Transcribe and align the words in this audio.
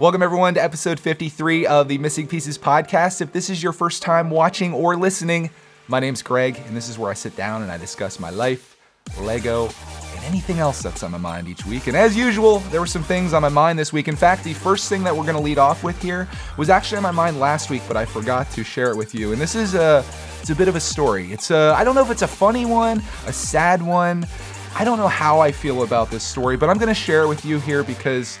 Welcome, 0.00 0.22
everyone, 0.22 0.54
to 0.54 0.62
episode 0.62 0.98
53 0.98 1.66
of 1.66 1.88
the 1.88 1.98
Missing 1.98 2.28
Pieces 2.28 2.56
podcast. 2.56 3.20
If 3.20 3.34
this 3.34 3.50
is 3.50 3.62
your 3.62 3.74
first 3.74 4.00
time 4.00 4.30
watching 4.30 4.72
or 4.72 4.96
listening, 4.96 5.50
my 5.88 6.00
name's 6.00 6.22
Greg, 6.22 6.58
and 6.66 6.74
this 6.74 6.88
is 6.88 6.98
where 6.98 7.10
I 7.10 7.12
sit 7.12 7.36
down 7.36 7.60
and 7.60 7.70
I 7.70 7.76
discuss 7.76 8.18
my 8.18 8.30
life, 8.30 8.78
Lego, 9.20 9.68
and 10.14 10.24
anything 10.24 10.58
else 10.58 10.80
that's 10.80 11.02
on 11.02 11.10
my 11.10 11.18
mind 11.18 11.48
each 11.48 11.66
week. 11.66 11.86
And 11.86 11.94
as 11.94 12.16
usual, 12.16 12.60
there 12.70 12.80
were 12.80 12.86
some 12.86 13.02
things 13.02 13.34
on 13.34 13.42
my 13.42 13.50
mind 13.50 13.78
this 13.78 13.92
week. 13.92 14.08
In 14.08 14.16
fact, 14.16 14.42
the 14.42 14.54
first 14.54 14.88
thing 14.88 15.04
that 15.04 15.14
we're 15.14 15.24
going 15.24 15.36
to 15.36 15.42
lead 15.42 15.58
off 15.58 15.84
with 15.84 16.00
here 16.00 16.26
was 16.56 16.70
actually 16.70 16.96
on 16.96 17.02
my 17.02 17.10
mind 17.10 17.38
last 17.38 17.68
week, 17.68 17.82
but 17.86 17.98
I 17.98 18.06
forgot 18.06 18.50
to 18.52 18.64
share 18.64 18.90
it 18.90 18.96
with 18.96 19.14
you. 19.14 19.32
And 19.32 19.40
this 19.40 19.54
is 19.54 19.74
a 19.74 20.02
it's 20.40 20.48
a 20.48 20.54
bit 20.54 20.68
of 20.68 20.76
a 20.76 20.80
story. 20.80 21.30
It's 21.30 21.50
a 21.50 21.74
I 21.76 21.84
don't 21.84 21.94
know 21.94 22.02
if 22.02 22.10
it's 22.10 22.22
a 22.22 22.26
funny 22.26 22.64
one, 22.64 23.02
a 23.26 23.34
sad 23.34 23.82
one. 23.82 24.26
I 24.74 24.82
don't 24.82 24.96
know 24.96 25.08
how 25.08 25.40
I 25.40 25.52
feel 25.52 25.82
about 25.82 26.10
this 26.10 26.22
story, 26.22 26.56
but 26.56 26.70
I'm 26.70 26.78
going 26.78 26.88
to 26.88 26.94
share 26.94 27.22
it 27.22 27.28
with 27.28 27.44
you 27.44 27.58
here 27.58 27.82
because 27.84 28.38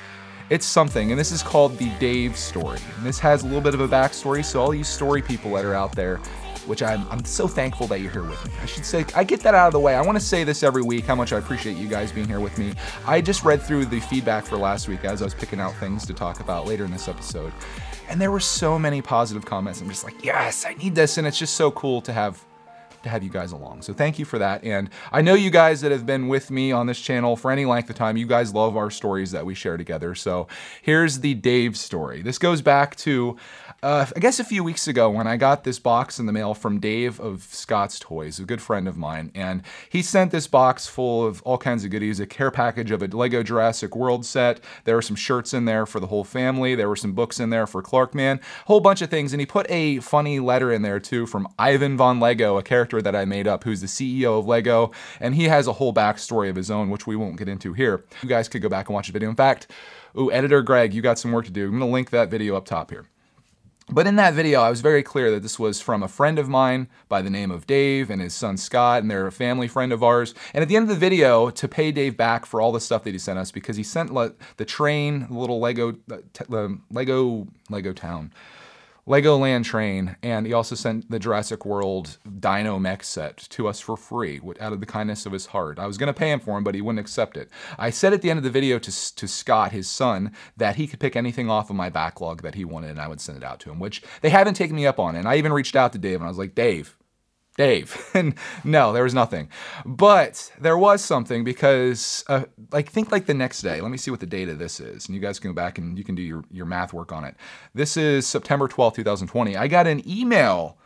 it's 0.50 0.66
something, 0.66 1.12
and 1.12 1.18
this 1.18 1.30
is 1.30 1.42
called 1.42 1.78
the 1.78 1.88
Dave 2.00 2.36
story. 2.36 2.80
And 2.96 3.06
this 3.06 3.20
has 3.20 3.44
a 3.44 3.46
little 3.46 3.60
bit 3.60 3.72
of 3.72 3.80
a 3.80 3.88
backstory, 3.88 4.44
so 4.44 4.60
all 4.60 4.74
you 4.74 4.82
story 4.82 5.22
people 5.22 5.52
that 5.54 5.64
are 5.64 5.74
out 5.74 5.94
there, 5.94 6.16
which 6.66 6.82
I'm, 6.82 7.08
I'm 7.08 7.24
so 7.24 7.46
thankful 7.46 7.86
that 7.86 8.00
you're 8.00 8.10
here 8.10 8.24
with 8.24 8.44
me. 8.44 8.52
I 8.60 8.66
should 8.66 8.84
say, 8.84 9.04
I 9.14 9.22
get 9.22 9.40
that 9.40 9.54
out 9.54 9.68
of 9.68 9.72
the 9.72 9.80
way. 9.80 9.94
I 9.94 10.02
want 10.02 10.18
to 10.18 10.24
say 10.24 10.42
this 10.42 10.64
every 10.64 10.82
week 10.82 11.04
how 11.04 11.14
much 11.14 11.32
I 11.32 11.38
appreciate 11.38 11.76
you 11.76 11.86
guys 11.86 12.10
being 12.10 12.26
here 12.26 12.40
with 12.40 12.58
me. 12.58 12.74
I 13.06 13.20
just 13.20 13.44
read 13.44 13.62
through 13.62 13.86
the 13.86 14.00
feedback 14.00 14.44
for 14.44 14.56
last 14.56 14.88
week 14.88 15.04
as 15.04 15.22
I 15.22 15.24
was 15.24 15.34
picking 15.34 15.60
out 15.60 15.74
things 15.76 16.04
to 16.06 16.12
talk 16.12 16.40
about 16.40 16.66
later 16.66 16.84
in 16.84 16.90
this 16.90 17.06
episode. 17.06 17.52
And 18.08 18.20
there 18.20 18.32
were 18.32 18.40
so 18.40 18.76
many 18.76 19.00
positive 19.00 19.46
comments. 19.46 19.80
I'm 19.80 19.88
just 19.88 20.02
like, 20.02 20.24
yes, 20.24 20.66
I 20.66 20.74
need 20.74 20.96
this. 20.96 21.16
And 21.16 21.28
it's 21.28 21.38
just 21.38 21.54
so 21.54 21.70
cool 21.70 22.02
to 22.02 22.12
have 22.12 22.44
to 23.02 23.08
have 23.08 23.22
you 23.22 23.30
guys 23.30 23.52
along. 23.52 23.82
So 23.82 23.92
thank 23.92 24.18
you 24.18 24.24
for 24.24 24.38
that. 24.38 24.64
And 24.64 24.90
I 25.12 25.22
know 25.22 25.34
you 25.34 25.50
guys 25.50 25.80
that 25.80 25.92
have 25.92 26.06
been 26.06 26.28
with 26.28 26.50
me 26.50 26.72
on 26.72 26.86
this 26.86 27.00
channel 27.00 27.36
for 27.36 27.50
any 27.50 27.64
length 27.64 27.90
of 27.90 27.96
time, 27.96 28.16
you 28.16 28.26
guys 28.26 28.54
love 28.54 28.76
our 28.76 28.90
stories 28.90 29.30
that 29.32 29.46
we 29.46 29.54
share 29.54 29.76
together. 29.76 30.14
So 30.14 30.48
here's 30.82 31.20
the 31.20 31.34
Dave 31.34 31.76
story. 31.76 32.22
This 32.22 32.38
goes 32.38 32.62
back 32.62 32.96
to 32.96 33.36
uh, 33.82 34.04
I 34.14 34.20
guess 34.20 34.38
a 34.38 34.44
few 34.44 34.62
weeks 34.62 34.86
ago 34.86 35.08
when 35.08 35.26
I 35.26 35.38
got 35.38 35.64
this 35.64 35.78
box 35.78 36.18
in 36.18 36.26
the 36.26 36.32
mail 36.32 36.52
from 36.52 36.80
Dave 36.80 37.18
of 37.18 37.42
Scott's 37.44 37.98
Toys, 37.98 38.38
a 38.38 38.44
good 38.44 38.60
friend 38.60 38.86
of 38.86 38.98
mine, 38.98 39.30
and 39.34 39.62
he 39.88 40.02
sent 40.02 40.32
this 40.32 40.46
box 40.46 40.86
full 40.86 41.26
of 41.26 41.40
all 41.42 41.56
kinds 41.56 41.82
of 41.82 41.90
goodies, 41.90 42.20
a 42.20 42.26
care 42.26 42.50
package 42.50 42.90
of 42.90 43.02
a 43.02 43.06
Lego 43.06 43.42
Jurassic 43.42 43.96
World 43.96 44.26
set. 44.26 44.60
There 44.84 44.96
were 44.96 45.02
some 45.02 45.16
shirts 45.16 45.54
in 45.54 45.64
there 45.64 45.86
for 45.86 45.98
the 45.98 46.08
whole 46.08 46.24
family. 46.24 46.74
There 46.74 46.90
were 46.90 46.96
some 46.96 47.12
books 47.12 47.40
in 47.40 47.48
there 47.48 47.66
for 47.66 47.80
Clark 47.80 48.14
Man, 48.14 48.38
a 48.38 48.66
whole 48.66 48.80
bunch 48.80 49.00
of 49.00 49.08
things. 49.08 49.32
And 49.32 49.40
he 49.40 49.46
put 49.46 49.70
a 49.70 50.00
funny 50.00 50.40
letter 50.40 50.70
in 50.70 50.82
there 50.82 51.00
too 51.00 51.26
from 51.26 51.48
Ivan 51.58 51.96
Von 51.96 52.20
Lego, 52.20 52.58
a 52.58 52.62
character 52.62 53.00
that 53.00 53.16
I 53.16 53.24
made 53.24 53.48
up, 53.48 53.64
who's 53.64 53.80
the 53.80 53.86
CEO 53.86 54.38
of 54.38 54.46
Lego, 54.46 54.90
and 55.20 55.34
he 55.34 55.44
has 55.44 55.66
a 55.66 55.72
whole 55.72 55.94
backstory 55.94 56.50
of 56.50 56.56
his 56.56 56.70
own, 56.70 56.90
which 56.90 57.06
we 57.06 57.16
won't 57.16 57.38
get 57.38 57.48
into 57.48 57.72
here. 57.72 58.04
You 58.22 58.28
guys 58.28 58.46
could 58.46 58.60
go 58.60 58.68
back 58.68 58.88
and 58.88 58.94
watch 58.94 59.06
the 59.06 59.14
video. 59.14 59.30
In 59.30 59.36
fact, 59.36 59.70
ooh, 60.18 60.30
editor 60.30 60.60
Greg, 60.60 60.92
you 60.92 61.00
got 61.00 61.18
some 61.18 61.32
work 61.32 61.46
to 61.46 61.50
do. 61.50 61.66
I'm 61.66 61.78
gonna 61.78 61.90
link 61.90 62.10
that 62.10 62.30
video 62.30 62.56
up 62.56 62.66
top 62.66 62.90
here. 62.90 63.06
But 63.92 64.06
in 64.06 64.14
that 64.16 64.34
video, 64.34 64.60
I 64.60 64.70
was 64.70 64.82
very 64.82 65.02
clear 65.02 65.32
that 65.32 65.42
this 65.42 65.58
was 65.58 65.80
from 65.80 66.02
a 66.02 66.08
friend 66.08 66.38
of 66.38 66.48
mine 66.48 66.86
by 67.08 67.22
the 67.22 67.30
name 67.30 67.50
of 67.50 67.66
Dave 67.66 68.08
and 68.08 68.22
his 68.22 68.32
son 68.34 68.56
Scott, 68.56 69.02
and 69.02 69.10
they're 69.10 69.26
a 69.26 69.32
family 69.32 69.66
friend 69.66 69.92
of 69.92 70.04
ours. 70.04 70.32
And 70.54 70.62
at 70.62 70.68
the 70.68 70.76
end 70.76 70.84
of 70.84 70.88
the 70.88 70.94
video, 70.94 71.50
to 71.50 71.68
pay 71.68 71.90
Dave 71.90 72.16
back 72.16 72.46
for 72.46 72.60
all 72.60 72.70
the 72.70 72.80
stuff 72.80 73.02
that 73.02 73.10
he 73.12 73.18
sent 73.18 73.40
us, 73.40 73.50
because 73.50 73.76
he 73.76 73.82
sent 73.82 74.14
le- 74.14 74.32
the 74.58 74.64
train, 74.64 75.26
the 75.28 75.34
little 75.34 75.58
Lego, 75.58 75.96
the 76.06 76.78
Lego, 76.90 77.48
Lego 77.68 77.92
Town 77.92 78.32
Legoland 79.10 79.64
train, 79.64 80.14
and 80.22 80.46
he 80.46 80.52
also 80.52 80.76
sent 80.76 81.10
the 81.10 81.18
Jurassic 81.18 81.66
World 81.66 82.18
Dino 82.38 82.78
Mech 82.78 83.02
set 83.02 83.38
to 83.38 83.66
us 83.66 83.80
for 83.80 83.96
free 83.96 84.40
out 84.60 84.72
of 84.72 84.78
the 84.78 84.86
kindness 84.86 85.26
of 85.26 85.32
his 85.32 85.46
heart. 85.46 85.80
I 85.80 85.88
was 85.88 85.98
going 85.98 86.06
to 86.06 86.16
pay 86.16 86.30
him 86.30 86.38
for 86.38 86.56
him, 86.56 86.62
but 86.62 86.76
he 86.76 86.80
wouldn't 86.80 87.00
accept 87.00 87.36
it. 87.36 87.50
I 87.76 87.90
said 87.90 88.12
at 88.12 88.22
the 88.22 88.30
end 88.30 88.38
of 88.38 88.44
the 88.44 88.50
video 88.50 88.78
to, 88.78 89.16
to 89.16 89.26
Scott, 89.26 89.72
his 89.72 89.90
son, 89.90 90.30
that 90.56 90.76
he 90.76 90.86
could 90.86 91.00
pick 91.00 91.16
anything 91.16 91.50
off 91.50 91.70
of 91.70 91.74
my 91.74 91.90
backlog 91.90 92.42
that 92.42 92.54
he 92.54 92.64
wanted 92.64 92.90
and 92.90 93.00
I 93.00 93.08
would 93.08 93.20
send 93.20 93.36
it 93.36 93.42
out 93.42 93.58
to 93.60 93.70
him, 93.72 93.80
which 93.80 94.00
they 94.20 94.30
haven't 94.30 94.54
taken 94.54 94.76
me 94.76 94.86
up 94.86 95.00
on. 95.00 95.16
And 95.16 95.26
I 95.26 95.38
even 95.38 95.52
reached 95.52 95.74
out 95.74 95.92
to 95.94 95.98
Dave 95.98 96.20
and 96.20 96.24
I 96.24 96.28
was 96.28 96.38
like, 96.38 96.54
Dave, 96.54 96.96
Dave. 97.56 97.96
And 98.14 98.34
no, 98.64 98.92
there 98.92 99.04
was 99.04 99.14
nothing. 99.14 99.48
But 99.86 100.52
there 100.60 100.76
was 100.76 101.02
something 101.02 101.44
because, 101.44 102.24
uh, 102.28 102.44
like, 102.72 102.90
think 102.90 103.12
like 103.12 103.26
the 103.26 103.34
next 103.34 103.62
day. 103.62 103.80
Let 103.80 103.90
me 103.90 103.98
see 103.98 104.10
what 104.10 104.20
the 104.20 104.26
date 104.26 104.48
of 104.48 104.58
this 104.58 104.80
is. 104.80 105.06
And 105.06 105.14
you 105.14 105.20
guys 105.20 105.38
can 105.38 105.50
go 105.50 105.54
back 105.54 105.78
and 105.78 105.96
you 105.96 106.04
can 106.04 106.14
do 106.14 106.22
your, 106.22 106.44
your 106.50 106.66
math 106.66 106.92
work 106.92 107.12
on 107.12 107.24
it. 107.24 107.36
This 107.72 107.96
is 107.96 108.26
September 108.26 108.66
12th, 108.66 108.96
2020. 108.96 109.56
I 109.56 109.68
got 109.68 109.86
an 109.86 110.06
email 110.08 110.76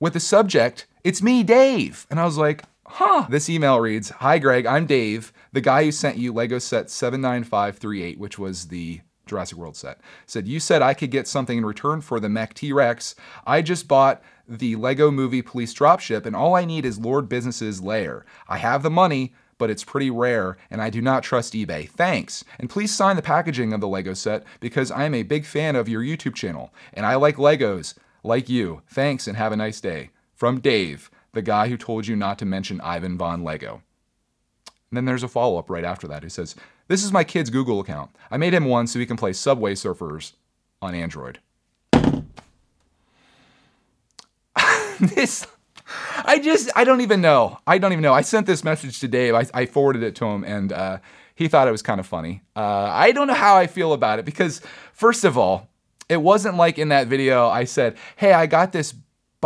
with 0.00 0.12
the 0.12 0.20
subject, 0.20 0.86
It's 1.04 1.22
me, 1.22 1.42
Dave. 1.42 2.06
And 2.10 2.18
I 2.18 2.24
was 2.24 2.36
like, 2.36 2.64
huh. 2.86 3.26
This 3.30 3.48
email 3.48 3.80
reads 3.80 4.10
Hi, 4.10 4.38
Greg. 4.38 4.66
I'm 4.66 4.86
Dave, 4.86 5.32
the 5.52 5.60
guy 5.60 5.84
who 5.84 5.92
sent 5.92 6.18
you 6.18 6.32
Lego 6.32 6.58
set 6.58 6.90
79538, 6.90 8.18
which 8.18 8.38
was 8.38 8.68
the 8.68 9.00
Jurassic 9.26 9.58
World 9.58 9.76
set. 9.76 9.98
Said, 10.24 10.46
You 10.46 10.60
said 10.60 10.82
I 10.82 10.94
could 10.94 11.10
get 11.10 11.26
something 11.26 11.58
in 11.58 11.66
return 11.66 12.00
for 12.00 12.20
the 12.20 12.28
mech 12.28 12.54
T 12.54 12.72
Rex. 12.72 13.16
I 13.46 13.60
just 13.60 13.88
bought 13.88 14.22
the 14.48 14.76
Lego 14.76 15.10
Movie 15.10 15.42
Police 15.42 15.74
Dropship, 15.74 16.24
and 16.24 16.36
all 16.36 16.54
I 16.54 16.64
need 16.64 16.84
is 16.84 16.98
Lord 16.98 17.28
Business's 17.28 17.82
lair. 17.82 18.24
I 18.48 18.58
have 18.58 18.84
the 18.84 18.90
money, 18.90 19.34
but 19.58 19.68
it's 19.68 19.82
pretty 19.82 20.10
rare, 20.10 20.56
and 20.70 20.80
I 20.80 20.90
do 20.90 21.02
not 21.02 21.24
trust 21.24 21.54
eBay. 21.54 21.88
Thanks. 21.88 22.44
And 22.60 22.70
please 22.70 22.94
sign 22.94 23.16
the 23.16 23.22
packaging 23.22 23.72
of 23.72 23.80
the 23.80 23.88
Lego 23.88 24.14
set 24.14 24.44
because 24.60 24.92
I 24.92 25.04
am 25.04 25.14
a 25.14 25.24
big 25.24 25.44
fan 25.44 25.74
of 25.74 25.88
your 25.88 26.02
YouTube 26.02 26.36
channel, 26.36 26.72
and 26.94 27.04
I 27.04 27.16
like 27.16 27.36
Legos, 27.36 27.94
like 28.22 28.48
you. 28.48 28.82
Thanks, 28.88 29.26
and 29.26 29.36
have 29.36 29.52
a 29.52 29.56
nice 29.56 29.80
day. 29.80 30.10
From 30.34 30.60
Dave, 30.60 31.10
the 31.32 31.42
guy 31.42 31.68
who 31.68 31.76
told 31.76 32.06
you 32.06 32.14
not 32.14 32.38
to 32.38 32.44
mention 32.44 32.80
Ivan 32.80 33.18
Von 33.18 33.42
Lego. 33.42 33.82
And 34.90 34.96
then 34.96 35.04
there's 35.04 35.22
a 35.22 35.28
follow 35.28 35.58
up 35.58 35.68
right 35.68 35.84
after 35.84 36.06
that. 36.08 36.22
He 36.22 36.28
says, 36.28 36.54
This 36.88 37.04
is 37.04 37.12
my 37.12 37.24
kid's 37.24 37.50
Google 37.50 37.80
account. 37.80 38.10
I 38.30 38.36
made 38.36 38.54
him 38.54 38.66
one 38.66 38.86
so 38.86 38.98
he 38.98 39.06
can 39.06 39.16
play 39.16 39.32
Subway 39.32 39.74
Surfers 39.74 40.32
on 40.80 40.94
Android. 40.94 41.40
this 45.00 45.46
I 46.24 46.38
just 46.38 46.70
I 46.74 46.84
don't 46.84 47.00
even 47.00 47.20
know. 47.20 47.58
I 47.66 47.78
don't 47.78 47.92
even 47.92 48.02
know. 48.02 48.14
I 48.14 48.22
sent 48.22 48.46
this 48.46 48.64
message 48.64 49.00
to 49.00 49.08
Dave. 49.08 49.34
I, 49.34 49.46
I 49.54 49.66
forwarded 49.66 50.02
it 50.02 50.14
to 50.16 50.26
him, 50.26 50.44
and 50.44 50.72
uh, 50.72 50.98
he 51.34 51.48
thought 51.48 51.68
it 51.68 51.72
was 51.72 51.82
kind 51.82 52.00
of 52.00 52.06
funny. 52.06 52.42
Uh, 52.54 52.88
I 52.90 53.12
don't 53.12 53.26
know 53.26 53.34
how 53.34 53.56
I 53.56 53.66
feel 53.66 53.92
about 53.92 54.18
it 54.18 54.24
because 54.24 54.60
first 54.92 55.24
of 55.24 55.38
all, 55.38 55.68
it 56.08 56.18
wasn't 56.18 56.56
like 56.56 56.78
in 56.78 56.88
that 56.88 57.06
video 57.06 57.48
I 57.48 57.64
said, 57.64 57.96
"Hey, 58.16 58.32
I 58.32 58.46
got 58.46 58.72
this 58.72 58.94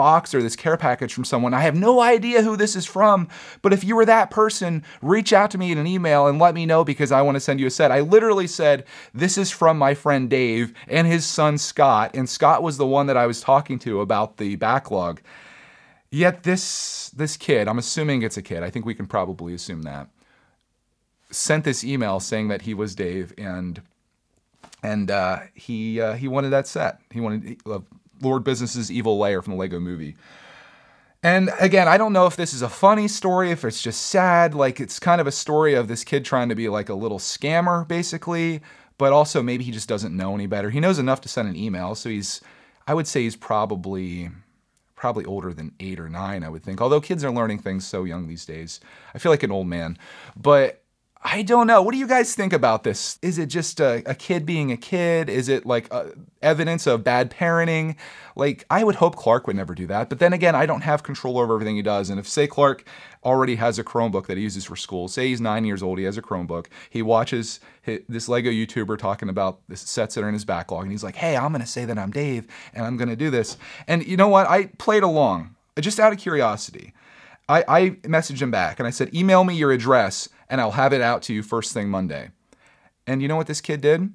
box 0.00 0.34
or 0.34 0.41
this 0.43 0.56
care 0.56 0.78
package 0.78 1.12
from 1.12 1.27
someone. 1.27 1.53
I 1.53 1.61
have 1.61 1.77
no 1.77 2.00
idea 2.00 2.41
who 2.41 2.56
this 2.56 2.75
is 2.75 2.87
from, 2.87 3.28
but 3.61 3.75
if 3.75 3.84
you 3.84 3.94
were 3.94 4.06
that 4.06 4.31
person, 4.31 4.83
reach 5.03 5.31
out 5.34 5.50
to 5.50 5.59
me 5.59 5.72
in 5.72 5.77
an 5.77 5.87
email 5.87 6.27
and 6.27 6.38
let 6.38 6.55
me 6.55 6.65
know 6.65 6.84
because 6.84 7.12
I 7.12 7.21
want 7.21 7.37
to 7.37 7.41
send 7.41 7.61
you 7.61 7.66
a 7.66 7.71
set. 7.71 7.93
I 7.93 8.00
literally 8.00 8.47
said, 8.47 8.87
This 9.12 9.37
is 9.37 9.50
from 9.50 9.77
my 9.77 9.93
friend 9.93 10.31
Dave 10.31 10.72
and 10.89 11.06
his 11.06 11.27
son 11.27 11.59
Scott, 11.59 12.12
and 12.15 12.27
Scott 12.27 12.62
was 12.62 12.78
the 12.78 12.87
one 12.87 13.09
that 13.09 13.19
I 13.19 13.27
was 13.27 13.43
talking 13.43 13.78
to 13.81 14.00
about 14.00 14.39
the 14.39 14.56
backlog. 14.56 15.21
Yet 16.10 16.44
this 16.44 17.10
this 17.10 17.37
kid, 17.37 17.69
I'm 17.69 17.78
assuming 17.78 18.22
it's 18.22 18.39
a 18.39 18.43
kid. 18.43 18.62
I 18.62 18.71
think 18.71 18.87
we 18.87 18.94
can 18.94 19.06
probably 19.06 19.53
assume 19.53 19.83
that. 19.83 20.09
Sent 21.31 21.65
this 21.65 21.84
email 21.84 22.21
saying 22.21 22.49
that 22.49 22.62
he 22.62 22.72
was 22.72 22.94
Dave 22.94 23.34
and 23.37 23.83
and 24.83 25.10
uh, 25.10 25.41
he 25.53 26.00
uh, 26.00 26.15
he 26.15 26.27
wanted 26.27 26.49
that 26.50 26.66
set. 26.66 27.00
He 27.10 27.21
wanted 27.21 27.60
uh, 27.66 27.81
Lord 28.20 28.44
Business's 28.44 28.91
evil 28.91 29.19
lair 29.19 29.42
from 29.42 29.54
the 29.54 29.58
Lego 29.58 29.81
movie. 29.81 30.16
And 31.22 31.50
again, 31.60 31.86
I 31.86 31.98
don't 31.98 32.14
know 32.14 32.26
if 32.26 32.36
this 32.36 32.54
is 32.54 32.62
a 32.62 32.69
funny 32.69 33.06
story, 33.06 33.50
if 33.50 33.64
it's 33.64 33.82
just 33.82 34.06
sad. 34.06 34.54
Like, 34.54 34.81
it's 34.81 34.98
kind 34.98 35.20
of 35.20 35.26
a 35.26 35.32
story 35.32 35.75
of 35.75 35.86
this 35.86 36.03
kid 36.03 36.25
trying 36.25 36.48
to 36.48 36.54
be 36.54 36.69
like 36.69 36.88
a 36.88 36.94
little 36.94 37.19
scammer, 37.19 37.86
basically, 37.86 38.62
but 38.97 39.12
also 39.12 39.42
maybe 39.42 39.64
he 39.64 39.70
just 39.70 39.88
doesn't 39.88 40.16
know 40.16 40.34
any 40.34 40.47
better. 40.47 40.70
He 40.70 40.80
knows 40.80 40.98
enough 40.98 41.20
to 41.22 41.28
send 41.28 41.48
an 41.48 41.56
email, 41.56 41.94
so 41.94 42.09
he's, 42.09 42.41
I 42.86 42.94
would 42.94 43.06
say 43.06 43.22
he's 43.22 43.36
probably 43.36 44.30
probably 45.00 45.25
older 45.25 45.54
than 45.54 45.72
eight 45.80 45.98
or 45.98 46.10
nine, 46.10 46.44
I 46.44 46.50
would 46.50 46.62
think. 46.62 46.78
Although 46.82 47.00
kids 47.00 47.25
are 47.25 47.30
learning 47.30 47.60
things 47.60 47.86
so 47.86 48.04
young 48.04 48.28
these 48.28 48.44
days. 48.44 48.80
I 49.14 49.19
feel 49.19 49.32
like 49.32 49.42
an 49.42 49.50
old 49.50 49.66
man. 49.66 49.97
But 50.36 50.79
I 51.22 51.42
don't 51.42 51.66
know. 51.66 51.82
What 51.82 51.92
do 51.92 51.98
you 51.98 52.06
guys 52.06 52.34
think 52.34 52.54
about 52.54 52.82
this? 52.82 53.19
Is 53.20 53.36
it 53.36 53.47
just 53.47 53.78
a, 53.78 54.03
a 54.06 54.14
kid 54.14 54.47
being 54.47 54.72
a 54.72 54.76
kid? 54.76 55.28
Is 55.28 55.50
it 55.50 55.66
like 55.66 55.86
uh, 55.91 56.06
evidence 56.41 56.86
of 56.86 57.04
bad 57.04 57.30
parenting? 57.30 57.97
Like, 58.36 58.65
I 58.71 58.84
would 58.84 58.95
hope 58.95 59.16
Clark 59.16 59.47
would 59.47 59.56
never 59.56 59.74
do 59.74 59.86
that. 59.89 60.09
But 60.09 60.18
then 60.18 60.33
again, 60.33 60.54
I 60.54 60.65
don't 60.65 60.80
have 60.80 61.03
control 61.03 61.39
over 61.39 61.53
everything 61.53 61.77
he 61.77 61.83
does. 61.83 62.09
And 62.09 62.18
if, 62.18 62.27
say, 62.27 62.47
Clark 62.47 62.84
already 63.22 63.56
has 63.56 63.78
a 63.78 63.84
Chromebook 63.84 64.28
that 64.28 64.39
he 64.39 64.42
uses 64.42 64.65
for 64.65 64.77
school, 64.77 65.09
say 65.09 65.28
he's 65.28 65.42
nine 65.42 65.66
years 65.66 65.83
old, 65.83 65.98
he 65.98 66.04
has 66.04 66.16
a 66.16 66.22
Chromebook, 66.22 66.68
he 66.89 67.03
watches 67.03 67.60
his, 67.83 68.00
this 68.09 68.27
Lego 68.27 68.50
YouTuber 68.50 68.97
talking 68.97 69.28
about 69.28 69.60
the 69.68 69.77
sets 69.77 70.15
that 70.15 70.24
are 70.24 70.28
in 70.28 70.34
his 70.34 70.47
backlog, 70.47 70.84
and 70.84 70.91
he's 70.91 71.04
like, 71.04 71.16
hey, 71.16 71.36
I'm 71.36 71.53
going 71.53 71.60
to 71.60 71.66
say 71.66 71.84
that 71.84 71.98
I'm 71.98 72.12
Dave 72.12 72.47
and 72.72 72.86
I'm 72.86 72.97
going 72.97 73.10
to 73.10 73.16
do 73.16 73.28
this. 73.28 73.59
And 73.86 74.06
you 74.06 74.16
know 74.16 74.28
what? 74.28 74.48
I 74.48 74.66
played 74.78 75.03
along 75.03 75.54
just 75.78 76.00
out 76.00 76.15
of 76.15 76.18
curiosity. 76.18 76.95
I, 77.47 77.65
I 77.68 77.91
messaged 78.04 78.41
him 78.41 78.50
back 78.50 78.78
and 78.78 78.86
I 78.86 78.91
said, 78.91 79.15
email 79.15 79.45
me 79.45 79.54
your 79.54 79.72
address 79.72 80.30
and 80.50 80.60
I'll 80.60 80.72
have 80.72 80.92
it 80.92 81.00
out 81.00 81.22
to 81.22 81.32
you 81.32 81.42
first 81.42 81.72
thing 81.72 81.88
Monday. 81.88 82.30
And 83.06 83.22
you 83.22 83.28
know 83.28 83.36
what 83.36 83.47
this 83.47 83.60
kid 83.60 83.80
did? 83.80 84.12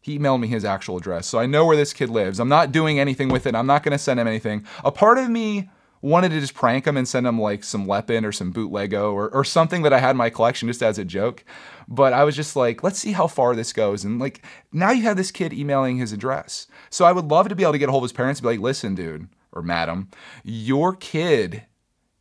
He 0.00 0.18
emailed 0.18 0.40
me 0.40 0.48
his 0.48 0.64
actual 0.64 0.96
address. 0.96 1.26
So 1.26 1.38
I 1.38 1.46
know 1.46 1.66
where 1.66 1.76
this 1.76 1.92
kid 1.92 2.08
lives. 2.08 2.40
I'm 2.40 2.48
not 2.48 2.72
doing 2.72 2.98
anything 2.98 3.28
with 3.28 3.46
it. 3.46 3.54
I'm 3.54 3.66
not 3.66 3.82
going 3.82 3.92
to 3.92 3.98
send 3.98 4.18
him 4.18 4.26
anything. 4.26 4.64
A 4.84 4.90
part 4.90 5.18
of 5.18 5.28
me 5.28 5.70
wanted 6.00 6.30
to 6.30 6.40
just 6.40 6.54
prank 6.54 6.86
him 6.86 6.96
and 6.96 7.06
send 7.06 7.26
him 7.26 7.40
like 7.40 7.62
some 7.62 7.86
Lepin 7.86 8.24
or 8.24 8.32
some 8.32 8.52
bootleggo 8.52 9.12
or, 9.12 9.28
or 9.30 9.44
something 9.44 9.82
that 9.82 9.92
I 9.92 10.00
had 10.00 10.12
in 10.12 10.16
my 10.16 10.30
collection 10.30 10.66
just 10.66 10.82
as 10.82 10.98
a 10.98 11.04
joke. 11.04 11.44
But 11.86 12.12
I 12.12 12.24
was 12.24 12.34
just 12.34 12.56
like, 12.56 12.82
let's 12.82 12.98
see 12.98 13.12
how 13.12 13.28
far 13.28 13.54
this 13.54 13.72
goes. 13.72 14.04
And 14.04 14.18
like, 14.18 14.44
now 14.72 14.90
you 14.90 15.02
have 15.02 15.16
this 15.16 15.30
kid 15.30 15.52
emailing 15.52 15.98
his 15.98 16.12
address. 16.12 16.66
So 16.90 17.04
I 17.04 17.12
would 17.12 17.26
love 17.26 17.48
to 17.48 17.54
be 17.54 17.62
able 17.62 17.72
to 17.72 17.78
get 17.78 17.88
a 17.88 17.92
hold 17.92 18.02
of 18.02 18.10
his 18.10 18.16
parents 18.16 18.40
and 18.40 18.44
be 18.44 18.54
like, 18.54 18.60
listen, 18.60 18.94
dude 18.96 19.28
or 19.52 19.62
madam, 19.62 20.08
your 20.42 20.96
kid 20.96 21.64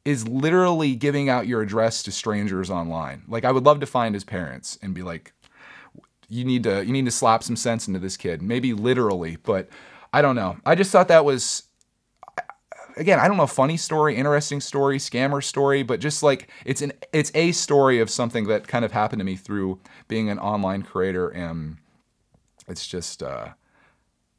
is 0.04 0.28
literally 0.28 0.96
giving 0.96 1.30
out 1.30 1.48
your 1.48 1.62
address 1.62 2.04
to 2.04 2.12
strangers 2.12 2.70
online. 2.70 3.24
Like, 3.28 3.46
I 3.46 3.52
would 3.52 3.66
love 3.66 3.80
to 3.82 3.86
find 3.86 4.16
his 4.16 4.24
parents 4.24 4.78
and 4.82 4.94
be 4.94 5.04
like, 5.04 5.34
you 6.30 6.46
need 6.46 6.64
to 6.64 6.86
you 6.86 6.94
need 6.94 7.04
to 7.06 7.12
slap 7.12 7.44
some 7.44 7.58
sense 7.58 7.90
into 7.90 8.00
this 8.00 8.16
kid 8.16 8.42
maybe 8.42 8.72
literally 8.72 9.36
but 9.44 9.68
i 10.14 10.22
don't 10.22 10.38
know 10.38 10.56
i 10.66 10.74
just 10.74 10.90
thought 10.90 11.10
that 11.10 11.26
was 11.26 11.64
again, 12.98 13.20
I 13.20 13.28
don't 13.28 13.38
know, 13.38 13.48
funny 13.48 13.78
story, 13.78 14.16
interesting 14.16 14.62
story, 14.62 14.98
scammer 14.98 15.44
story, 15.44 15.84
but 15.84 16.00
just 16.00 16.24
like 16.24 16.50
it's 16.66 16.82
an 16.82 16.94
it's 17.14 17.32
a 17.36 17.52
story 17.52 18.00
of 18.00 18.10
something 18.10 18.48
that 18.48 18.68
kind 18.68 18.86
of 18.86 18.92
happened 18.92 19.20
to 19.20 19.26
me 19.26 19.36
through 19.36 19.80
being 20.08 20.30
an 20.30 20.40
online 20.40 20.84
creator, 20.84 21.30
and 21.30 21.78
it's 22.68 22.88
just 22.88 23.24
uh, 23.24 23.48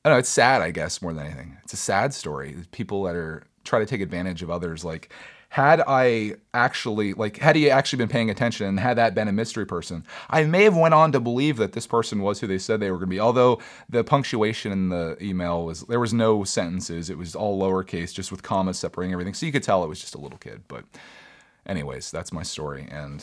I 0.05 0.09
don't 0.09 0.15
know, 0.15 0.19
it's 0.19 0.29
sad, 0.29 0.63
I 0.63 0.71
guess, 0.71 1.03
more 1.03 1.13
than 1.13 1.27
anything. 1.27 1.59
It's 1.65 1.73
a 1.73 1.79
sad 1.79 2.15
story. 2.15 2.57
People 2.71 3.05
that 3.05 3.15
are 3.15 3.45
try 3.65 3.79
to 3.79 3.87
take 3.87 4.01
advantage 4.01 4.43
of 4.43 4.51
others, 4.51 4.85
like 4.85 5.13
had 5.53 5.83
I 5.87 6.37
actually 6.55 7.13
like 7.13 7.37
had 7.37 7.57
he 7.57 7.69
actually 7.69 7.99
been 7.99 8.09
paying 8.09 8.31
attention 8.31 8.67
and 8.67 8.81
had 8.81 8.97
that 8.97 9.15
been 9.15 9.29
a 9.29 9.33
mystery 9.33 9.67
person, 9.67 10.03
I 10.31 10.45
may 10.45 10.65
have 10.65 10.75
went 10.75 10.95
on 10.95 11.13
to 11.13 11.21
believe 11.21 11.59
that 11.59 11.73
this 11.73 11.87
person 11.87 12.23
was 12.23 12.41
who 12.41 12.47
they 12.47 12.57
said 12.57 12.81
they 12.81 12.91
were 12.91 12.97
going 12.97 13.11
to 13.11 13.15
be. 13.15 13.21
Although 13.21 13.61
the 13.87 14.03
punctuation 14.03 14.73
in 14.73 14.89
the 14.89 15.19
email 15.21 15.67
was 15.67 15.83
there 15.83 16.01
was 16.01 16.15
no 16.15 16.43
sentences, 16.43 17.11
it 17.11 17.19
was 17.19 17.35
all 17.35 17.61
lowercase, 17.61 18.15
just 18.15 18.31
with 18.31 18.43
commas 18.43 18.79
separating 18.79 19.13
everything, 19.13 19.35
so 19.35 19.45
you 19.45 19.53
could 19.53 19.63
tell 19.63 19.85
it 19.85 19.89
was 19.89 20.01
just 20.01 20.15
a 20.15 20.19
little 20.19 20.39
kid. 20.39 20.63
But 20.69 20.87
anyways, 21.67 22.11
that's 22.11 22.33
my 22.33 22.43
story 22.43 22.89
and. 22.91 23.23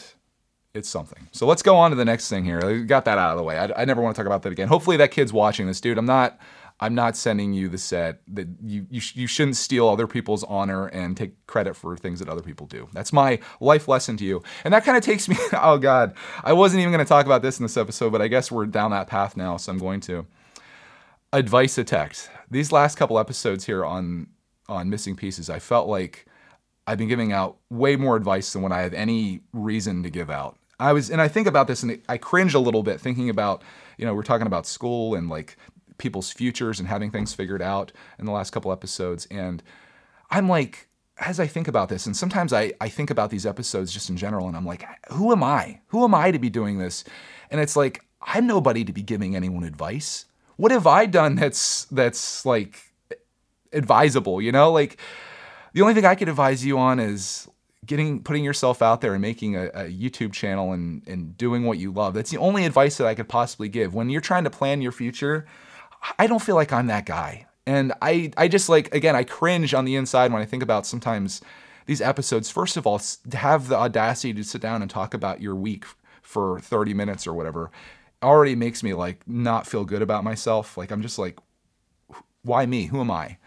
It's 0.76 0.88
something. 0.88 1.30
So 1.32 1.48
let's 1.48 1.64
go 1.64 1.76
on 1.76 1.90
to 1.90 1.96
the 1.96 2.06
next 2.06 2.30
thing 2.30 2.46
here. 2.46 2.62
I 2.64 2.78
got 2.82 3.04
that 3.06 3.18
out 3.18 3.32
of 3.32 3.38
the 3.38 3.44
way. 3.44 3.58
I, 3.58 3.72
I 3.76 3.86
never 3.86 4.04
want 4.04 4.16
to 4.16 4.20
talk 4.20 4.28
about 4.28 4.44
that 4.44 4.52
again. 4.52 4.68
Hopefully 4.68 4.98
that 4.98 5.10
kid's 5.10 5.34
watching 5.34 5.66
this, 5.66 5.82
dude. 5.82 5.98
I'm 5.98 6.06
not 6.06 6.40
I'm 6.82 6.96
not 6.96 7.18
sending 7.18 7.54
you 7.54 7.68
the 7.68 7.78
set 7.78 8.22
that 8.28 8.48
you 8.64 8.88
you, 8.90 9.00
sh- 9.00 9.16
you 9.16 9.28
shouldn't 9.28 9.58
steal 9.58 9.90
other 9.90 10.08
people's 10.08 10.44
honor 10.46 10.88
and 10.88 11.18
take 11.18 11.46
credit 11.46 11.76
for 11.76 11.98
things 11.98 12.20
that 12.20 12.30
other 12.30 12.42
people 12.42 12.68
do. 12.68 12.88
That's 12.94 13.12
my 13.12 13.40
life 13.60 13.88
lesson 13.88 14.16
to 14.18 14.26
you. 14.26 14.42
And 14.64 14.74
that 14.74 14.86
kind 14.86 14.98
of 14.98 15.04
takes 15.04 15.28
me 15.30 15.38
oh 15.54 15.78
god. 15.78 16.16
I 16.44 16.54
wasn't 16.54 16.82
even 16.82 16.94
going 16.94 17.06
to 17.06 17.10
talk 17.10 17.26
about 17.26 17.42
this 17.42 17.60
in 17.60 17.64
this 17.64 17.78
episode, 17.78 18.12
but 18.12 18.22
I 18.22 18.28
guess 18.28 18.52
we're 18.52 18.66
down 18.66 18.92
that 18.92 19.08
path 19.08 19.36
now, 19.36 19.58
so 19.58 19.72
I'm 19.72 19.80
going 19.80 20.00
to. 20.02 20.26
Advice 21.32 21.78
text. 21.86 22.30
These 22.50 22.72
last 22.72 22.96
couple 22.96 23.20
episodes 23.20 23.66
here 23.66 23.86
on 23.86 24.28
on 24.68 24.90
missing 24.90 25.16
pieces, 25.16 25.50
I 25.50 25.60
felt 25.60 25.88
like 25.88 26.26
I've 26.88 26.98
been 26.98 27.08
giving 27.08 27.32
out 27.32 27.58
way 27.70 27.96
more 27.96 28.16
advice 28.16 28.52
than 28.52 28.64
what 28.64 28.72
I 28.72 28.82
have 28.82 28.96
any 28.96 29.42
reason 29.54 30.02
to 30.04 30.10
give 30.10 30.30
out. 30.30 30.58
I 30.80 30.94
was, 30.94 31.12
and 31.12 31.22
I 31.22 31.28
think 31.28 31.46
about 31.46 31.68
this, 31.68 31.84
and 31.84 32.02
I 32.08 32.18
cringe 32.18 32.56
a 32.56 32.60
little 32.60 32.84
bit 32.84 33.02
thinking 33.02 33.30
about, 33.30 33.62
you 33.98 34.06
know, 34.06 34.16
we're 34.16 34.24
talking 34.24 34.48
about 34.48 34.66
school 34.66 35.14
and 35.14 35.30
like 35.30 35.58
people's 36.00 36.32
futures 36.32 36.80
and 36.80 36.88
having 36.88 37.12
things 37.12 37.34
figured 37.34 37.62
out 37.62 37.92
in 38.18 38.26
the 38.26 38.32
last 38.32 38.52
couple 38.52 38.72
episodes. 38.72 39.28
And 39.30 39.62
I'm 40.32 40.50
like, 40.50 40.88
as 41.20 41.40
I 41.40 41.48
think 41.48 41.68
about 41.68 41.90
this, 41.90 42.06
and 42.06 42.16
sometimes 42.16 42.54
I, 42.54 42.74
I 42.82 42.90
think 42.90 43.10
about 43.10 43.30
these 43.30 43.46
episodes 43.46 43.92
just 43.92 44.10
in 44.10 44.18
general, 44.18 44.48
and 44.48 44.58
I'm 44.58 44.66
like, 44.66 44.86
who 45.12 45.32
am 45.32 45.44
I? 45.44 45.82
Who 45.88 46.04
am 46.04 46.16
I 46.16 46.32
to 46.32 46.40
be 46.40 46.50
doing 46.50 46.80
this? 46.80 47.04
And 47.52 47.60
it's 47.62 47.76
like, 47.76 48.04
I'm 48.22 48.48
nobody 48.48 48.84
to 48.86 48.94
be 48.94 49.02
giving 49.02 49.36
anyone 49.36 49.64
advice. 49.64 50.26
What 50.56 50.72
have 50.72 50.88
I 50.88 51.06
done 51.06 51.36
that's 51.36 51.86
that's 51.86 52.46
like 52.46 52.82
advisable, 53.72 54.42
you 54.42 54.52
know? 54.52 54.72
Like 54.72 54.98
the 55.74 55.82
only 55.82 55.94
thing 55.94 56.06
I 56.06 56.16
could 56.16 56.30
advise 56.30 56.66
you 56.66 56.78
on 56.78 57.00
is 57.00 57.48
getting 57.86 58.22
putting 58.22 58.44
yourself 58.44 58.82
out 58.82 59.02
there 59.02 59.14
and 59.14 59.22
making 59.22 59.56
a, 59.56 59.68
a, 59.68 59.84
YouTube 59.86 60.34
channel 60.34 60.74
and 60.74 61.02
and 61.08 61.38
doing 61.38 61.64
what 61.64 61.78
you 61.78 61.92
love. 61.92 62.14
That's 62.14 62.30
the 62.30 62.38
only 62.38 62.66
advice 62.66 62.98
that 62.98 63.08
I 63.08 63.16
could 63.16 63.30
possibly 63.30 63.70
give. 63.70 63.94
When 63.94 64.10
you're 64.10 64.22
trying 64.22 64.44
to 64.44 64.50
plan 64.50 64.82
your 64.82 64.92
future, 64.92 65.46
I 66.18 66.28
don't 66.28 66.42
feel 66.42 66.56
like 66.56 66.72
I'm 66.74 66.88
that 66.88 67.06
guy. 67.06 67.48
And 67.66 67.94
I, 68.02 68.32
I 68.36 68.48
just 68.48 68.70
like, 68.70 68.94
again, 68.96 69.16
I 69.16 69.24
cringe 69.24 69.74
on 69.74 69.86
the 69.86 69.96
inside 69.96 70.32
when 70.34 70.42
I 70.42 70.46
think 70.46 70.64
about 70.64 70.86
sometimes 70.86 71.42
these 71.86 72.02
episodes. 72.02 72.50
First 72.50 72.78
of 72.78 72.88
all, 72.88 73.00
to 73.00 73.38
have 73.38 73.68
the 73.68 73.76
audacity 73.76 74.34
to 74.34 74.44
sit 74.44 74.62
down 74.62 74.82
and 74.82 74.90
talk 74.90 75.14
about 75.14 75.42
your 75.42 75.56
week 75.56 75.86
for 76.22 76.60
30 76.62 76.94
minutes 76.94 77.28
or 77.28 77.34
whatever 77.34 77.72
already 78.22 78.56
makes 78.56 78.84
me 78.84 78.94
like 78.94 79.28
not 79.28 79.68
feel 79.68 79.86
good 79.86 80.02
about 80.02 80.24
myself. 80.24 80.78
Like, 80.78 80.92
I'm 80.92 81.02
just 81.02 81.20
like, 81.20 81.38
why 82.44 82.66
me? 82.66 82.86
Who 82.86 83.02
am 83.02 83.12
I? 83.12 83.38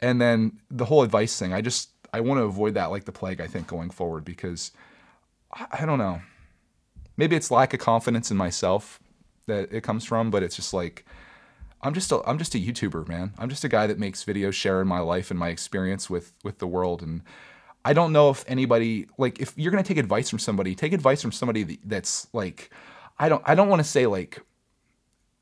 And 0.00 0.20
then 0.20 0.60
the 0.70 0.84
whole 0.84 1.02
advice 1.02 1.38
thing, 1.38 1.52
I 1.52 1.60
just, 1.60 1.90
I 2.12 2.20
want 2.20 2.38
to 2.38 2.44
avoid 2.44 2.74
that 2.74 2.86
like 2.86 3.04
the 3.04 3.12
plague, 3.12 3.40
I 3.40 3.46
think, 3.46 3.66
going 3.66 3.90
forward 3.90 4.24
because 4.24 4.72
I, 5.52 5.66
I 5.80 5.86
don't 5.86 5.98
know. 5.98 6.20
Maybe 7.16 7.34
it's 7.34 7.50
lack 7.50 7.74
of 7.74 7.80
confidence 7.80 8.30
in 8.30 8.36
myself 8.36 9.00
that 9.46 9.72
it 9.72 9.82
comes 9.82 10.04
from, 10.04 10.30
but 10.30 10.42
it's 10.42 10.54
just 10.54 10.72
like, 10.72 11.04
I'm 11.82 11.94
just 11.94 12.10
a 12.10 12.20
I'm 12.28 12.38
just 12.38 12.54
a 12.54 12.58
YouTuber, 12.58 13.08
man. 13.08 13.32
I'm 13.38 13.48
just 13.48 13.64
a 13.64 13.68
guy 13.68 13.86
that 13.86 13.98
makes 13.98 14.24
videos 14.24 14.54
sharing 14.54 14.88
my 14.88 15.00
life 15.00 15.30
and 15.30 15.38
my 15.38 15.48
experience 15.48 16.10
with 16.10 16.32
with 16.42 16.58
the 16.58 16.66
world 16.66 17.02
and 17.02 17.22
I 17.84 17.92
don't 17.92 18.12
know 18.12 18.30
if 18.30 18.44
anybody 18.48 19.06
like 19.16 19.40
if 19.40 19.56
you're 19.56 19.70
going 19.70 19.82
to 19.82 19.88
take 19.88 19.98
advice 19.98 20.28
from 20.28 20.38
somebody, 20.38 20.74
take 20.74 20.92
advice 20.92 21.22
from 21.22 21.32
somebody 21.32 21.78
that's 21.84 22.26
like 22.32 22.70
I 23.18 23.28
don't 23.28 23.42
I 23.46 23.54
don't 23.54 23.68
want 23.68 23.80
to 23.80 23.88
say 23.88 24.06
like 24.06 24.42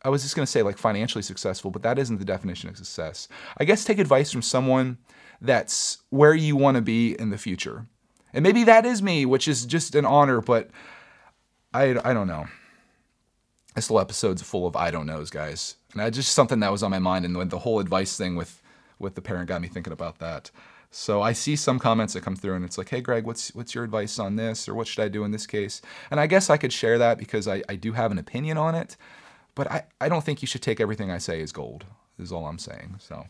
I 0.03 0.11
was 0.11 0.23
just 0.23 0.37
going 0.37 0.47
to 0.47 0.51
say 0.51 0.63
like 0.63 0.79
financially 0.79 1.23
successful, 1.23 1.71
but 1.71 1.83
that 1.83 1.99
isn't 1.99 2.19
the 2.19 2.25
definition 2.25 2.69
of 2.69 2.77
success. 2.77 3.29
I 3.57 3.65
guess 3.65 3.85
take 3.85 3.99
advice 3.99 4.31
from 4.31 4.43
someone 4.43 4.99
that's 5.41 5.99
where 6.11 6.35
you 6.35 6.57
want 6.57 6.77
to 6.77 6.83
be 6.83 7.19
in 7.19 7.31
the 7.31 7.39
future. 7.39 7.87
And 8.33 8.43
maybe 8.43 8.65
that 8.65 8.85
is 8.87 9.03
me, 9.03 9.27
which 9.27 9.49
is 9.49 9.67
just 9.67 9.95
an 9.95 10.05
honor, 10.05 10.41
but 10.41 10.71
I 11.73 11.97
I 12.09 12.13
don't 12.13 12.29
know. 12.29 12.47
This 13.75 13.89
whole 13.89 14.01
episode's 14.01 14.43
full 14.43 14.67
of 14.67 14.77
I 14.77 14.91
don't 14.91 15.07
knows, 15.07 15.31
guys. 15.31 15.77
And 15.97 16.05
that's 16.05 16.17
just 16.17 16.35
something 16.35 16.61
that 16.61 16.71
was 16.71 16.83
on 16.83 16.91
my 16.91 16.99
mind, 16.99 17.25
and 17.25 17.51
the 17.51 17.61
whole 17.61 17.81
advice 17.81 18.19
thing 18.19 18.37
with 18.37 18.63
with 18.99 19.15
the 19.15 19.23
parent 19.23 19.49
got 19.49 19.63
me 19.63 19.69
thinking 19.69 19.95
about 19.95 20.19
that. 20.19 20.51
So 20.91 21.23
I 21.23 21.33
see 21.33 21.57
some 21.57 21.79
comments 21.79 22.13
that 22.13 22.23
come 22.23 22.37
through, 22.37 22.55
and 22.55 22.67
it's 22.67 22.77
like, 22.77 22.91
"Hey, 22.91 23.01
Greg, 23.01 23.25
what's 23.25 23.55
what's 23.55 23.75
your 23.75 23.83
advice 23.83 24.19
on 24.19 24.37
this, 24.37 24.69
or 24.69 24.75
what 24.75 24.87
should 24.87 25.03
I 25.03 25.09
do 25.09 25.25
in 25.25 25.31
this 25.31 25.47
case?" 25.47 25.81
And 26.11 26.21
I 26.21 26.27
guess 26.27 26.51
I 26.51 26.59
could 26.59 26.71
share 26.71 26.99
that 26.99 27.17
because 27.17 27.49
I, 27.49 27.63
I 27.67 27.77
do 27.77 27.93
have 27.93 28.13
an 28.13 28.19
opinion 28.19 28.59
on 28.59 28.75
it, 28.75 28.99
but 29.55 29.71
I, 29.71 29.85
I 29.99 30.11
don't 30.11 30.23
think 30.23 30.43
you 30.43 30.49
should 30.49 30.61
take 30.61 30.81
everything 30.83 31.11
I 31.11 31.17
say 31.17 31.41
as 31.41 31.51
gold. 31.51 31.87
Is 32.19 32.31
all 32.31 32.47
I'm 32.47 32.59
saying. 32.59 32.97
So 32.99 33.25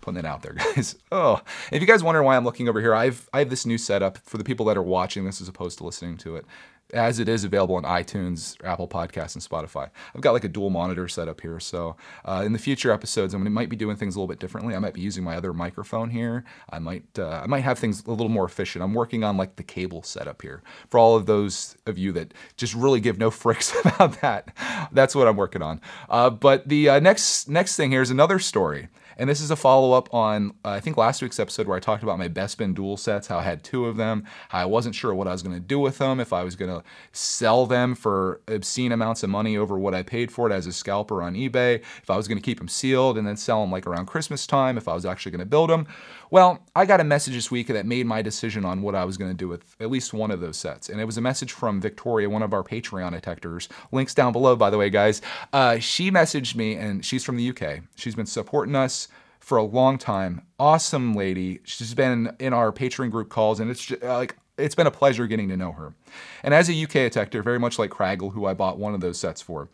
putting 0.00 0.20
it 0.20 0.26
out 0.26 0.42
there, 0.42 0.52
guys. 0.76 0.94
Oh, 1.10 1.40
if 1.72 1.80
you 1.80 1.88
guys 1.88 2.04
wonder 2.04 2.22
why 2.22 2.36
I'm 2.36 2.44
looking 2.44 2.68
over 2.68 2.80
here, 2.80 2.94
I've 2.94 3.28
I 3.32 3.40
have 3.40 3.50
this 3.50 3.66
new 3.66 3.78
setup 3.78 4.18
for 4.18 4.38
the 4.38 4.44
people 4.44 4.66
that 4.66 4.76
are 4.76 4.82
watching 4.82 5.24
this 5.24 5.40
as 5.40 5.48
opposed 5.48 5.78
to 5.78 5.84
listening 5.84 6.18
to 6.18 6.36
it 6.36 6.46
as 6.92 7.18
it 7.18 7.28
is 7.28 7.44
available 7.44 7.76
on 7.76 7.82
iTunes, 7.82 8.56
Apple 8.64 8.88
Podcasts, 8.88 9.34
and 9.34 9.44
Spotify. 9.44 9.90
I've 10.14 10.20
got 10.20 10.32
like 10.32 10.44
a 10.44 10.48
dual 10.48 10.70
monitor 10.70 11.06
set 11.08 11.28
up 11.28 11.40
here. 11.40 11.60
So 11.60 11.96
uh, 12.24 12.42
in 12.44 12.52
the 12.52 12.58
future 12.58 12.90
episodes, 12.90 13.34
I 13.34 13.38
might 13.38 13.68
be 13.68 13.76
doing 13.76 13.96
things 13.96 14.16
a 14.16 14.18
little 14.18 14.28
bit 14.28 14.38
differently. 14.38 14.74
I 14.74 14.78
might 14.78 14.94
be 14.94 15.00
using 15.00 15.22
my 15.22 15.36
other 15.36 15.52
microphone 15.52 16.10
here. 16.10 16.44
I 16.70 16.78
might 16.78 17.18
uh, 17.18 17.40
I 17.42 17.46
might 17.46 17.60
have 17.60 17.78
things 17.78 18.04
a 18.06 18.10
little 18.10 18.28
more 18.28 18.44
efficient. 18.44 18.82
I'm 18.82 18.94
working 18.94 19.24
on 19.24 19.36
like 19.36 19.56
the 19.56 19.62
cable 19.62 20.02
setup 20.02 20.42
here 20.42 20.62
for 20.88 20.98
all 20.98 21.16
of 21.16 21.26
those 21.26 21.76
of 21.86 21.98
you 21.98 22.12
that 22.12 22.32
just 22.56 22.74
really 22.74 23.00
give 23.00 23.18
no 23.18 23.30
fricks 23.38 23.74
about 23.84 24.20
that. 24.20 24.48
That's 24.92 25.14
what 25.14 25.28
I'm 25.28 25.36
working 25.36 25.62
on. 25.62 25.80
Uh, 26.08 26.30
but 26.30 26.68
the 26.68 26.88
uh, 26.88 27.00
next 27.00 27.48
next 27.48 27.76
thing 27.76 27.90
here 27.90 28.02
is 28.02 28.10
another 28.10 28.38
story. 28.38 28.88
And 29.18 29.28
this 29.28 29.40
is 29.40 29.50
a 29.50 29.56
follow 29.56 29.92
up 29.92 30.12
on, 30.14 30.52
uh, 30.64 30.70
I 30.70 30.80
think, 30.80 30.96
last 30.96 31.22
week's 31.22 31.40
episode 31.40 31.66
where 31.66 31.76
I 31.76 31.80
talked 31.80 32.02
about 32.02 32.18
my 32.18 32.28
Best 32.28 32.58
Bespin 32.58 32.74
Duel 32.74 32.96
sets, 32.96 33.26
how 33.26 33.38
I 33.38 33.42
had 33.42 33.62
two 33.62 33.86
of 33.86 33.96
them, 33.96 34.24
how 34.48 34.60
I 34.60 34.64
wasn't 34.64 34.94
sure 34.94 35.14
what 35.14 35.28
I 35.28 35.32
was 35.32 35.42
going 35.42 35.54
to 35.54 35.60
do 35.60 35.78
with 35.78 35.98
them, 35.98 36.20
if 36.20 36.32
I 36.32 36.42
was 36.44 36.56
going 36.56 36.70
to 36.70 36.82
sell 37.12 37.66
them 37.66 37.94
for 37.94 38.40
obscene 38.48 38.92
amounts 38.92 39.22
of 39.22 39.30
money 39.30 39.56
over 39.56 39.78
what 39.78 39.94
I 39.94 40.02
paid 40.02 40.30
for 40.30 40.48
it 40.48 40.52
as 40.52 40.66
a 40.66 40.72
scalper 40.72 41.22
on 41.22 41.34
eBay, 41.34 41.80
if 42.02 42.10
I 42.10 42.16
was 42.16 42.28
going 42.28 42.38
to 42.38 42.42
keep 42.42 42.58
them 42.58 42.68
sealed 42.68 43.18
and 43.18 43.26
then 43.26 43.36
sell 43.36 43.60
them 43.60 43.70
like 43.70 43.86
around 43.86 44.06
Christmas 44.06 44.46
time, 44.46 44.78
if 44.78 44.88
I 44.88 44.94
was 44.94 45.04
actually 45.04 45.32
going 45.32 45.40
to 45.40 45.46
build 45.46 45.70
them. 45.70 45.86
Well, 46.30 46.62
I 46.76 46.84
got 46.84 47.00
a 47.00 47.04
message 47.04 47.34
this 47.34 47.50
week 47.50 47.68
that 47.68 47.86
made 47.86 48.06
my 48.06 48.22
decision 48.22 48.64
on 48.64 48.82
what 48.82 48.94
I 48.94 49.04
was 49.04 49.16
going 49.16 49.30
to 49.30 49.36
do 49.36 49.48
with 49.48 49.76
at 49.80 49.90
least 49.90 50.12
one 50.12 50.30
of 50.30 50.40
those 50.40 50.58
sets. 50.58 50.88
And 50.88 51.00
it 51.00 51.04
was 51.04 51.16
a 51.16 51.22
message 51.22 51.52
from 51.52 51.80
Victoria, 51.80 52.28
one 52.28 52.42
of 52.42 52.52
our 52.52 52.62
Patreon 52.62 53.12
detectors. 53.12 53.68
Links 53.92 54.14
down 54.14 54.32
below, 54.32 54.54
by 54.54 54.68
the 54.68 54.76
way, 54.76 54.90
guys. 54.90 55.22
Uh, 55.52 55.78
she 55.78 56.10
messaged 56.10 56.54
me, 56.54 56.74
and 56.74 57.04
she's 57.04 57.24
from 57.24 57.36
the 57.36 57.48
UK. 57.50 57.80
She's 57.96 58.14
been 58.14 58.26
supporting 58.26 58.74
us 58.74 59.07
for 59.40 59.58
a 59.58 59.62
long 59.62 59.98
time. 59.98 60.42
Awesome 60.58 61.14
lady. 61.14 61.60
She's 61.64 61.94
been 61.94 62.34
in 62.38 62.52
our 62.52 62.72
Patreon 62.72 63.10
group 63.10 63.28
calls, 63.28 63.60
and 63.60 63.70
it's 63.70 63.84
just, 63.84 64.02
like 64.02 64.36
it's 64.56 64.74
been 64.74 64.86
a 64.86 64.92
pleasure 64.92 65.26
getting 65.26 65.48
to 65.48 65.56
know 65.56 65.72
her. 65.72 65.94
And 66.42 66.52
as 66.52 66.68
a 66.68 66.82
UK 66.82 66.92
detector, 66.92 67.42
very 67.42 67.58
much 67.58 67.78
like 67.78 67.90
Craggle, 67.90 68.32
who 68.32 68.46
I 68.46 68.54
bought 68.54 68.78
one 68.78 68.94
of 68.94 69.00
those 69.00 69.18
sets 69.18 69.40
for, 69.40 69.68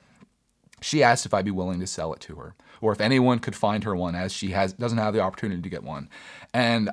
she 0.81 1.03
asked 1.03 1.25
if 1.25 1.33
I'd 1.33 1.45
be 1.45 1.51
willing 1.51 1.81
to 1.81 1.87
sell 1.87 2.13
it 2.13 2.21
to 2.21 2.37
her, 2.37 2.55
or 2.81 2.93
if 2.93 3.01
anyone 3.01 3.39
could 3.39 3.57
find 3.57 3.85
her 3.85 3.97
one, 3.97 4.15
as 4.15 4.33
she 4.33 4.51
has 4.51 4.75
doesn't 4.75 4.99
have 4.99 5.15
the 5.15 5.21
opportunity 5.21 5.63
to 5.63 5.69
get 5.69 5.83
one. 5.83 6.09
And 6.53 6.91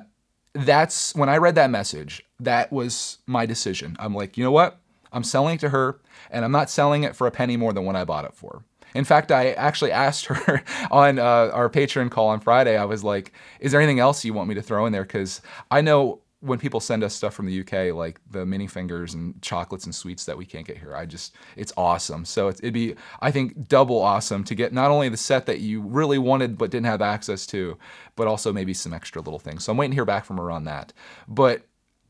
that's 0.54 1.14
when 1.14 1.28
I 1.28 1.36
read 1.36 1.54
that 1.56 1.70
message. 1.70 2.22
That 2.40 2.72
was 2.72 3.18
my 3.26 3.46
decision. 3.46 3.96
I'm 3.98 4.14
like, 4.14 4.36
you 4.36 4.44
know 4.44 4.52
what? 4.52 4.78
I'm 5.12 5.24
selling 5.24 5.56
it 5.56 5.60
to 5.60 5.68
her, 5.68 6.00
and 6.30 6.44
I'm 6.44 6.52
not 6.52 6.70
selling 6.70 7.02
it 7.02 7.14
for 7.14 7.26
a 7.26 7.30
penny 7.30 7.58
more 7.58 7.74
than 7.74 7.84
what 7.84 7.96
I 7.96 8.04
bought 8.04 8.24
it 8.24 8.34
for. 8.34 8.64
In 8.94 9.04
fact, 9.04 9.32
I 9.32 9.52
actually 9.52 9.92
asked 9.92 10.26
her 10.26 10.62
on 10.90 11.18
uh, 11.18 11.50
our 11.52 11.68
Patreon 11.70 12.10
call 12.10 12.28
on 12.28 12.40
Friday. 12.40 12.76
I 12.76 12.84
was 12.84 13.04
like, 13.04 13.32
"Is 13.60 13.72
there 13.72 13.80
anything 13.80 14.00
else 14.00 14.24
you 14.24 14.34
want 14.34 14.48
me 14.48 14.54
to 14.54 14.62
throw 14.62 14.86
in 14.86 14.92
there?" 14.92 15.04
Because 15.04 15.40
I 15.70 15.80
know 15.80 16.20
when 16.42 16.58
people 16.58 16.80
send 16.80 17.04
us 17.04 17.14
stuff 17.14 17.32
from 17.34 17.46
the 17.46 17.60
UK, 17.60 17.94
like 17.94 18.20
the 18.30 18.44
mini 18.44 18.66
fingers 18.66 19.14
and 19.14 19.40
chocolates 19.42 19.84
and 19.84 19.94
sweets 19.94 20.24
that 20.24 20.36
we 20.36 20.44
can't 20.44 20.66
get 20.66 20.76
here, 20.76 20.96
I 20.96 21.06
just 21.06 21.36
it's 21.56 21.72
awesome. 21.76 22.24
So 22.24 22.48
it'd 22.48 22.74
be 22.74 22.96
I 23.20 23.30
think 23.30 23.68
double 23.68 24.00
awesome 24.00 24.42
to 24.44 24.54
get 24.54 24.72
not 24.72 24.90
only 24.90 25.08
the 25.08 25.16
set 25.16 25.46
that 25.46 25.60
you 25.60 25.80
really 25.80 26.18
wanted 26.18 26.58
but 26.58 26.70
didn't 26.70 26.86
have 26.86 27.00
access 27.00 27.46
to, 27.48 27.78
but 28.16 28.26
also 28.26 28.52
maybe 28.52 28.74
some 28.74 28.92
extra 28.92 29.22
little 29.22 29.38
things. 29.38 29.64
So 29.64 29.72
I'm 29.72 29.78
waiting 29.78 29.92
to 29.92 29.96
hear 29.96 30.04
back 30.04 30.24
from 30.24 30.38
her 30.38 30.50
on 30.50 30.64
that. 30.64 30.92
But 31.28 31.62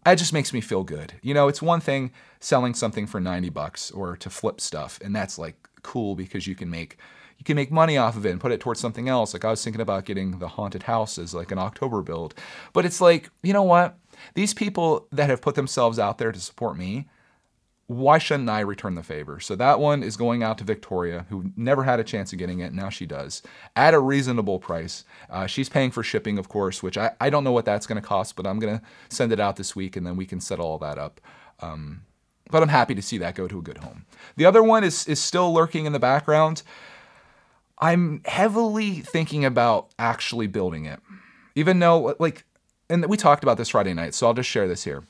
it 0.06 0.16
just 0.16 0.32
makes 0.32 0.52
me 0.52 0.60
feel 0.60 0.82
good. 0.82 1.14
You 1.22 1.34
know, 1.34 1.48
it's 1.48 1.62
one 1.62 1.80
thing 1.80 2.10
selling 2.40 2.74
something 2.74 3.06
for 3.06 3.20
90 3.20 3.50
bucks 3.50 3.90
or 3.90 4.16
to 4.16 4.30
flip 4.30 4.60
stuff, 4.60 4.98
and 5.04 5.14
that's 5.14 5.38
like 5.38 5.56
cool 5.82 6.14
because 6.14 6.46
you 6.46 6.54
can 6.54 6.70
make 6.70 6.96
you 7.38 7.44
can 7.44 7.56
make 7.56 7.72
money 7.72 7.98
off 7.98 8.16
of 8.16 8.24
it 8.24 8.30
and 8.30 8.40
put 8.40 8.52
it 8.52 8.60
towards 8.60 8.78
something 8.78 9.08
else. 9.08 9.32
Like 9.32 9.44
I 9.44 9.50
was 9.50 9.64
thinking 9.64 9.80
about 9.80 10.04
getting 10.04 10.38
the 10.38 10.46
haunted 10.46 10.84
house 10.84 11.18
as 11.18 11.34
like 11.34 11.50
an 11.50 11.58
October 11.58 12.00
build. 12.00 12.34
But 12.72 12.84
it's 12.84 13.00
like, 13.00 13.30
you 13.42 13.52
know 13.52 13.64
what? 13.64 13.98
These 14.34 14.54
people 14.54 15.08
that 15.10 15.28
have 15.28 15.42
put 15.42 15.56
themselves 15.56 15.98
out 15.98 16.18
there 16.18 16.30
to 16.30 16.38
support 16.38 16.76
me, 16.76 17.08
why 17.88 18.18
shouldn't 18.18 18.48
I 18.48 18.60
return 18.60 18.94
the 18.94 19.02
favor? 19.02 19.40
So 19.40 19.56
that 19.56 19.80
one 19.80 20.04
is 20.04 20.16
going 20.16 20.44
out 20.44 20.56
to 20.58 20.64
Victoria, 20.64 21.26
who 21.30 21.50
never 21.56 21.82
had 21.82 21.98
a 21.98 22.04
chance 22.04 22.32
of 22.32 22.38
getting 22.38 22.60
it. 22.60 22.72
Now 22.72 22.88
she 22.90 23.06
does 23.06 23.42
at 23.74 23.92
a 23.92 23.98
reasonable 23.98 24.60
price. 24.60 25.04
Uh, 25.28 25.46
she's 25.46 25.68
paying 25.68 25.90
for 25.90 26.04
shipping, 26.04 26.38
of 26.38 26.48
course, 26.48 26.80
which 26.80 26.96
I, 26.96 27.10
I 27.20 27.28
don't 27.28 27.42
know 27.44 27.52
what 27.52 27.64
that's 27.64 27.86
going 27.88 28.00
to 28.00 28.06
cost, 28.06 28.36
but 28.36 28.46
I'm 28.46 28.60
going 28.60 28.78
to 28.78 28.84
send 29.08 29.32
it 29.32 29.40
out 29.40 29.56
this 29.56 29.74
week 29.74 29.96
and 29.96 30.06
then 30.06 30.16
we 30.16 30.26
can 30.26 30.40
set 30.40 30.60
all 30.60 30.78
that 30.78 30.96
up. 30.96 31.20
Um, 31.60 32.02
but 32.52 32.62
I'm 32.62 32.68
happy 32.68 32.94
to 32.94 33.02
see 33.02 33.18
that 33.18 33.34
go 33.34 33.48
to 33.48 33.58
a 33.58 33.62
good 33.62 33.78
home. 33.78 34.04
The 34.36 34.44
other 34.44 34.62
one 34.62 34.84
is, 34.84 35.08
is 35.08 35.18
still 35.20 35.52
lurking 35.52 35.86
in 35.86 35.92
the 35.92 35.98
background. 35.98 36.62
I'm 37.78 38.22
heavily 38.26 39.00
thinking 39.00 39.44
about 39.44 39.88
actually 39.98 40.46
building 40.46 40.84
it, 40.84 41.00
even 41.56 41.80
though, 41.80 42.14
like, 42.20 42.44
and 42.88 43.04
we 43.06 43.16
talked 43.16 43.42
about 43.42 43.56
this 43.56 43.70
Friday 43.70 43.94
night, 43.94 44.14
so 44.14 44.28
I'll 44.28 44.34
just 44.34 44.48
share 44.48 44.68
this 44.68 44.84
here. 44.84 45.02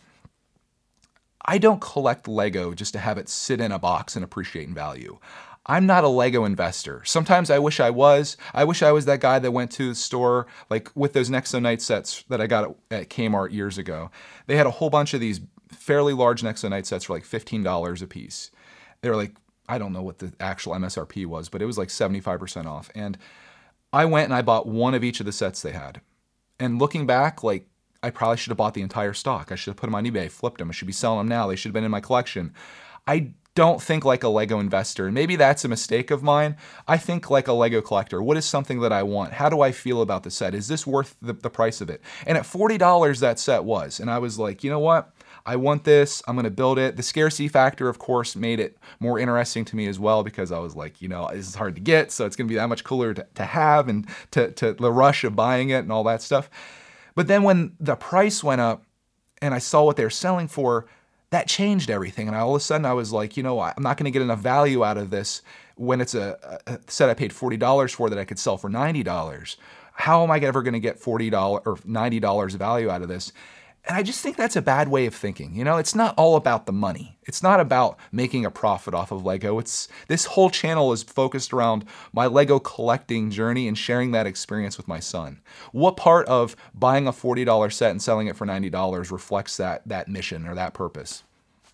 I 1.45 1.59
don't 1.59 1.81
collect 1.81 2.29
Lego 2.29 2.73
just 2.73 2.93
to 2.93 3.01
have 3.01 3.19
it 3.19 3.29
sit 3.29 3.61
in 3.61 3.73
a 3.73 3.79
box 3.79 4.15
and 4.15 4.25
appreciate 4.25 4.69
in 4.69 4.75
value. 4.75 5.19
I'm 5.67 5.87
not 5.87 6.05
a 6.05 6.09
Lego 6.09 6.45
investor. 6.45 7.03
Sometimes 7.05 7.51
I 7.51 7.59
wish 7.59 7.79
I 7.79 7.91
was. 7.91 8.37
I 8.55 8.65
wish 8.65 8.83
I 8.83 8.93
was 8.93 9.05
that 9.05 9.21
guy 9.21 9.39
that 9.39 9.51
went 9.51 9.71
to 9.73 9.89
the 9.89 9.95
store, 9.95 10.47
like 10.71 10.91
with 10.95 11.13
those 11.13 11.31
Nexo 11.31 11.61
Knight 11.61 11.83
sets 11.83 12.25
that 12.29 12.41
I 12.41 12.47
got 12.47 12.75
at 12.91 13.11
Kmart 13.11 13.53
years 13.53 13.79
ago. 13.79 14.11
They 14.47 14.57
had 14.57 14.67
a 14.67 14.73
whole 14.73 14.91
bunch 14.91 15.15
of 15.15 15.21
these 15.21 15.41
fairly 15.75 16.12
large 16.12 16.43
Nexo 16.43 16.71
Knight 16.71 16.87
sets 16.87 17.05
for 17.05 17.14
like 17.14 17.25
$15 17.25 18.02
a 18.02 18.07
piece. 18.07 18.50
They 19.00 19.11
were 19.11 19.17
like, 19.17 19.35
I 19.69 19.79
don't 19.79 19.93
know 19.93 20.02
what 20.02 20.19
the 20.19 20.33
actual 20.41 20.75
MSRP 20.75 21.26
was, 21.26 21.49
but 21.49 21.62
it 21.62 21.67
was 21.67 21.79
like 21.79 21.88
75% 21.88 22.67
off. 22.67 22.91
And 22.95 23.19
I 23.93 24.05
went 24.05 24.26
and 24.26 24.35
I 24.35 24.43
bought 24.43 24.67
one 24.67 24.95
of 24.95 25.05
each 25.05 25.21
of 25.21 25.26
the 25.26 25.33
sets 25.33 25.62
they 25.62 25.73
had. 25.73 26.00
And 26.59 26.79
looking 26.79 27.07
back, 27.07 27.43
like, 27.43 27.67
I 28.02 28.11
probably 28.11 28.37
should 28.37 28.50
have 28.50 28.57
bought 28.57 28.75
the 28.75 28.83
entire 28.83 29.12
stock. 29.12 29.52
I 29.52 29.55
should 29.55 29.71
have 29.71 29.76
put 29.76 29.87
them 29.87 29.95
on 29.95 30.05
eBay, 30.05 30.31
flipped 30.31 30.59
them. 30.59 30.71
I 30.71 30.73
should 30.73 30.87
be 30.87 30.93
selling 30.93 31.19
them 31.19 31.29
now. 31.29 31.47
They 31.47 31.57
should 31.57 31.69
have 31.69 31.75
been 31.75 31.85
in 31.85 31.91
my 31.91 32.00
collection. 32.00 32.52
I 33.07 33.33
don't 33.55 33.83
think 33.83 34.05
like 34.05 34.23
a 34.23 34.29
Lego 34.29 34.59
investor. 34.59 35.07
And 35.07 35.14
maybe 35.14 35.37
that's 35.37 35.64
a 35.64 35.69
mistake 35.69 36.11
of 36.11 36.23
mine. 36.23 36.57
I 36.88 36.97
think 36.97 37.31
like 37.31 37.49
a 37.49 37.52
Lego 37.52 37.81
collector. 37.81 38.23
What 38.23 38.37
is 38.37 38.45
something 38.45 38.81
that 38.81 38.93
I 38.93 39.02
want? 39.02 39.35
How 39.35 39.49
do 39.49 39.61
I 39.61 39.73
feel 39.73 40.02
about 40.02 40.23
the 40.23 40.31
set? 40.31 40.55
Is 40.55 40.69
this 40.69 40.87
worth 40.87 41.17
the, 41.21 41.35
the 41.35 41.50
price 41.50 41.81
of 41.81 41.91
it? 41.91 42.00
And 42.26 42.38
at 42.38 42.45
$40, 42.45 43.21
that 43.21 43.38
set 43.38 43.64
was. 43.64 44.00
And 44.00 44.11
I 44.11 44.19
was 44.19 44.38
like, 44.38 44.64
you 44.64 44.71
know 44.71 44.79
what? 44.79 45.14
I 45.45 45.57
want 45.57 45.85
this. 45.85 46.23
I'm 46.27 46.37
going 46.37 46.45
to 46.45 46.51
build 46.51 46.79
it. 46.79 46.97
The 46.97 47.03
scarcity 47.03 47.49
factor, 47.49 47.89
of 47.89 47.99
course, 47.99 48.37
made 48.37 48.61
it 48.61 48.79
more 49.01 49.19
interesting 49.19 49.65
to 49.67 49.77
me 49.77 49.87
as 49.87 49.99
well 49.99 50.23
because 50.23 50.53
I 50.53 50.59
was 50.59 50.77
like, 50.77 51.03
you 51.03 51.09
know, 51.09 51.29
this 51.33 51.49
is 51.49 51.55
hard 51.55 51.75
to 51.75 51.81
get. 51.81 52.13
So 52.13 52.27
it's 52.27 52.37
going 52.37 52.47
to 52.47 52.53
be 52.53 52.57
that 52.57 52.69
much 52.69 52.85
cooler 52.85 53.13
to, 53.15 53.27
to 53.35 53.45
have 53.45 53.89
and 53.89 54.07
to, 54.33 54.53
to 54.53 54.73
the 54.75 54.93
rush 54.93 55.25
of 55.25 55.35
buying 55.35 55.71
it 55.71 55.79
and 55.79 55.91
all 55.91 56.05
that 56.05 56.23
stuff. 56.23 56.49
But 57.15 57.27
then 57.27 57.43
when 57.43 57.75
the 57.81 57.97
price 57.97 58.43
went 58.45 58.61
up 58.61 58.85
and 59.41 59.53
I 59.53 59.59
saw 59.59 59.85
what 59.85 59.97
they 59.97 60.05
were 60.05 60.11
selling 60.11 60.49
for, 60.49 60.87
that 61.31 61.49
changed 61.49 61.91
everything. 61.91 62.29
And 62.29 62.37
all 62.37 62.55
of 62.55 62.61
a 62.61 62.65
sudden 62.65 62.87
I 62.87 62.93
was 62.93 63.13
like, 63.13 63.37
you 63.37 63.43
know, 63.43 63.61
I'm 63.61 63.83
not 63.83 63.97
going 63.97 64.05
to 64.05 64.11
get 64.11 64.23
enough 64.23 64.41
value 64.41 64.85
out 64.85 64.97
of 64.97 65.11
this 65.11 65.43
when 65.77 66.01
it's 66.01 66.15
a, 66.15 66.61
a 66.67 66.79
set 66.87 67.11
I 67.11 67.15
paid 67.15 67.33
$40 67.33 67.95
for 67.95 68.09
that 68.11 68.19
I 68.19 68.25
could 68.25 68.39
sell 68.39 68.57
for 68.57 68.71
$90. 68.71 69.57
How 69.95 70.23
am 70.23 70.31
I 70.31 70.39
ever 70.39 70.63
going 70.63 70.75
to 70.75 70.81
get 70.81 71.01
$40 71.01 71.33
or 71.67 71.77
$90 71.77 72.53
value 72.57 72.91
out 72.91 73.03
of 73.03 73.09
this? 73.09 73.33
And 73.85 73.97
I 73.97 74.05
just 74.05 74.21
think 74.21 74.37
that's 74.37 74.55
a 74.55 74.62
bad 74.62 74.89
way 74.89 75.07
of 75.07 75.15
thinking. 75.15 75.57
You 75.57 75.65
know, 75.65 75.77
it's 75.77 75.95
not 75.95 76.15
all 76.17 76.37
about 76.37 76.67
the 76.67 76.73
money. 76.73 77.19
It's 77.25 77.43
not 77.43 77.59
about 77.59 77.99
making 78.12 78.45
a 78.45 78.51
profit 78.51 78.95
off 78.95 79.11
of 79.11 79.25
Lego. 79.25 79.59
It's 79.59 79.89
this 80.07 80.25
whole 80.25 80.51
channel 80.51 80.93
is 80.93 81.03
focused 81.03 81.53
around 81.53 81.85
my 82.12 82.27
Lego 82.27 82.61
collecting 82.61 83.31
journey 83.31 83.67
and 83.67 83.77
sharing 83.77 84.12
that 84.12 84.27
experience 84.27 84.77
with 84.77 84.87
my 84.87 85.01
son. 85.01 85.41
What 85.73 85.97
part 85.97 86.27
of 86.29 86.55
buying 86.75 87.09
a 87.09 87.12
$40 87.12 87.73
set 87.73 87.91
and 87.91 88.01
selling 88.01 88.29
it 88.29 88.37
for 88.37 88.47
$90 88.47 89.11
reflects 89.11 89.57
that 89.57 89.83
that 89.87 90.09
mission 90.09 90.47
or 90.47 90.55
that 90.55 90.75
purpose? 90.75 91.25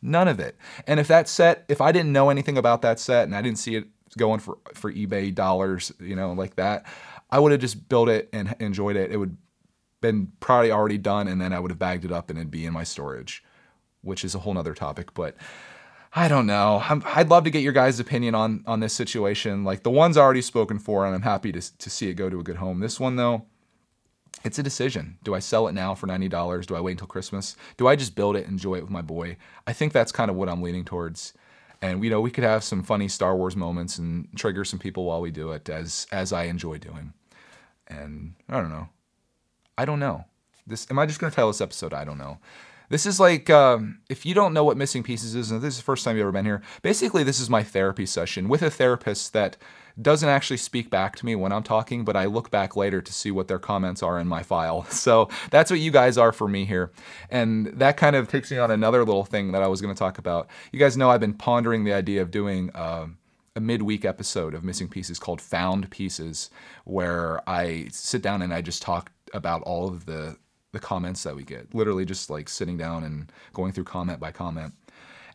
None 0.00 0.28
of 0.28 0.40
it. 0.40 0.56
And 0.86 0.98
if 0.98 1.08
that 1.08 1.28
set, 1.28 1.64
if 1.68 1.82
I 1.82 1.92
didn't 1.92 2.12
know 2.12 2.30
anything 2.30 2.56
about 2.56 2.80
that 2.82 2.98
set 2.98 3.24
and 3.24 3.34
I 3.34 3.42
didn't 3.42 3.58
see 3.58 3.76
it 3.76 3.86
going 4.16 4.40
for 4.40 4.56
for 4.72 4.90
eBay 4.90 5.34
dollars, 5.34 5.92
you 6.00 6.16
know, 6.16 6.32
like 6.32 6.56
that, 6.56 6.86
I 7.30 7.38
would 7.38 7.52
have 7.52 7.60
just 7.60 7.88
built 7.88 8.08
it 8.08 8.28
and 8.32 8.54
enjoyed 8.60 8.96
it. 8.96 9.10
It 9.10 9.18
would 9.18 9.36
been 10.00 10.32
probably 10.40 10.70
already 10.70 10.98
done, 10.98 11.28
and 11.28 11.40
then 11.40 11.52
I 11.52 11.60
would 11.60 11.70
have 11.70 11.78
bagged 11.78 12.04
it 12.04 12.12
up 12.12 12.30
and 12.30 12.38
it'd 12.38 12.50
be 12.50 12.66
in 12.66 12.72
my 12.72 12.84
storage, 12.84 13.42
which 14.02 14.24
is 14.24 14.34
a 14.34 14.40
whole 14.40 14.54
nother 14.54 14.74
topic. 14.74 15.14
But 15.14 15.36
I 16.14 16.28
don't 16.28 16.46
know. 16.46 16.82
i 16.84 17.18
would 17.18 17.30
love 17.30 17.44
to 17.44 17.50
get 17.50 17.62
your 17.62 17.72
guys' 17.72 18.00
opinion 18.00 18.34
on 18.34 18.64
on 18.66 18.80
this 18.80 18.92
situation. 18.92 19.64
Like 19.64 19.82
the 19.82 19.90
one's 19.90 20.16
already 20.16 20.42
spoken 20.42 20.78
for, 20.78 21.04
and 21.04 21.14
I'm 21.14 21.22
happy 21.22 21.52
to 21.52 21.78
to 21.78 21.90
see 21.90 22.08
it 22.08 22.14
go 22.14 22.30
to 22.30 22.40
a 22.40 22.44
good 22.44 22.56
home. 22.56 22.80
This 22.80 22.98
one 22.98 23.16
though, 23.16 23.46
it's 24.44 24.58
a 24.58 24.62
decision. 24.62 25.18
Do 25.22 25.34
I 25.34 25.38
sell 25.40 25.68
it 25.68 25.72
now 25.72 25.94
for 25.94 26.06
ninety 26.06 26.28
dollars? 26.28 26.66
Do 26.66 26.76
I 26.76 26.80
wait 26.80 26.92
until 26.92 27.08
Christmas? 27.08 27.56
Do 27.76 27.86
I 27.86 27.96
just 27.96 28.14
build 28.14 28.36
it, 28.36 28.44
and 28.44 28.52
enjoy 28.52 28.76
it 28.76 28.82
with 28.82 28.90
my 28.90 29.02
boy? 29.02 29.36
I 29.66 29.72
think 29.72 29.92
that's 29.92 30.12
kind 30.12 30.30
of 30.30 30.36
what 30.36 30.48
I'm 30.48 30.62
leaning 30.62 30.84
towards. 30.84 31.34
And 31.80 32.02
you 32.02 32.10
know, 32.10 32.20
we 32.20 32.30
could 32.30 32.44
have 32.44 32.64
some 32.64 32.82
funny 32.82 33.08
Star 33.08 33.36
Wars 33.36 33.54
moments 33.54 33.98
and 33.98 34.28
trigger 34.34 34.64
some 34.64 34.78
people 34.78 35.04
while 35.04 35.20
we 35.20 35.30
do 35.30 35.52
it, 35.52 35.68
as 35.68 36.06
as 36.10 36.32
I 36.32 36.44
enjoy 36.44 36.78
doing. 36.78 37.12
And 37.86 38.34
I 38.48 38.60
don't 38.60 38.70
know. 38.70 38.88
I 39.78 39.84
don't 39.84 40.00
know. 40.00 40.24
This 40.66 40.86
am 40.90 40.98
I 40.98 41.06
just 41.06 41.20
gonna 41.20 41.32
tell 41.32 41.46
this 41.48 41.62
episode? 41.62 41.94
I 41.94 42.04
don't 42.04 42.18
know. 42.18 42.38
This 42.90 43.06
is 43.06 43.20
like 43.20 43.48
um, 43.48 44.00
if 44.08 44.26
you 44.26 44.34
don't 44.34 44.52
know 44.52 44.64
what 44.64 44.76
missing 44.76 45.02
pieces 45.02 45.34
is, 45.34 45.50
and 45.50 45.62
this 45.62 45.74
is 45.74 45.78
the 45.78 45.84
first 45.84 46.04
time 46.04 46.16
you've 46.16 46.24
ever 46.24 46.32
been 46.32 46.44
here. 46.44 46.62
Basically, 46.82 47.22
this 47.22 47.38
is 47.38 47.48
my 47.48 47.62
therapy 47.62 48.04
session 48.04 48.48
with 48.48 48.62
a 48.62 48.70
therapist 48.70 49.32
that 49.34 49.56
doesn't 50.00 50.28
actually 50.28 50.56
speak 50.56 50.90
back 50.90 51.16
to 51.16 51.26
me 51.26 51.34
when 51.34 51.52
I'm 51.52 51.62
talking, 51.62 52.04
but 52.04 52.16
I 52.16 52.26
look 52.26 52.50
back 52.50 52.76
later 52.76 53.00
to 53.00 53.12
see 53.12 53.30
what 53.30 53.48
their 53.48 53.58
comments 53.58 54.02
are 54.02 54.18
in 54.18 54.26
my 54.26 54.42
file. 54.42 54.86
So 54.98 55.28
that's 55.50 55.70
what 55.70 55.80
you 55.80 55.90
guys 55.92 56.18
are 56.18 56.32
for 56.32 56.48
me 56.48 56.64
here. 56.64 56.90
And 57.30 57.66
that 57.78 57.96
kind 57.96 58.14
of 58.16 58.28
takes 58.28 58.50
me 58.50 58.58
on 58.58 58.70
another 58.70 59.04
little 59.04 59.24
thing 59.24 59.52
that 59.52 59.62
I 59.62 59.68
was 59.68 59.80
going 59.80 59.94
to 59.94 59.98
talk 59.98 60.18
about. 60.18 60.48
You 60.72 60.78
guys 60.78 60.96
know 60.96 61.08
I've 61.08 61.20
been 61.20 61.34
pondering 61.34 61.84
the 61.84 61.92
idea 61.92 62.20
of 62.22 62.30
doing. 62.30 62.70
Uh, 62.74 63.08
a 63.56 63.60
midweek 63.60 64.04
episode 64.04 64.54
of 64.54 64.62
Missing 64.62 64.88
Pieces 64.88 65.18
called 65.18 65.40
Found 65.40 65.90
Pieces, 65.90 66.48
where 66.84 67.42
I 67.48 67.88
sit 67.90 68.22
down 68.22 68.40
and 68.40 68.54
I 68.54 68.62
just 68.62 68.80
talk 68.82 69.10
about 69.32 69.62
all 69.62 69.88
of 69.88 70.06
the 70.06 70.36
the 70.72 70.78
comments 70.78 71.22
that 71.22 71.34
we 71.34 71.42
get. 71.42 71.74
Literally 71.74 72.04
just 72.04 72.28
like 72.30 72.48
sitting 72.48 72.76
down 72.76 73.04
and 73.04 73.32
going 73.54 73.72
through 73.72 73.84
comment 73.84 74.20
by 74.20 74.32
comment. 74.32 74.74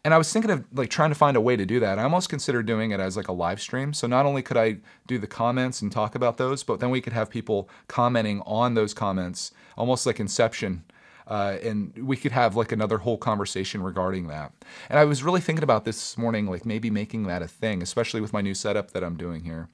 And 0.06 0.14
I 0.14 0.18
was 0.18 0.32
thinking 0.32 0.52
of 0.52 0.66
like 0.74 0.90
trying 0.90 1.12
to 1.12 1.16
find 1.16 1.38
a 1.38 1.42
way 1.42 1.56
to 1.56 1.66
do 1.66 1.80
that. 1.80 1.98
I 1.98 2.04
almost 2.04 2.30
considered 2.30 2.66
doing 2.66 2.92
it 2.92 3.00
as 3.00 3.16
like 3.16 3.30
a 3.30 3.34
live 3.34 3.62
stream. 3.62 3.94
So 3.94 4.06
not 4.06 4.26
only 4.26 4.42
could 4.42 4.58
I 4.58 4.78
do 5.08 5.18
the 5.18 5.28
comments 5.28 5.82
and 5.82 5.92
talk 5.92 6.14
about 6.14 6.38
those, 6.38 6.62
but 6.62 6.82
then 6.82 6.90
we 6.90 7.00
could 7.00 7.14
have 7.14 7.30
people 7.30 7.70
commenting 7.88 8.42
on 8.46 8.74
those 8.74 8.94
comments, 8.94 9.52
almost 9.78 10.06
like 10.06 10.20
Inception. 10.20 10.84
Uh, 11.26 11.58
and 11.64 11.98
we 11.98 12.18
could 12.18 12.34
have 12.34 12.58
like 12.58 12.74
another 12.74 12.98
whole 12.98 13.18
conversation 13.18 13.82
regarding 13.82 14.28
that. 14.28 14.52
And 14.90 15.00
I 15.00 15.06
was 15.06 15.24
really 15.24 15.40
thinking 15.40 15.64
about 15.64 15.86
this 15.86 16.18
morning, 16.18 16.48
like 16.48 16.66
maybe 16.66 16.90
making 16.90 17.24
that 17.24 17.42
a 17.42 17.48
thing, 17.48 17.82
especially 17.82 18.20
with 18.20 18.34
my 18.34 18.42
new 18.42 18.54
setup 18.54 18.92
that 18.92 19.06
I'm 19.06 19.16
doing 19.16 19.46
here 19.46 19.70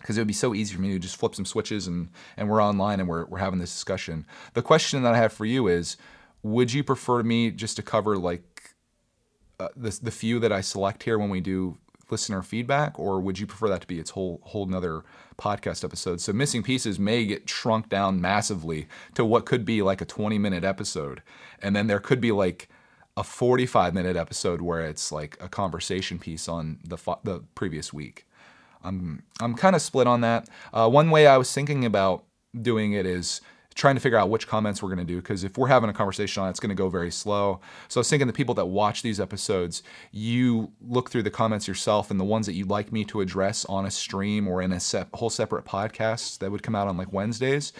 because 0.00 0.16
it 0.16 0.20
would 0.20 0.28
be 0.28 0.34
so 0.34 0.54
easy 0.54 0.74
for 0.74 0.80
me 0.80 0.92
to 0.92 0.98
just 0.98 1.16
flip 1.16 1.34
some 1.34 1.44
switches 1.44 1.86
and, 1.86 2.08
and 2.36 2.48
we're 2.48 2.62
online 2.62 3.00
and 3.00 3.08
we're, 3.08 3.26
we're 3.26 3.38
having 3.38 3.58
this 3.58 3.72
discussion. 3.72 4.26
The 4.54 4.62
question 4.62 5.02
that 5.02 5.14
I 5.14 5.18
have 5.18 5.32
for 5.32 5.44
you 5.44 5.68
is 5.68 5.96
would 6.42 6.72
you 6.72 6.82
prefer 6.82 7.22
me 7.22 7.50
just 7.50 7.76
to 7.76 7.82
cover 7.82 8.16
like 8.16 8.74
uh, 9.58 9.68
the, 9.76 9.98
the 10.02 10.10
few 10.10 10.38
that 10.38 10.52
I 10.52 10.62
select 10.62 11.02
here 11.02 11.18
when 11.18 11.28
we 11.28 11.40
do 11.40 11.78
listener 12.10 12.42
feedback, 12.42 12.98
or 12.98 13.20
would 13.20 13.38
you 13.38 13.46
prefer 13.46 13.68
that 13.68 13.82
to 13.82 13.86
be 13.86 13.98
its 13.98 14.10
whole 14.10 14.40
whole 14.44 14.66
another 14.66 15.04
podcast 15.38 15.84
episode? 15.84 16.20
So 16.20 16.32
missing 16.32 16.62
pieces 16.62 16.98
may 16.98 17.24
get 17.24 17.48
shrunk 17.48 17.88
down 17.88 18.20
massively 18.20 18.88
to 19.14 19.24
what 19.24 19.46
could 19.46 19.64
be 19.64 19.82
like 19.82 20.00
a 20.00 20.04
20 20.04 20.38
minute 20.38 20.64
episode, 20.64 21.22
and 21.62 21.76
then 21.76 21.86
there 21.86 22.00
could 22.00 22.20
be 22.20 22.32
like 22.32 22.68
a 23.16 23.24
45 23.24 23.94
minute 23.94 24.16
episode 24.16 24.60
where 24.62 24.80
it's 24.80 25.12
like 25.12 25.36
a 25.40 25.48
conversation 25.48 26.18
piece 26.18 26.48
on 26.48 26.78
the 26.84 26.96
the 27.22 27.40
previous 27.54 27.92
week. 27.92 28.26
I'm 28.82 29.22
I'm 29.40 29.54
kind 29.54 29.76
of 29.76 29.82
split 29.82 30.06
on 30.06 30.20
that. 30.22 30.48
Uh, 30.72 30.88
one 30.88 31.10
way 31.10 31.26
I 31.26 31.36
was 31.36 31.52
thinking 31.52 31.84
about 31.84 32.24
doing 32.60 32.92
it 32.92 33.06
is 33.06 33.40
trying 33.74 33.94
to 33.94 34.00
figure 34.00 34.18
out 34.18 34.28
which 34.28 34.48
comments 34.48 34.82
we're 34.82 34.88
going 34.88 34.98
to 34.98 35.04
do 35.04 35.16
because 35.16 35.44
if 35.44 35.56
we're 35.56 35.68
having 35.68 35.88
a 35.88 35.92
conversation 35.92 36.42
on 36.42 36.48
it, 36.48 36.50
it's 36.50 36.60
going 36.60 36.70
to 36.70 36.74
go 36.74 36.88
very 36.88 37.10
slow. 37.10 37.60
So 37.88 37.98
I 37.98 38.00
was 38.00 38.10
thinking 38.10 38.26
the 38.26 38.32
people 38.32 38.54
that 38.56 38.66
watch 38.66 39.02
these 39.02 39.20
episodes, 39.20 39.82
you 40.10 40.72
look 40.80 41.10
through 41.10 41.22
the 41.22 41.30
comments 41.30 41.68
yourself 41.68 42.10
and 42.10 42.18
the 42.18 42.24
ones 42.24 42.46
that 42.46 42.54
you'd 42.54 42.68
like 42.68 42.92
me 42.92 43.04
to 43.06 43.20
address 43.20 43.64
on 43.66 43.86
a 43.86 43.90
stream 43.90 44.48
or 44.48 44.60
in 44.60 44.72
a 44.72 44.80
whole 45.14 45.30
separate 45.30 45.64
podcast 45.64 46.38
that 46.38 46.50
would 46.50 46.62
come 46.62 46.74
out 46.74 46.88
on 46.88 46.96
like 46.96 47.12
Wednesdays 47.12 47.72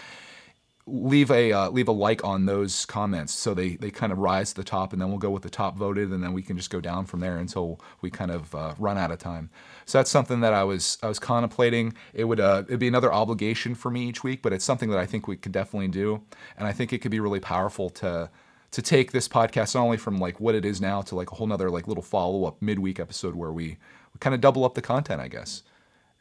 leave 0.85 1.29
a 1.31 1.51
uh, 1.51 1.69
leave 1.69 1.87
a 1.87 1.91
like 1.91 2.23
on 2.23 2.45
those 2.45 2.85
comments. 2.85 3.33
So 3.33 3.53
they 3.53 3.75
they 3.75 3.91
kind 3.91 4.11
of 4.11 4.17
rise 4.17 4.49
to 4.49 4.55
the 4.55 4.63
top 4.63 4.93
and 4.93 5.01
then 5.01 5.09
we'll 5.09 5.17
go 5.17 5.29
with 5.29 5.43
the 5.43 5.49
top 5.49 5.77
voted 5.77 6.11
and 6.11 6.23
then 6.23 6.33
we 6.33 6.41
can 6.41 6.57
just 6.57 6.69
go 6.69 6.81
down 6.81 7.05
from 7.05 7.19
there 7.19 7.37
until 7.37 7.79
we 8.01 8.09
kind 8.09 8.31
of 8.31 8.53
uh, 8.55 8.73
run 8.77 8.97
out 8.97 9.11
of 9.11 9.19
time. 9.19 9.49
So 9.85 9.99
that's 9.99 10.11
something 10.11 10.41
that 10.41 10.53
I 10.53 10.63
was 10.63 10.97
I 11.03 11.07
was 11.07 11.19
contemplating. 11.19 11.93
It 12.13 12.25
would 12.25 12.39
uh, 12.39 12.63
it'd 12.67 12.79
be 12.79 12.87
another 12.87 13.13
obligation 13.13 13.75
for 13.75 13.91
me 13.91 14.07
each 14.07 14.23
week 14.23 14.41
but 14.41 14.53
it's 14.53 14.65
something 14.65 14.89
that 14.89 14.99
I 14.99 15.05
think 15.05 15.27
we 15.27 15.37
could 15.37 15.51
definitely 15.51 15.89
do. 15.89 16.21
And 16.57 16.67
I 16.67 16.71
think 16.71 16.93
it 16.93 16.99
could 16.99 17.11
be 17.11 17.19
really 17.19 17.39
powerful 17.39 17.89
to 17.91 18.29
to 18.71 18.81
take 18.81 19.11
this 19.11 19.27
podcast 19.27 19.75
not 19.75 19.83
only 19.83 19.97
from 19.97 20.17
like 20.17 20.39
what 20.39 20.55
it 20.55 20.65
is 20.65 20.79
now 20.79 21.01
to 21.01 21.15
like 21.15 21.31
a 21.31 21.35
whole 21.35 21.47
nother 21.47 21.69
like 21.69 21.87
little 21.87 22.03
follow-up 22.03 22.61
midweek 22.61 22.99
episode 22.99 23.35
where 23.35 23.51
we, 23.51 23.77
we 24.13 24.19
kind 24.19 24.33
of 24.33 24.39
double 24.41 24.63
up 24.63 24.75
the 24.75 24.81
content 24.81 25.21
I 25.21 25.27
guess 25.27 25.63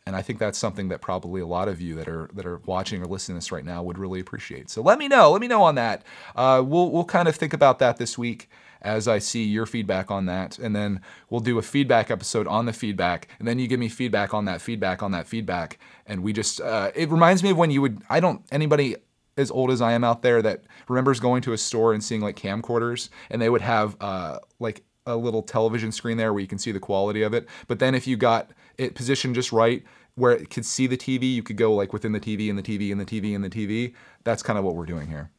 and 0.07 0.16
I 0.16 0.23
think 0.23 0.38
that's 0.38 0.59
something 0.59 0.88
that 0.88 1.00
probably 1.00 1.40
a 1.40 1.47
lot 1.47 1.69
of 1.69 1.80
you 1.80 1.95
that 1.97 2.09
are 2.09 2.30
that 2.35 2.47
are 2.47 2.59
watching 2.66 3.02
or 3.02 3.07
listening 3.07 3.37
to 3.37 3.38
this 3.38 3.52
right 3.52 3.64
now 3.64 3.83
would 3.83 3.99
really 3.99 4.21
appreciate. 4.21 4.71
So 4.71 4.83
let 4.83 4.99
me 4.99 5.09
know. 5.09 5.30
Let 5.30 5.40
me 5.40 5.49
know 5.49 5.62
on 5.62 5.75
that. 5.76 6.04
Uh, 6.35 6.62
we'll 6.64 6.90
we'll 6.90 7.04
kind 7.04 7.28
of 7.28 7.37
think 7.37 7.52
about 7.52 7.78
that 7.80 7.99
this 7.99 8.16
week 8.16 8.49
as 8.83 9.07
I 9.07 9.19
see 9.19 9.45
your 9.45 9.66
feedback 9.66 10.11
on 10.11 10.26
that, 10.26 10.59
and 10.59 10.75
then 10.75 11.02
we'll 11.28 11.40
do 11.40 11.59
a 11.59 11.62
feedback 11.62 12.11
episode 12.11 12.47
on 12.47 12.64
the 12.64 12.73
feedback, 12.73 13.28
and 13.38 13.47
then 13.47 13.59
you 13.59 13.69
give 13.69 13.78
me 13.78 13.88
feedback 13.88 14.33
on 14.33 14.47
that 14.47 14.62
feedback 14.62 15.02
on 15.02 15.12
that 15.12 15.26
feedback, 15.26 15.78
and 16.07 16.23
we 16.23 16.33
just 16.33 16.61
uh, 16.61 16.90
it 16.95 17.11
reminds 17.11 17.42
me 17.42 17.50
of 17.50 17.59
when 17.59 17.71
you 17.71 17.83
would 17.83 18.02
I 18.09 18.21
don't 18.21 18.42
anybody 18.50 18.97
as 19.37 19.50
old 19.50 19.71
as 19.71 19.80
I 19.80 19.92
am 19.92 20.04
out 20.04 20.23
there 20.23 20.42
that 20.42 20.64
remembers 20.88 21.21
going 21.21 21.42
to 21.42 21.52
a 21.52 21.59
store 21.59 21.92
and 21.92 22.02
seeing 22.02 22.21
like 22.21 22.37
camcorders, 22.37 23.11
and 23.30 23.40
they 23.40 23.50
would 23.50 23.62
have 23.62 23.97
uh, 24.00 24.38
like 24.59 24.83
a 25.11 25.17
little 25.17 25.43
television 25.43 25.93
screen 25.93 26.17
there 26.17 26.33
where 26.33 26.40
you 26.40 26.47
can 26.47 26.59
see 26.59 26.73
the 26.73 26.81
quality 26.81 27.23
of 27.23 27.35
it. 27.35 27.49
But 27.67 27.79
then 27.79 27.95
if 27.95 28.07
you 28.07 28.17
got 28.17 28.50
it 28.79 28.95
positioned 28.95 29.35
just 29.35 29.52
right, 29.52 29.83
where 30.14 30.33
it 30.33 30.50
could 30.50 30.67
see 30.67 30.87
the 30.87 30.97
TV, 30.97 31.33
you 31.35 31.43
could 31.43 31.57
go 31.57 31.75
like 31.75 31.93
within 31.93 32.12
the 32.12 32.21
TV 32.21 32.49
and 32.50 32.59
the 32.59 32.62
TV 32.62 32.93
and 32.93 33.00
the 33.00 33.05
TV 33.05 33.35
and 33.35 33.45
the 33.45 33.50
TV. 33.50 33.95
That's 34.25 34.43
kind 34.43 34.59
of 34.59 34.64
what 34.64 34.75
we're 34.75 34.87
doing 34.87 35.09
here. 35.09 35.31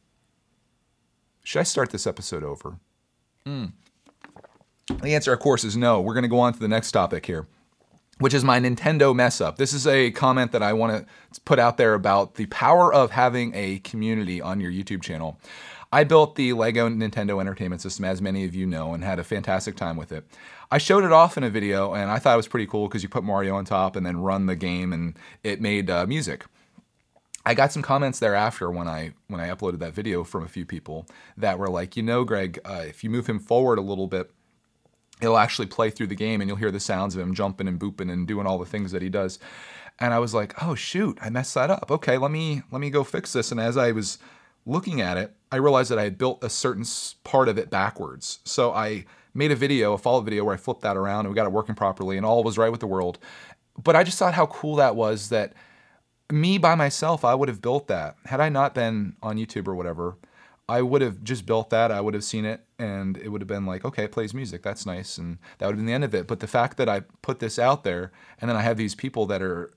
Should 1.44 1.60
I 1.60 1.64
start 1.64 1.90
this 1.90 2.06
episode 2.06 2.44
over? 2.44 2.78
Mm. 3.46 3.72
The 5.02 5.14
answer, 5.14 5.32
of 5.32 5.40
course, 5.40 5.64
is 5.64 5.76
no. 5.76 6.00
We're 6.00 6.14
going 6.14 6.22
to 6.22 6.28
go 6.28 6.38
on 6.38 6.52
to 6.52 6.58
the 6.58 6.68
next 6.68 6.92
topic 6.92 7.26
here, 7.26 7.46
which 8.18 8.34
is 8.34 8.44
my 8.44 8.60
Nintendo 8.60 9.14
mess 9.14 9.40
up. 9.40 9.56
This 9.56 9.72
is 9.72 9.86
a 9.86 10.10
comment 10.12 10.52
that 10.52 10.62
I 10.62 10.72
want 10.72 11.06
to 11.34 11.40
put 11.42 11.58
out 11.58 11.76
there 11.76 11.94
about 11.94 12.34
the 12.34 12.46
power 12.46 12.92
of 12.92 13.10
having 13.10 13.52
a 13.54 13.78
community 13.80 14.40
on 14.40 14.60
your 14.60 14.70
YouTube 14.70 15.02
channel. 15.02 15.38
I 15.94 16.04
built 16.04 16.36
the 16.36 16.54
Lego 16.54 16.88
Nintendo 16.88 17.38
Entertainment 17.38 17.82
System, 17.82 18.06
as 18.06 18.22
many 18.22 18.46
of 18.46 18.54
you 18.54 18.66
know, 18.66 18.94
and 18.94 19.04
had 19.04 19.18
a 19.18 19.24
fantastic 19.24 19.76
time 19.76 19.96
with 19.98 20.10
it. 20.10 20.24
I 20.70 20.78
showed 20.78 21.04
it 21.04 21.12
off 21.12 21.36
in 21.36 21.44
a 21.44 21.50
video, 21.50 21.92
and 21.92 22.10
I 22.10 22.18
thought 22.18 22.32
it 22.32 22.38
was 22.38 22.48
pretty 22.48 22.66
cool 22.66 22.88
because 22.88 23.02
you 23.02 23.10
put 23.10 23.24
Mario 23.24 23.54
on 23.54 23.66
top 23.66 23.94
and 23.94 24.06
then 24.06 24.16
run 24.16 24.46
the 24.46 24.56
game, 24.56 24.94
and 24.94 25.18
it 25.44 25.60
made 25.60 25.90
uh, 25.90 26.06
music. 26.06 26.46
I 27.44 27.52
got 27.52 27.72
some 27.72 27.82
comments 27.82 28.20
thereafter 28.20 28.70
when 28.70 28.88
I 28.88 29.12
when 29.28 29.40
I 29.40 29.50
uploaded 29.50 29.80
that 29.80 29.92
video 29.92 30.24
from 30.24 30.44
a 30.44 30.48
few 30.48 30.64
people 30.64 31.06
that 31.36 31.58
were 31.58 31.68
like, 31.68 31.96
you 31.96 32.02
know, 32.02 32.24
Greg, 32.24 32.58
uh, 32.64 32.84
if 32.86 33.04
you 33.04 33.10
move 33.10 33.26
him 33.26 33.38
forward 33.38 33.78
a 33.78 33.82
little 33.82 34.06
bit, 34.06 34.30
he'll 35.20 35.36
actually 35.36 35.66
play 35.66 35.90
through 35.90 36.06
the 36.06 36.14
game, 36.14 36.40
and 36.40 36.48
you'll 36.48 36.56
hear 36.56 36.70
the 36.70 36.80
sounds 36.80 37.14
of 37.14 37.20
him 37.20 37.34
jumping 37.34 37.68
and 37.68 37.78
booping 37.78 38.10
and 38.10 38.26
doing 38.26 38.46
all 38.46 38.58
the 38.58 38.64
things 38.64 38.92
that 38.92 39.02
he 39.02 39.10
does. 39.10 39.38
And 39.98 40.14
I 40.14 40.20
was 40.20 40.32
like, 40.32 40.62
oh 40.62 40.74
shoot, 40.74 41.18
I 41.20 41.28
messed 41.28 41.54
that 41.54 41.70
up. 41.70 41.90
Okay, 41.90 42.16
let 42.16 42.30
me 42.30 42.62
let 42.70 42.80
me 42.80 42.88
go 42.88 43.04
fix 43.04 43.34
this. 43.34 43.50
And 43.50 43.60
as 43.60 43.76
I 43.76 43.92
was 43.92 44.18
looking 44.66 45.00
at 45.00 45.16
it, 45.16 45.34
I 45.50 45.56
realized 45.56 45.90
that 45.90 45.98
I 45.98 46.04
had 46.04 46.18
built 46.18 46.42
a 46.42 46.50
certain 46.50 46.84
part 47.24 47.48
of 47.48 47.58
it 47.58 47.70
backwards. 47.70 48.40
So 48.44 48.72
I 48.72 49.04
made 49.34 49.50
a 49.50 49.56
video, 49.56 49.92
a 49.92 49.98
follow 49.98 50.20
video 50.20 50.44
where 50.44 50.54
I 50.54 50.58
flipped 50.58 50.82
that 50.82 50.96
around 50.96 51.20
and 51.20 51.30
we 51.30 51.34
got 51.34 51.46
it 51.46 51.52
working 51.52 51.74
properly 51.74 52.16
and 52.16 52.26
all 52.26 52.42
was 52.42 52.58
right 52.58 52.70
with 52.70 52.80
the 52.80 52.86
world. 52.86 53.18
But 53.82 53.96
I 53.96 54.04
just 54.04 54.18
thought 54.18 54.34
how 54.34 54.46
cool 54.46 54.76
that 54.76 54.96
was 54.96 55.30
that 55.30 55.54
me 56.30 56.58
by 56.58 56.74
myself, 56.74 57.24
I 57.24 57.34
would 57.34 57.48
have 57.48 57.62
built 57.62 57.88
that. 57.88 58.16
Had 58.26 58.40
I 58.40 58.48
not 58.48 58.74
been 58.74 59.16
on 59.22 59.36
YouTube 59.36 59.68
or 59.68 59.74
whatever, 59.74 60.16
I 60.68 60.80
would 60.82 61.02
have 61.02 61.22
just 61.22 61.44
built 61.44 61.70
that. 61.70 61.90
I 61.90 62.00
would 62.00 62.14
have 62.14 62.24
seen 62.24 62.44
it 62.44 62.64
and 62.78 63.16
it 63.18 63.28
would 63.28 63.40
have 63.40 63.48
been 63.48 63.66
like, 63.66 63.84
okay, 63.84 64.04
it 64.04 64.12
plays 64.12 64.32
music. 64.32 64.62
That's 64.62 64.86
nice. 64.86 65.18
And 65.18 65.38
that 65.58 65.66
would 65.66 65.72
have 65.72 65.78
been 65.78 65.86
the 65.86 65.92
end 65.92 66.04
of 66.04 66.14
it. 66.14 66.26
But 66.26 66.40
the 66.40 66.46
fact 66.46 66.76
that 66.76 66.88
I 66.88 67.00
put 67.20 67.40
this 67.40 67.58
out 67.58 67.84
there 67.84 68.12
and 68.40 68.48
then 68.48 68.56
I 68.56 68.62
have 68.62 68.76
these 68.76 68.94
people 68.94 69.26
that 69.26 69.42
are 69.42 69.72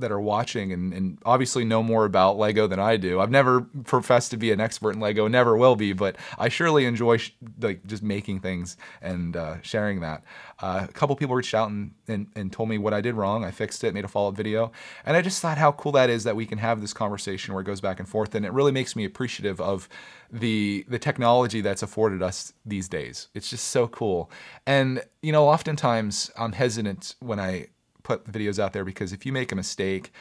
that 0.00 0.10
are 0.10 0.20
watching 0.20 0.72
and, 0.72 0.92
and 0.92 1.18
obviously 1.24 1.64
know 1.64 1.82
more 1.82 2.04
about 2.04 2.38
Lego 2.38 2.66
than 2.66 2.78
I 2.78 2.96
do. 2.96 3.20
I've 3.20 3.30
never 3.30 3.62
professed 3.84 4.30
to 4.32 4.36
be 4.36 4.50
an 4.50 4.60
expert 4.60 4.94
in 4.94 5.00
Lego, 5.00 5.28
never 5.28 5.56
will 5.56 5.76
be, 5.76 5.92
but 5.92 6.16
I 6.38 6.48
surely 6.48 6.84
enjoy 6.84 7.18
sh- 7.18 7.32
like 7.60 7.86
just 7.86 8.02
making 8.02 8.40
things 8.40 8.76
and 9.00 9.36
uh, 9.36 9.56
sharing 9.62 10.00
that. 10.00 10.22
Uh, 10.58 10.86
a 10.88 10.92
couple 10.92 11.16
people 11.16 11.34
reached 11.34 11.54
out 11.54 11.70
and, 11.70 11.92
and, 12.06 12.26
and 12.36 12.52
told 12.52 12.68
me 12.68 12.76
what 12.76 12.92
I 12.92 13.00
did 13.00 13.14
wrong. 13.14 13.44
I 13.44 13.50
fixed 13.50 13.82
it, 13.84 13.94
made 13.94 14.04
a 14.04 14.08
follow 14.08 14.28
up 14.28 14.36
video, 14.36 14.72
and 15.06 15.16
I 15.16 15.22
just 15.22 15.40
thought 15.40 15.56
how 15.56 15.72
cool 15.72 15.92
that 15.92 16.10
is 16.10 16.24
that 16.24 16.36
we 16.36 16.44
can 16.44 16.58
have 16.58 16.80
this 16.80 16.92
conversation 16.92 17.54
where 17.54 17.62
it 17.62 17.66
goes 17.66 17.80
back 17.80 17.98
and 17.98 18.08
forth, 18.08 18.34
and 18.34 18.44
it 18.44 18.52
really 18.52 18.72
makes 18.72 18.94
me 18.94 19.04
appreciative 19.04 19.60
of 19.60 19.88
the 20.30 20.84
the 20.88 20.98
technology 20.98 21.60
that's 21.60 21.82
afforded 21.82 22.22
us 22.22 22.52
these 22.64 22.88
days. 22.88 23.28
It's 23.34 23.48
just 23.48 23.68
so 23.68 23.88
cool, 23.88 24.30
and 24.66 25.02
you 25.22 25.32
know, 25.32 25.48
oftentimes 25.48 26.30
I'm 26.38 26.52
hesitant 26.52 27.14
when 27.20 27.40
I 27.40 27.68
put 28.02 28.24
videos 28.30 28.58
out 28.58 28.72
there 28.72 28.84
because 28.84 29.12
if 29.12 29.24
you 29.26 29.32
make 29.32 29.52
a 29.52 29.56
mistake, 29.56 30.12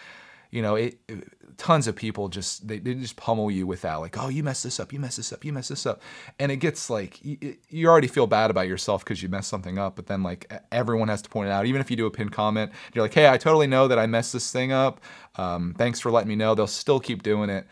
you 0.52 0.62
know, 0.62 0.76
it, 0.76 1.00
it, 1.08 1.58
tons 1.58 1.88
of 1.88 1.96
people 1.96 2.28
just 2.28 2.68
they, 2.68 2.80
they 2.80 2.96
just 2.96 3.16
pummel 3.16 3.52
you 3.52 3.68
with 3.68 3.82
that, 3.82 3.96
like, 3.96 4.18
oh, 4.18 4.30
you 4.30 4.44
messed 4.44 4.64
this 4.64 4.80
up, 4.80 4.92
you 4.92 5.00
messed 5.00 5.18
this 5.18 5.32
up, 5.32 5.46
you 5.46 5.54
messed 5.54 5.70
this 5.70 5.86
up, 5.86 6.02
and 6.40 6.52
it 6.52 6.58
gets 6.58 6.90
like 6.90 7.24
you, 7.24 7.56
you 7.70 7.88
already 7.88 8.08
feel 8.08 8.26
bad 8.26 8.50
about 8.50 8.68
yourself 8.68 9.04
because 9.04 9.22
you 9.22 9.30
messed 9.30 9.50
something 9.50 9.78
up, 9.78 9.96
but 9.96 10.08
then 10.08 10.24
like 10.24 10.52
everyone 10.72 11.08
has 11.08 11.22
to 11.22 11.30
point 11.30 11.50
it 11.50 11.52
out, 11.52 11.66
even 11.68 11.82
if 11.82 11.92
you 11.92 11.98
do 11.98 12.08
a 12.08 12.12
pinned 12.12 12.32
comment, 12.32 12.72
you're 12.94 13.04
like, 13.04 13.14
hey, 13.14 13.30
I 13.30 13.38
totally 13.38 13.68
know 13.68 13.88
that 13.88 14.00
I 14.00 14.08
messed 14.08 14.34
this 14.34 14.52
thing 14.52 14.72
up. 14.72 15.02
Um, 15.36 15.76
thanks 15.78 16.00
for 16.00 16.10
letting 16.10 16.30
me 16.30 16.36
know. 16.36 16.56
They'll 16.56 16.68
still 16.68 17.00
keep 17.00 17.22
doing 17.22 17.50
it, 17.52 17.68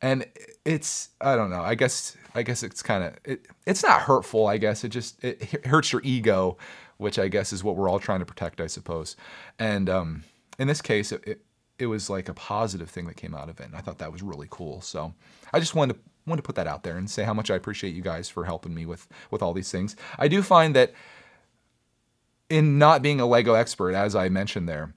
and 0.00 0.24
it's 0.64 1.08
I 1.20 1.34
don't 1.34 1.50
know. 1.50 1.62
I 1.62 1.74
guess 1.74 2.16
I 2.36 2.42
guess 2.42 2.62
it's 2.62 2.82
kind 2.82 3.02
of 3.02 3.14
it, 3.24 3.48
it's 3.66 3.82
not 3.82 4.02
hurtful. 4.02 4.46
I 4.46 4.58
guess 4.58 4.84
it 4.84 4.90
just 4.90 5.22
it 5.24 5.66
hurts 5.66 5.92
your 5.92 6.02
ego 6.04 6.56
which 7.02 7.18
I 7.18 7.28
guess 7.28 7.52
is 7.52 7.62
what 7.62 7.76
we're 7.76 7.88
all 7.88 7.98
trying 7.98 8.20
to 8.20 8.26
protect, 8.26 8.60
I 8.60 8.66
suppose. 8.66 9.16
And 9.58 9.90
um, 9.90 10.24
in 10.58 10.68
this 10.68 10.80
case, 10.80 11.12
it, 11.12 11.22
it, 11.26 11.44
it 11.78 11.86
was 11.86 12.08
like 12.08 12.28
a 12.28 12.34
positive 12.34 12.88
thing 12.88 13.06
that 13.06 13.16
came 13.16 13.34
out 13.34 13.48
of 13.48 13.60
it, 13.60 13.66
and 13.66 13.76
I 13.76 13.80
thought 13.80 13.98
that 13.98 14.12
was 14.12 14.22
really 14.22 14.46
cool. 14.50 14.80
So 14.80 15.14
I 15.52 15.60
just 15.60 15.74
wanted 15.74 15.94
to 15.94 16.00
wanted 16.24 16.42
to 16.42 16.46
put 16.46 16.54
that 16.54 16.68
out 16.68 16.84
there 16.84 16.96
and 16.96 17.10
say 17.10 17.24
how 17.24 17.34
much 17.34 17.50
I 17.50 17.56
appreciate 17.56 17.94
you 17.94 18.02
guys 18.02 18.28
for 18.28 18.44
helping 18.44 18.74
me 18.74 18.86
with 18.86 19.08
with 19.30 19.42
all 19.42 19.52
these 19.52 19.70
things. 19.70 19.96
I 20.18 20.28
do 20.28 20.42
find 20.42 20.74
that 20.76 20.92
in 22.48 22.78
not 22.78 23.02
being 23.02 23.20
a 23.20 23.26
Lego 23.26 23.54
expert, 23.54 23.94
as 23.94 24.14
I 24.14 24.28
mentioned 24.28 24.68
there, 24.68 24.94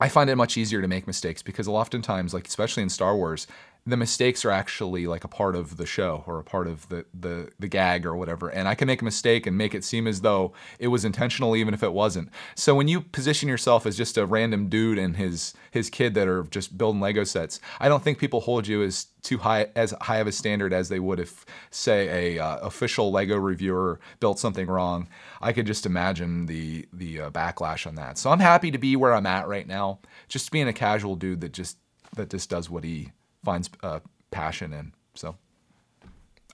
I 0.00 0.08
find 0.08 0.30
it 0.30 0.36
much 0.36 0.56
easier 0.56 0.80
to 0.80 0.88
make 0.88 1.06
mistakes 1.06 1.42
because 1.42 1.68
oftentimes, 1.68 2.32
like 2.32 2.46
especially 2.46 2.82
in 2.82 2.88
Star 2.88 3.16
Wars, 3.16 3.46
the 3.86 3.96
mistakes 3.96 4.44
are 4.44 4.50
actually 4.50 5.06
like 5.06 5.24
a 5.24 5.28
part 5.28 5.54
of 5.54 5.76
the 5.76 5.84
show 5.84 6.24
or 6.26 6.38
a 6.38 6.44
part 6.44 6.66
of 6.66 6.88
the, 6.88 7.04
the 7.12 7.50
the 7.58 7.68
gag 7.68 8.06
or 8.06 8.16
whatever 8.16 8.48
and 8.48 8.66
i 8.66 8.74
can 8.74 8.86
make 8.86 9.02
a 9.02 9.04
mistake 9.04 9.46
and 9.46 9.58
make 9.58 9.74
it 9.74 9.84
seem 9.84 10.06
as 10.06 10.22
though 10.22 10.52
it 10.78 10.88
was 10.88 11.04
intentional 11.04 11.54
even 11.54 11.74
if 11.74 11.82
it 11.82 11.92
wasn't. 11.92 12.30
So 12.54 12.74
when 12.74 12.88
you 12.88 13.00
position 13.00 13.48
yourself 13.48 13.86
as 13.86 13.96
just 13.96 14.16
a 14.16 14.26
random 14.26 14.68
dude 14.68 14.98
and 14.98 15.16
his 15.16 15.54
his 15.70 15.90
kid 15.90 16.14
that 16.14 16.28
are 16.28 16.44
just 16.44 16.78
building 16.78 17.00
lego 17.00 17.24
sets 17.24 17.60
i 17.80 17.88
don't 17.88 18.02
think 18.02 18.18
people 18.18 18.40
hold 18.40 18.66
you 18.66 18.82
as 18.82 19.06
too 19.22 19.38
high 19.38 19.68
as 19.74 19.92
high 20.02 20.18
of 20.18 20.26
a 20.26 20.32
standard 20.32 20.72
as 20.72 20.88
they 20.88 21.00
would 21.00 21.18
if 21.18 21.44
say 21.70 22.36
a 22.36 22.42
uh, 22.42 22.58
official 22.58 23.10
lego 23.10 23.36
reviewer 23.36 23.98
built 24.20 24.38
something 24.38 24.66
wrong. 24.66 25.08
I 25.40 25.52
could 25.52 25.66
just 25.66 25.86
imagine 25.86 26.46
the 26.46 26.86
the 26.92 27.22
uh, 27.22 27.30
backlash 27.30 27.86
on 27.86 27.96
that. 27.96 28.18
So 28.18 28.30
i'm 28.30 28.40
happy 28.40 28.70
to 28.70 28.78
be 28.78 28.96
where 28.96 29.14
i'm 29.14 29.26
at 29.26 29.48
right 29.48 29.66
now. 29.66 30.00
Just 30.28 30.52
being 30.52 30.68
a 30.68 30.72
casual 30.72 31.16
dude 31.16 31.40
that 31.40 31.52
just 31.52 31.78
that 32.16 32.30
just 32.30 32.50
does 32.50 32.70
what 32.70 32.84
he 32.84 33.12
finds 33.44 33.70
uh, 33.82 34.00
passion 34.30 34.72
in. 34.72 34.92
So 35.14 35.36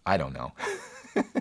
I 0.07 0.17
don't 0.17 0.33
know. 0.33 0.53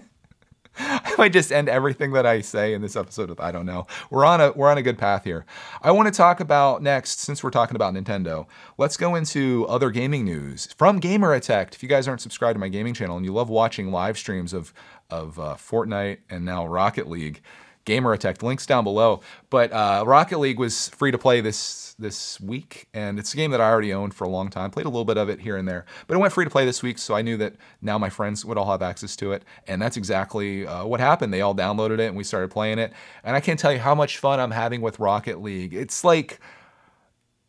I 0.82 1.14
might 1.18 1.34
just 1.34 1.52
end 1.52 1.68
everything 1.68 2.14
that 2.14 2.26
I 2.26 2.40
say 2.42 2.74
in 2.74 2.82
this 2.82 2.96
episode 2.96 3.30
with 3.30 3.40
I 3.40 3.52
don't 3.52 3.66
know. 3.66 3.86
We're 4.10 4.26
on 4.26 4.40
a 4.40 4.52
we're 4.52 4.70
on 4.70 4.78
a 4.78 4.82
good 4.82 4.98
path 4.98 5.26
here. 5.26 5.46
I 5.82 5.92
want 5.92 6.08
to 6.08 6.18
talk 6.18 6.40
about 6.40 6.82
next, 6.82 7.20
since 7.20 7.44
we're 7.44 7.50
talking 7.50 7.76
about 7.76 7.94
Nintendo, 7.94 8.48
let's 8.78 8.96
go 8.96 9.16
into 9.16 9.66
other 9.68 9.90
gaming 9.90 10.24
news 10.24 10.74
from 10.78 11.00
Gamer 11.00 11.34
Attack. 11.34 11.74
If 11.74 11.84
you 11.84 11.90
guys 11.90 12.08
aren't 12.08 12.22
subscribed 12.22 12.56
to 12.56 12.60
my 12.60 12.70
gaming 12.70 12.94
channel 12.94 13.18
and 13.18 13.26
you 13.26 13.34
love 13.34 13.50
watching 13.50 13.92
live 13.92 14.18
streams 14.18 14.54
of 14.54 14.74
of 15.10 15.38
uh, 15.38 15.56
Fortnite 15.56 16.20
and 16.30 16.46
now 16.46 16.66
Rocket 16.66 17.10
League, 17.10 17.42
Gamer 17.86 18.14
Attack. 18.14 18.44
Links 18.44 18.66
down 18.66 18.84
below. 18.84 19.22
But 19.50 19.72
uh, 19.72 20.04
Rocket 20.06 20.40
League 20.40 20.60
was 20.60 20.90
free 20.90 21.12
to 21.12 21.18
play 21.18 21.42
this 21.42 21.96
this 22.00 22.40
week, 22.40 22.88
and 22.94 23.20
it's 23.20 23.34
a 23.34 23.38
game 23.38 23.52
that 23.52 23.60
I 23.60 23.70
already 23.70 23.94
owned 23.94 24.14
for 24.14 24.24
a 24.24 24.30
long 24.30 24.50
time. 24.50 24.72
Played 24.72 24.86
a 24.86 24.90
little 24.90 25.06
bit 25.06 25.18
of 25.18 25.30
it 25.30 25.42
here 25.42 25.58
and 25.58 25.68
there, 25.68 25.86
but 26.08 26.16
it 26.16 26.18
went 26.18 26.32
free 26.32 26.46
to 26.46 26.50
play 26.50 26.66
this 26.66 26.82
week, 26.82 26.98
so 26.98 27.14
I 27.14 27.22
knew 27.22 27.36
that 27.38 27.56
now 27.82 27.98
my 27.98 28.10
friends 28.10 28.46
would 28.46 28.58
all 28.58 28.72
have 28.72 28.82
access 28.82 29.16
to 29.18 29.34
it, 29.34 29.44
and 29.68 29.82
that's 29.82 29.98
exactly 29.98 30.66
uh, 30.66 30.86
what 30.86 31.02
happened. 31.02 31.34
They 31.34 31.42
all 31.42 31.54
downloaded 31.54 32.00
it, 32.00 32.08
and 32.08 32.16
we 32.16 32.24
started 32.24 32.52
playing 32.52 32.80
it. 32.80 32.94
And 33.24 33.36
I 33.36 33.42
can't 33.42 33.60
tell 33.60 33.74
you 33.74 33.80
how 33.80 33.96
much 33.96 34.18
fun 34.18 34.40
I'm 34.40 34.52
having 34.52 34.80
with 34.82 35.00
Rocket 35.00 35.42
League. 35.42 35.74
It's 35.74 36.04
like 36.04 36.40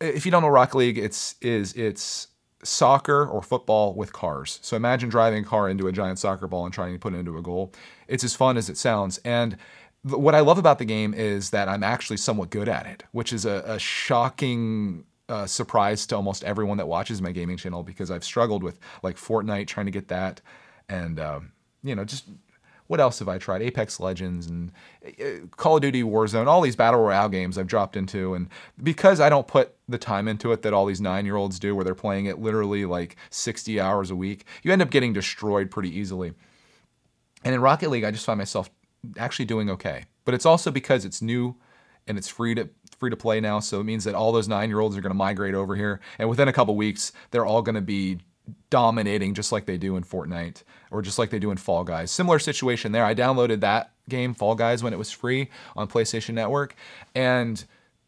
if 0.01 0.25
you 0.25 0.31
don't 0.31 0.41
know 0.41 0.49
Rocket 0.49 0.77
League, 0.77 0.97
it's 0.97 1.35
is 1.41 1.73
it's 1.73 2.27
soccer 2.63 3.25
or 3.25 3.41
football 3.41 3.93
with 3.93 4.13
cars. 4.13 4.59
So 4.61 4.75
imagine 4.75 5.09
driving 5.09 5.43
a 5.43 5.47
car 5.47 5.69
into 5.69 5.87
a 5.87 5.91
giant 5.91 6.19
soccer 6.19 6.47
ball 6.47 6.65
and 6.65 6.73
trying 6.73 6.93
to 6.93 6.99
put 6.99 7.13
it 7.13 7.17
into 7.17 7.37
a 7.37 7.41
goal. 7.41 7.73
It's 8.07 8.23
as 8.23 8.35
fun 8.35 8.57
as 8.57 8.69
it 8.69 8.77
sounds. 8.77 9.19
And 9.19 9.57
what 10.03 10.33
I 10.33 10.39
love 10.39 10.57
about 10.57 10.79
the 10.79 10.85
game 10.85 11.13
is 11.13 11.51
that 11.51 11.69
I'm 11.69 11.83
actually 11.83 12.17
somewhat 12.17 12.49
good 12.49 12.67
at 12.67 12.85
it, 12.85 13.03
which 13.11 13.31
is 13.31 13.45
a, 13.45 13.63
a 13.65 13.79
shocking 13.79 15.05
uh, 15.29 15.45
surprise 15.45 16.05
to 16.07 16.15
almost 16.15 16.43
everyone 16.43 16.77
that 16.77 16.87
watches 16.87 17.21
my 17.21 17.31
gaming 17.31 17.57
channel 17.57 17.83
because 17.83 18.09
I've 18.09 18.23
struggled 18.23 18.63
with 18.63 18.79
like 19.03 19.15
Fortnite 19.15 19.67
trying 19.67 19.85
to 19.85 19.91
get 19.91 20.07
that, 20.07 20.41
and 20.89 21.19
um, 21.19 21.51
you 21.83 21.95
know 21.95 22.03
just 22.03 22.25
what 22.87 22.99
else 22.99 23.19
have 23.19 23.29
I 23.29 23.37
tried? 23.37 23.61
Apex 23.61 24.01
Legends 24.01 24.47
and 24.47 24.73
uh, 25.05 25.45
Call 25.55 25.77
of 25.77 25.81
Duty 25.81 26.03
Warzone, 26.03 26.47
all 26.47 26.59
these 26.59 26.75
battle 26.75 26.99
royale 26.99 27.29
games 27.29 27.57
I've 27.57 27.67
dropped 27.67 27.95
into, 27.95 28.33
and 28.33 28.49
because 28.83 29.21
I 29.21 29.29
don't 29.29 29.47
put 29.47 29.75
the 29.87 29.97
time 29.97 30.27
into 30.27 30.51
it 30.51 30.63
that 30.63 30.73
all 30.73 30.85
these 30.85 30.99
nine 30.99 31.25
year 31.25 31.37
olds 31.37 31.57
do, 31.59 31.73
where 31.75 31.85
they're 31.85 31.95
playing 31.95 32.25
it 32.25 32.39
literally 32.39 32.83
like 32.83 33.15
60 33.29 33.79
hours 33.79 34.11
a 34.11 34.15
week, 34.15 34.43
you 34.63 34.73
end 34.73 34.81
up 34.81 34.89
getting 34.89 35.13
destroyed 35.13 35.71
pretty 35.71 35.97
easily. 35.97 36.33
And 37.45 37.55
in 37.55 37.61
Rocket 37.61 37.89
League, 37.89 38.03
I 38.03 38.11
just 38.11 38.25
find 38.25 38.37
myself 38.37 38.69
actually 39.17 39.45
doing 39.45 39.69
okay, 39.69 40.05
but 40.25 40.33
it's 40.33 40.45
also 40.45 40.71
because 40.71 41.05
it's 41.05 41.21
new 41.21 41.55
and 42.07 42.17
it's 42.17 42.27
free 42.27 42.55
to 42.55 42.69
free 42.97 43.09
to 43.09 43.17
play 43.17 43.39
now, 43.39 43.59
so 43.59 43.79
it 43.79 43.83
means 43.83 44.03
that 44.03 44.13
all 44.13 44.31
those 44.31 44.47
nine 44.47 44.69
year 44.69 44.79
olds 44.79 44.95
are 44.95 45.01
going 45.01 45.11
to 45.11 45.17
migrate 45.17 45.55
over 45.55 45.75
here, 45.75 45.99
and 46.19 46.29
within 46.29 46.47
a 46.47 46.53
couple 46.53 46.75
weeks, 46.75 47.11
they're 47.31 47.45
all 47.45 47.61
going 47.61 47.75
to 47.75 47.81
be 47.81 48.19
dominating 48.69 49.33
just 49.33 49.51
like 49.51 49.65
they 49.65 49.77
do 49.77 49.95
in 49.95 50.03
Fortnite 50.03 50.63
or 50.89 51.01
just 51.01 51.19
like 51.19 51.29
they 51.29 51.39
do 51.39 51.51
in 51.51 51.57
Fall 51.57 51.83
Guys. 51.83 52.11
Similar 52.11 52.39
situation 52.39 52.91
there. 52.91 53.05
I 53.05 53.13
downloaded 53.13 53.59
that 53.61 53.91
game, 54.09 54.33
Fall 54.33 54.55
Guys, 54.55 54.83
when 54.83 54.93
it 54.93 54.99
was 54.99 55.11
free 55.11 55.49
on 55.75 55.87
PlayStation 55.87 56.33
Network. 56.33 56.75
And 57.15 57.63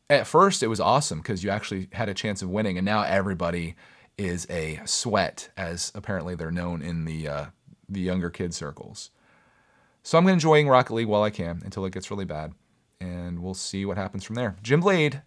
at 0.10 0.27
first 0.27 0.63
it 0.63 0.67
was 0.67 0.79
awesome 0.79 1.19
because 1.19 1.43
you 1.43 1.49
actually 1.49 1.88
had 1.93 2.10
a 2.10 2.13
chance 2.13 2.41
of 2.41 2.49
winning. 2.49 2.77
And 2.77 2.86
now 2.86 3.03
everybody 3.03 3.75
is 4.17 4.47
a 4.49 4.82
sweat, 4.86 5.49
as 5.58 5.91
apparently 5.95 6.36
they're 6.36 6.51
known 6.51 6.82
in 6.82 7.06
the, 7.06 7.27
uh, 7.27 7.45
the 7.88 8.01
younger 8.01 8.29
kid 8.29 8.53
circles. 8.53 9.12
So 10.03 10.17
I'm 10.17 10.27
enjoying 10.27 10.67
Rocket 10.67 10.93
League 10.93 11.07
while 11.07 11.23
I 11.23 11.29
can 11.29 11.61
until 11.63 11.85
it 11.85 11.93
gets 11.93 12.11
really 12.11 12.25
bad. 12.25 12.53
And 12.99 13.41
we'll 13.41 13.53
see 13.53 13.85
what 13.85 13.97
happens 13.97 14.23
from 14.23 14.35
there. 14.35 14.55
Jim 14.61 14.81
Blade 14.81 15.21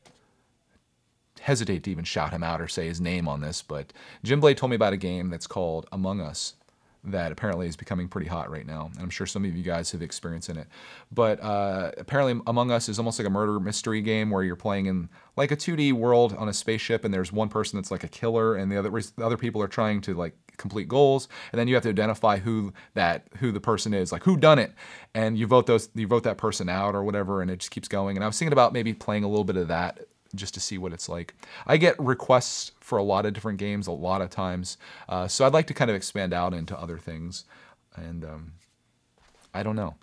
hesitate 1.40 1.84
to 1.84 1.90
even 1.90 2.04
shout 2.04 2.32
him 2.32 2.42
out 2.42 2.60
or 2.60 2.68
say 2.68 2.86
his 2.86 3.00
name 3.00 3.26
on 3.28 3.40
this, 3.40 3.62
but 3.62 3.92
Jim 4.22 4.40
Blade 4.40 4.56
told 4.56 4.70
me 4.70 4.76
about 4.76 4.92
a 4.92 4.98
game 4.98 5.30
that's 5.30 5.46
called 5.46 5.86
Among 5.92 6.20
Us 6.20 6.54
that 7.06 7.32
apparently 7.32 7.66
is 7.66 7.76
becoming 7.76 8.08
pretty 8.08 8.26
hot 8.26 8.50
right 8.50 8.66
now. 8.66 8.90
And 8.94 9.02
I'm 9.02 9.10
sure 9.10 9.26
some 9.26 9.44
of 9.44 9.56
you 9.56 9.62
guys 9.62 9.90
have 9.92 10.02
experience 10.02 10.48
in 10.48 10.56
it. 10.56 10.66
But 11.12 11.42
uh, 11.42 11.92
apparently, 11.98 12.40
Among 12.46 12.70
Us 12.70 12.88
is 12.88 12.98
almost 12.98 13.18
like 13.18 13.26
a 13.26 13.30
murder 13.30 13.60
mystery 13.60 14.00
game 14.00 14.30
where 14.30 14.42
you're 14.42 14.56
playing 14.56 14.86
in 14.86 15.08
like 15.36 15.50
a 15.50 15.56
2D 15.56 15.92
world 15.92 16.34
on 16.34 16.48
a 16.48 16.52
spaceship, 16.52 17.04
and 17.04 17.12
there's 17.12 17.32
one 17.32 17.48
person 17.48 17.76
that's 17.76 17.90
like 17.90 18.04
a 18.04 18.08
killer, 18.08 18.56
and 18.56 18.70
the 18.70 18.78
other 18.78 18.90
the 18.90 19.24
other 19.24 19.36
people 19.36 19.62
are 19.62 19.68
trying 19.68 20.00
to 20.02 20.14
like 20.14 20.34
complete 20.56 20.88
goals, 20.88 21.28
and 21.52 21.58
then 21.58 21.68
you 21.68 21.74
have 21.74 21.82
to 21.84 21.90
identify 21.90 22.38
who 22.38 22.72
that 22.94 23.26
who 23.38 23.52
the 23.52 23.60
person 23.60 23.94
is, 23.94 24.12
like 24.12 24.24
who 24.24 24.36
done 24.36 24.58
it, 24.58 24.72
and 25.14 25.38
you 25.38 25.46
vote 25.46 25.66
those 25.66 25.88
you 25.94 26.06
vote 26.06 26.24
that 26.24 26.38
person 26.38 26.68
out 26.68 26.94
or 26.94 27.04
whatever, 27.04 27.42
and 27.42 27.50
it 27.50 27.58
just 27.58 27.70
keeps 27.70 27.88
going. 27.88 28.16
And 28.16 28.24
I 28.24 28.26
was 28.26 28.38
thinking 28.38 28.52
about 28.52 28.72
maybe 28.72 28.92
playing 28.92 29.24
a 29.24 29.28
little 29.28 29.44
bit 29.44 29.56
of 29.56 29.68
that 29.68 30.06
just 30.34 30.54
to 30.54 30.60
see 30.60 30.78
what 30.78 30.92
it's 30.92 31.08
like. 31.08 31.34
I 31.66 31.76
get 31.76 31.98
requests 31.98 32.72
for 32.80 32.98
a 32.98 33.02
lot 33.02 33.26
of 33.26 33.32
different 33.32 33.58
games 33.58 33.86
a 33.86 33.92
lot 33.92 34.20
of 34.20 34.30
times, 34.30 34.78
uh, 35.08 35.28
so 35.28 35.46
I'd 35.46 35.52
like 35.52 35.66
to 35.68 35.74
kind 35.74 35.90
of 35.90 35.96
expand 35.96 36.32
out 36.32 36.54
into 36.54 36.78
other 36.78 36.98
things. 36.98 37.44
And 37.94 38.24
um, 38.24 38.52
I 39.54 39.62
don't 39.62 39.76
know. 39.76 39.94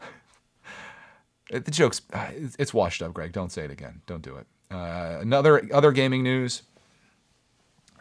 the 1.52 1.72
joke's 1.72 2.02
uh, 2.14 2.30
it's 2.58 2.74
washed 2.74 3.02
up, 3.02 3.14
Greg. 3.14 3.32
Don't 3.32 3.52
say 3.52 3.64
it 3.66 3.72
again. 3.72 4.02
Don't 4.06 4.24
do 4.24 4.36
it. 4.38 4.48
Uh, 4.72 5.20
another 5.22 5.68
other 5.74 5.92
gaming 5.92 6.24
news 6.24 6.64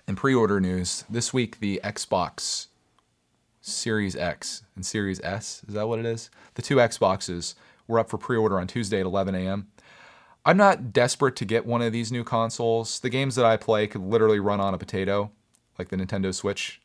and 0.06 0.16
pre-order 0.16 0.61
news 0.61 1.04
this 1.11 1.32
week. 1.32 1.61
The 1.61 1.80
Xbox 1.85 2.68
Series 3.61 4.16
X 4.16 4.62
and 4.74 4.85
Series 4.85 5.20
S 5.20 5.62
is 5.68 5.74
that 5.74 5.87
what 5.87 5.98
it 5.98 6.06
is? 6.06 6.30
The 6.54 6.62
two 6.62 6.76
Xboxes 6.76 7.54
were 7.87 7.98
up 7.98 8.08
for 8.08 8.18
pre-order 8.18 8.58
on 8.58 8.66
Tuesday 8.66 9.00
at 9.00 9.06
11 9.06 9.35
a.m. 9.35 9.68
I'm 10.44 10.57
not 10.57 10.92
desperate 10.92 11.37
to 11.37 11.44
get 11.44 11.66
one 11.66 11.83
of 11.83 11.92
these 11.92 12.11
new 12.11 12.24
consoles. 12.24 13.00
The 13.00 13.11
games 13.11 13.37
that 13.37 13.44
I 13.44 13.57
play 13.57 13.87
could 13.87 14.02
literally 14.02 14.40
run 14.40 14.61
on 14.61 14.74
a 14.74 14.78
potato, 14.78 15.31
like 15.78 15.88
the 15.88 15.96
Nintendo 15.96 16.35
Switch. 16.35 16.81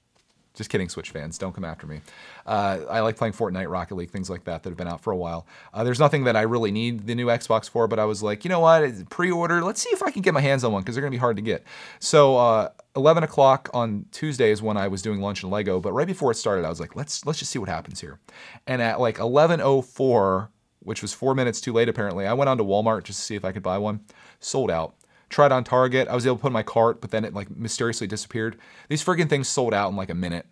Just 0.53 0.71
kidding, 0.71 0.89
Switch 0.89 1.11
fans. 1.11 1.37
Don't 1.37 1.53
come 1.53 1.63
after 1.63 1.85
me. 1.85 2.01
Uh, 2.43 2.79
I 2.89 3.01
like 3.01 3.15
playing 3.15 3.33
Fortnite, 3.33 3.69
Rocket 3.69 3.93
League, 3.93 4.09
things 4.09 4.27
like 4.27 4.45
that 4.45 4.63
that 4.63 4.69
have 4.69 4.77
been 4.77 4.87
out 4.87 5.01
for 5.01 5.13
a 5.13 5.15
while. 5.15 5.45
Uh, 5.71 5.83
there's 5.83 5.99
nothing 5.99 6.23
that 6.23 6.35
I 6.35 6.41
really 6.41 6.71
need 6.71 7.05
the 7.05 7.13
new 7.13 7.27
Xbox 7.27 7.69
for, 7.69 7.87
but 7.87 7.99
I 7.99 8.05
was 8.05 8.23
like, 8.23 8.43
you 8.43 8.49
know 8.49 8.59
what? 8.59 9.07
Pre 9.09 9.29
order. 9.29 9.63
Let's 9.63 9.83
see 9.83 9.91
if 9.91 10.01
I 10.01 10.09
can 10.09 10.23
get 10.23 10.33
my 10.33 10.41
hands 10.41 10.63
on 10.63 10.71
one 10.71 10.81
because 10.81 10.95
they're 10.95 11.03
going 11.03 11.11
to 11.11 11.15
be 11.15 11.19
hard 11.19 11.35
to 11.35 11.43
get. 11.43 11.63
So, 11.99 12.37
uh, 12.37 12.69
11 12.95 13.23
o'clock 13.23 13.69
on 13.71 14.05
Tuesday 14.11 14.49
is 14.49 14.63
when 14.63 14.77
I 14.77 14.87
was 14.87 15.03
doing 15.03 15.21
lunch 15.21 15.43
in 15.43 15.51
Lego, 15.51 15.79
but 15.79 15.93
right 15.93 16.07
before 16.07 16.31
it 16.31 16.35
started, 16.35 16.65
I 16.65 16.69
was 16.69 16.79
like, 16.79 16.95
let's 16.95 17.23
let's 17.27 17.37
just 17.37 17.51
see 17.51 17.59
what 17.59 17.69
happens 17.69 18.01
here. 18.01 18.19
And 18.65 18.81
at 18.81 18.99
like 18.99 19.17
11:04 19.17 20.49
which 20.87 21.01
was 21.01 21.11
four 21.11 21.35
minutes 21.35 21.59
too 21.59 21.73
late 21.73 21.89
apparently. 21.89 22.25
I 22.25 22.31
went 22.31 22.47
on 22.47 22.57
to 22.59 22.63
Walmart 22.63 23.03
just 23.03 23.19
to 23.19 23.25
see 23.25 23.35
if 23.35 23.43
I 23.43 23.51
could 23.51 23.61
buy 23.61 23.77
one. 23.77 23.99
Sold 24.39 24.71
out. 24.71 24.95
Tried 25.27 25.51
on 25.51 25.65
Target. 25.65 26.07
I 26.07 26.15
was 26.15 26.25
able 26.25 26.37
to 26.37 26.41
put 26.41 26.47
in 26.47 26.53
my 26.53 26.63
cart, 26.63 27.01
but 27.01 27.11
then 27.11 27.25
it 27.25 27.33
like 27.33 27.51
mysteriously 27.51 28.07
disappeared. 28.07 28.57
These 28.87 29.03
friggin' 29.03 29.27
things 29.27 29.49
sold 29.49 29.73
out 29.73 29.89
in 29.89 29.97
like 29.97 30.09
a 30.09 30.15
minute. 30.15 30.45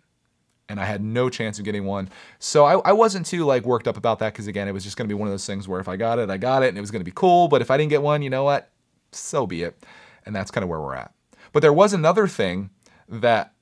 And 0.68 0.78
I 0.78 0.84
had 0.84 1.02
no 1.02 1.30
chance 1.30 1.58
of 1.58 1.64
getting 1.64 1.86
one. 1.86 2.10
So 2.38 2.66
I, 2.66 2.74
I 2.80 2.92
wasn't 2.92 3.24
too 3.24 3.46
like 3.46 3.64
worked 3.64 3.88
up 3.88 3.96
about 3.96 4.18
that 4.18 4.34
because 4.34 4.46
again, 4.46 4.68
it 4.68 4.74
was 4.74 4.84
just 4.84 4.98
gonna 4.98 5.08
be 5.08 5.14
one 5.14 5.26
of 5.26 5.32
those 5.32 5.46
things 5.46 5.66
where 5.68 5.80
if 5.80 5.88
I 5.88 5.96
got 5.96 6.18
it, 6.18 6.28
I 6.28 6.36
got 6.36 6.62
it 6.62 6.68
and 6.68 6.76
it 6.76 6.82
was 6.82 6.90
gonna 6.90 7.02
be 7.02 7.12
cool. 7.14 7.48
But 7.48 7.62
if 7.62 7.70
I 7.70 7.78
didn't 7.78 7.90
get 7.90 8.02
one, 8.02 8.20
you 8.20 8.28
know 8.28 8.44
what? 8.44 8.70
So 9.12 9.46
be 9.46 9.62
it. 9.62 9.82
And 10.26 10.36
that's 10.36 10.50
kind 10.50 10.62
of 10.62 10.68
where 10.68 10.82
we're 10.82 10.96
at. 10.96 11.14
But 11.54 11.60
there 11.60 11.72
was 11.72 11.94
another 11.94 12.28
thing 12.28 12.68
that 13.08 13.54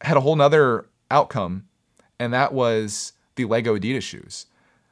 had 0.00 0.16
a 0.16 0.20
whole 0.20 0.34
nother 0.34 0.86
outcome, 1.08 1.68
and 2.18 2.32
that 2.32 2.52
was 2.52 3.12
the 3.36 3.44
Lego 3.44 3.78
Adidas 3.78 4.02
shoes. 4.02 4.46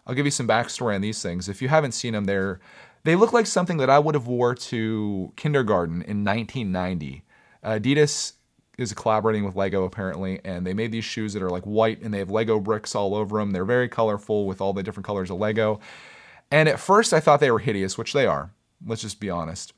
I'll 0.07 0.15
give 0.15 0.27
you 0.27 0.31
some 0.31 0.49
backstory 0.49 0.95
on 0.95 1.01
these 1.01 1.23
things. 1.23 1.49
If 1.49 1.63
you 1.63 1.69
haven't 1.69 1.93
seen 1.93 2.13
them, 2.13 2.25
they're 2.25 2.61
they 3.05 3.17
look 3.17 3.33
like 3.33 3.47
something 3.47 3.77
that 3.79 3.91
I 3.91 3.99
would 3.99 4.15
have 4.15 4.27
wore 4.27 4.55
to 4.55 5.33
kindergarten 5.37 6.03
in 6.03 6.25
1990. 6.25 7.23
Adidas 7.63 8.33
is 8.79 8.93
collaborating 8.95 9.45
with 9.45 9.57
Lego 9.57 9.85
apparently, 9.85 10.41
and 10.45 10.67
they 10.67 10.75
made 10.75 10.91
these 10.91 11.05
shoes 11.05 11.35
that 11.35 11.43
are 11.43 11.51
like 11.51 11.65
white 11.65 12.01
and 12.01 12.13
they 12.13 12.19
have 12.19 12.31
Lego 12.31 12.59
bricks 12.59 12.95
all 12.95 13.15
over 13.15 13.39
them. 13.39 13.53
They're 13.53 13.65
very 13.65 13.89
colorful 13.89 14.47
with 14.47 14.61
all 14.61 14.73
the 14.73 14.83
different 14.83 15.07
colors 15.07 15.31
of 15.31 15.39
Lego. 15.39 15.81
And 16.51 16.69
at 16.69 16.81
first, 16.81 17.13
I 17.13 17.21
thought 17.21 17.41
they 17.41 17.51
were 17.51 17.59
hideous, 17.59 17.99
which 17.99 18.13
they 18.13 18.27
are. 18.27 18.51
Let's 18.85 19.03
just 19.03 19.21
be 19.21 19.31
honest. 19.31 19.73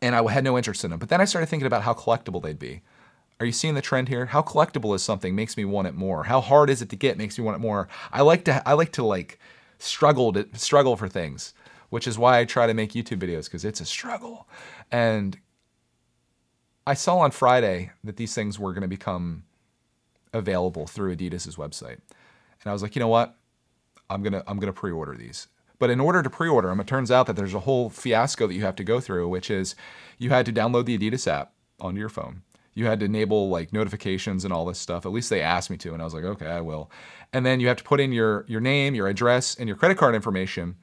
And 0.00 0.14
I 0.14 0.30
had 0.30 0.44
no 0.44 0.56
interest 0.56 0.84
in 0.84 0.90
them. 0.90 0.98
But 0.98 1.08
then 1.08 1.20
I 1.20 1.24
started 1.24 1.46
thinking 1.46 1.66
about 1.66 1.82
how 1.82 1.94
collectible 1.94 2.42
they'd 2.42 2.58
be. 2.58 2.82
Are 3.40 3.46
you 3.46 3.52
seeing 3.52 3.74
the 3.74 3.82
trend 3.82 4.08
here? 4.08 4.26
How 4.26 4.42
collectible 4.42 4.94
is 4.94 5.02
something 5.02 5.34
makes 5.34 5.56
me 5.56 5.64
want 5.64 5.88
it 5.88 5.94
more. 5.94 6.24
How 6.24 6.40
hard 6.40 6.70
is 6.70 6.82
it 6.82 6.88
to 6.90 6.96
get 6.96 7.18
makes 7.18 7.38
me 7.38 7.44
want 7.44 7.56
it 7.56 7.60
more. 7.60 7.88
I 8.12 8.22
like 8.22 8.44
to 8.44 8.66
I 8.66 8.74
like 8.74 8.92
to 8.92 9.04
like 9.04 9.38
struggle 9.78 10.32
to 10.32 10.46
struggle 10.54 10.96
for 10.96 11.08
things, 11.08 11.52
which 11.90 12.06
is 12.06 12.16
why 12.16 12.38
I 12.38 12.44
try 12.44 12.66
to 12.66 12.74
make 12.74 12.92
YouTube 12.92 13.18
videos 13.18 13.44
because 13.44 13.64
it's 13.64 13.80
a 13.80 13.84
struggle. 13.84 14.48
And 14.92 15.38
I 16.86 16.94
saw 16.94 17.18
on 17.18 17.32
Friday 17.32 17.90
that 18.04 18.16
these 18.16 18.34
things 18.34 18.58
were 18.58 18.72
going 18.72 18.82
to 18.82 18.88
become 18.88 19.44
available 20.32 20.86
through 20.86 21.16
Adidas's 21.16 21.56
website. 21.56 21.98
And 22.62 22.66
I 22.66 22.72
was 22.72 22.82
like, 22.82 22.94
you 22.94 23.00
know 23.00 23.08
what? 23.08 23.36
I'm 24.08 24.22
going 24.22 24.34
to 24.34 24.44
I'm 24.46 24.58
going 24.58 24.72
to 24.72 24.80
pre-order 24.80 25.16
these. 25.16 25.48
But 25.80 25.90
in 25.90 25.98
order 25.98 26.22
to 26.22 26.30
pre-order 26.30 26.68
them, 26.68 26.78
it 26.78 26.86
turns 26.86 27.10
out 27.10 27.26
that 27.26 27.34
there's 27.34 27.52
a 27.52 27.60
whole 27.60 27.90
fiasco 27.90 28.46
that 28.46 28.54
you 28.54 28.62
have 28.62 28.76
to 28.76 28.84
go 28.84 29.00
through, 29.00 29.26
which 29.28 29.50
is 29.50 29.74
you 30.18 30.30
had 30.30 30.46
to 30.46 30.52
download 30.52 30.84
the 30.84 30.96
Adidas 30.96 31.26
app 31.26 31.52
onto 31.80 31.98
your 31.98 32.08
phone 32.08 32.42
you 32.74 32.86
had 32.86 33.00
to 33.00 33.06
enable 33.06 33.48
like 33.48 33.72
notifications 33.72 34.44
and 34.44 34.52
all 34.52 34.64
this 34.64 34.78
stuff. 34.78 35.06
At 35.06 35.12
least 35.12 35.30
they 35.30 35.40
asked 35.40 35.70
me 35.70 35.76
to, 35.78 35.92
and 35.92 36.02
I 36.02 36.04
was 36.04 36.14
like, 36.14 36.24
okay, 36.24 36.46
I 36.46 36.60
will. 36.60 36.90
And 37.32 37.46
then 37.46 37.60
you 37.60 37.68
have 37.68 37.76
to 37.78 37.84
put 37.84 38.00
in 38.00 38.12
your 38.12 38.44
your 38.48 38.60
name, 38.60 38.94
your 38.94 39.08
address, 39.08 39.54
and 39.54 39.68
your 39.68 39.76
credit 39.76 39.98
card 39.98 40.14
information. 40.14 40.76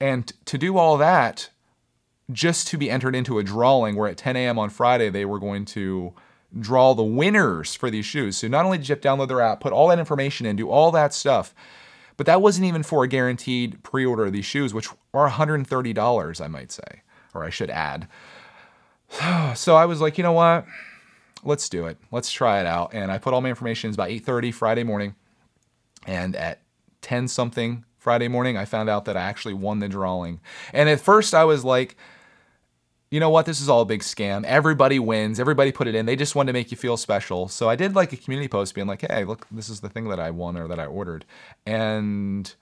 And 0.00 0.32
to 0.44 0.58
do 0.58 0.78
all 0.78 0.96
that, 0.98 1.50
just 2.30 2.68
to 2.68 2.76
be 2.76 2.90
entered 2.90 3.14
into 3.14 3.38
a 3.38 3.42
drawing 3.42 3.96
where 3.96 4.08
at 4.08 4.16
10 4.16 4.36
a.m. 4.36 4.58
on 4.58 4.70
Friday 4.70 5.10
they 5.10 5.24
were 5.24 5.38
going 5.38 5.64
to 5.64 6.14
draw 6.58 6.94
the 6.94 7.02
winners 7.02 7.74
for 7.74 7.90
these 7.90 8.06
shoes. 8.06 8.38
So 8.38 8.48
not 8.48 8.64
only 8.64 8.78
did 8.78 8.88
you 8.88 8.94
have 8.94 9.00
to 9.02 9.08
download 9.08 9.28
their 9.28 9.40
app, 9.40 9.60
put 9.60 9.72
all 9.72 9.88
that 9.88 9.98
information 9.98 10.46
in, 10.46 10.56
do 10.56 10.70
all 10.70 10.90
that 10.92 11.12
stuff, 11.12 11.54
but 12.16 12.26
that 12.26 12.42
wasn't 12.42 12.66
even 12.66 12.82
for 12.82 13.04
a 13.04 13.08
guaranteed 13.08 13.82
pre-order 13.82 14.26
of 14.26 14.32
these 14.32 14.46
shoes, 14.46 14.72
which 14.72 14.88
are 15.12 15.28
$130, 15.28 16.40
I 16.40 16.48
might 16.48 16.72
say, 16.72 17.02
or 17.34 17.44
I 17.44 17.50
should 17.50 17.70
add. 17.70 18.08
so 19.54 19.76
I 19.76 19.86
was 19.86 20.00
like, 20.00 20.18
you 20.18 20.24
know 20.24 20.32
what? 20.32 20.66
Let's 21.44 21.68
do 21.68 21.86
it. 21.86 21.98
Let's 22.10 22.30
try 22.30 22.60
it 22.60 22.66
out. 22.66 22.94
And 22.94 23.10
I 23.12 23.18
put 23.18 23.32
all 23.32 23.40
my 23.40 23.48
information. 23.48 23.88
It's 23.90 23.96
about 23.96 24.10
8:30 24.10 24.52
Friday 24.52 24.82
morning, 24.84 25.14
and 26.06 26.34
at 26.36 26.60
10 27.02 27.28
something 27.28 27.84
Friday 27.98 28.28
morning, 28.28 28.56
I 28.56 28.64
found 28.64 28.88
out 28.88 29.04
that 29.06 29.16
I 29.16 29.22
actually 29.22 29.54
won 29.54 29.80
the 29.80 29.88
drawing. 29.88 30.40
And 30.72 30.88
at 30.88 31.00
first, 31.00 31.34
I 31.34 31.44
was 31.44 31.64
like, 31.64 31.96
you 33.10 33.20
know 33.20 33.30
what? 33.30 33.46
This 33.46 33.60
is 33.60 33.68
all 33.68 33.82
a 33.82 33.86
big 33.86 34.00
scam. 34.00 34.44
Everybody 34.44 34.98
wins. 34.98 35.40
Everybody 35.40 35.72
put 35.72 35.86
it 35.86 35.94
in. 35.94 36.06
They 36.06 36.16
just 36.16 36.34
wanted 36.34 36.52
to 36.52 36.52
make 36.52 36.70
you 36.70 36.76
feel 36.76 36.96
special. 36.96 37.48
So 37.48 37.68
I 37.68 37.76
did 37.76 37.94
like 37.94 38.12
a 38.12 38.16
community 38.16 38.48
post 38.48 38.74
being 38.74 38.86
like, 38.86 39.02
hey, 39.08 39.24
look, 39.24 39.46
this 39.50 39.68
is 39.68 39.80
the 39.80 39.88
thing 39.88 40.08
that 40.08 40.20
I 40.20 40.30
won 40.30 40.56
or 40.56 40.68
that 40.68 40.78
I 40.78 40.86
ordered. 40.86 41.24
And 41.66 42.54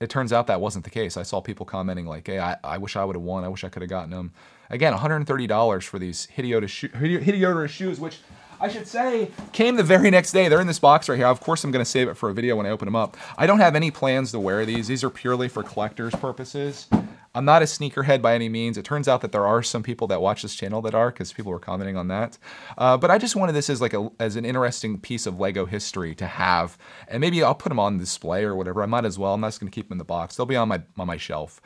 it 0.00 0.08
turns 0.10 0.32
out 0.32 0.46
that 0.46 0.60
wasn't 0.60 0.84
the 0.84 0.90
case. 0.90 1.16
I 1.16 1.24
saw 1.24 1.40
people 1.40 1.66
commenting 1.66 2.06
like, 2.06 2.26
hey, 2.26 2.38
I, 2.38 2.56
I 2.62 2.78
wish 2.78 2.94
I 2.94 3.04
would 3.04 3.16
have 3.16 3.22
won. 3.22 3.42
I 3.44 3.48
wish 3.48 3.64
I 3.64 3.68
could 3.68 3.82
have 3.82 3.90
gotten 3.90 4.10
them. 4.10 4.32
Again, 4.70 4.92
$130 4.92 5.82
for 5.84 5.98
these 5.98 6.28
Hideota, 6.36 6.68
sho- 6.68 7.66
shoes, 7.66 7.98
which 7.98 8.18
I 8.60 8.68
should 8.68 8.86
say 8.86 9.30
came 9.52 9.76
the 9.76 9.82
very 9.82 10.10
next 10.10 10.32
day. 10.32 10.48
They're 10.48 10.60
in 10.60 10.66
this 10.68 10.78
box 10.78 11.08
right 11.08 11.16
here. 11.16 11.26
Of 11.26 11.40
course, 11.40 11.64
I'm 11.64 11.72
going 11.72 11.84
to 11.84 11.90
save 11.90 12.08
it 12.08 12.14
for 12.14 12.28
a 12.28 12.34
video 12.34 12.54
when 12.54 12.66
I 12.66 12.70
open 12.70 12.86
them 12.86 12.94
up. 12.94 13.16
I 13.36 13.46
don't 13.46 13.58
have 13.58 13.74
any 13.74 13.90
plans 13.90 14.30
to 14.32 14.40
wear 14.40 14.64
these. 14.64 14.86
These 14.86 15.02
are 15.02 15.10
purely 15.10 15.48
for 15.48 15.62
collector's 15.64 16.14
purposes. 16.14 16.86
I'm 17.34 17.44
not 17.44 17.62
a 17.62 17.66
sneakerhead 17.66 18.22
by 18.22 18.34
any 18.34 18.48
means. 18.48 18.78
It 18.78 18.84
turns 18.84 19.06
out 19.06 19.20
that 19.20 19.32
there 19.32 19.46
are 19.46 19.62
some 19.62 19.82
people 19.82 20.06
that 20.08 20.20
watch 20.20 20.42
this 20.42 20.54
channel 20.54 20.82
that 20.82 20.94
are, 20.94 21.10
because 21.10 21.32
people 21.32 21.52
were 21.52 21.58
commenting 21.58 21.96
on 21.96 22.08
that. 22.08 22.38
Uh, 22.76 22.96
but 22.96 23.10
I 23.10 23.18
just 23.18 23.36
wanted 23.36 23.52
this 23.52 23.70
as 23.70 23.80
like 23.80 23.94
a 23.94 24.10
as 24.18 24.36
an 24.36 24.44
interesting 24.44 24.98
piece 24.98 25.26
of 25.26 25.38
Lego 25.38 25.66
history 25.66 26.14
to 26.16 26.26
have, 26.26 26.78
and 27.06 27.20
maybe 27.20 27.42
I'll 27.42 27.54
put 27.54 27.68
them 27.68 27.78
on 27.78 27.98
display 27.98 28.44
or 28.44 28.54
whatever. 28.54 28.82
I 28.82 28.86
might 28.86 29.04
as 29.04 29.18
well. 29.18 29.34
I'm 29.34 29.40
not 29.40 29.48
just 29.48 29.60
going 29.60 29.70
to 29.70 29.74
keep 29.74 29.88
them 29.88 29.94
in 29.94 29.98
the 29.98 30.04
box. 30.04 30.36
They'll 30.36 30.46
be 30.46 30.56
on 30.56 30.68
my 30.68 30.82
on 30.98 31.06
my 31.06 31.16
shelf. 31.16 31.60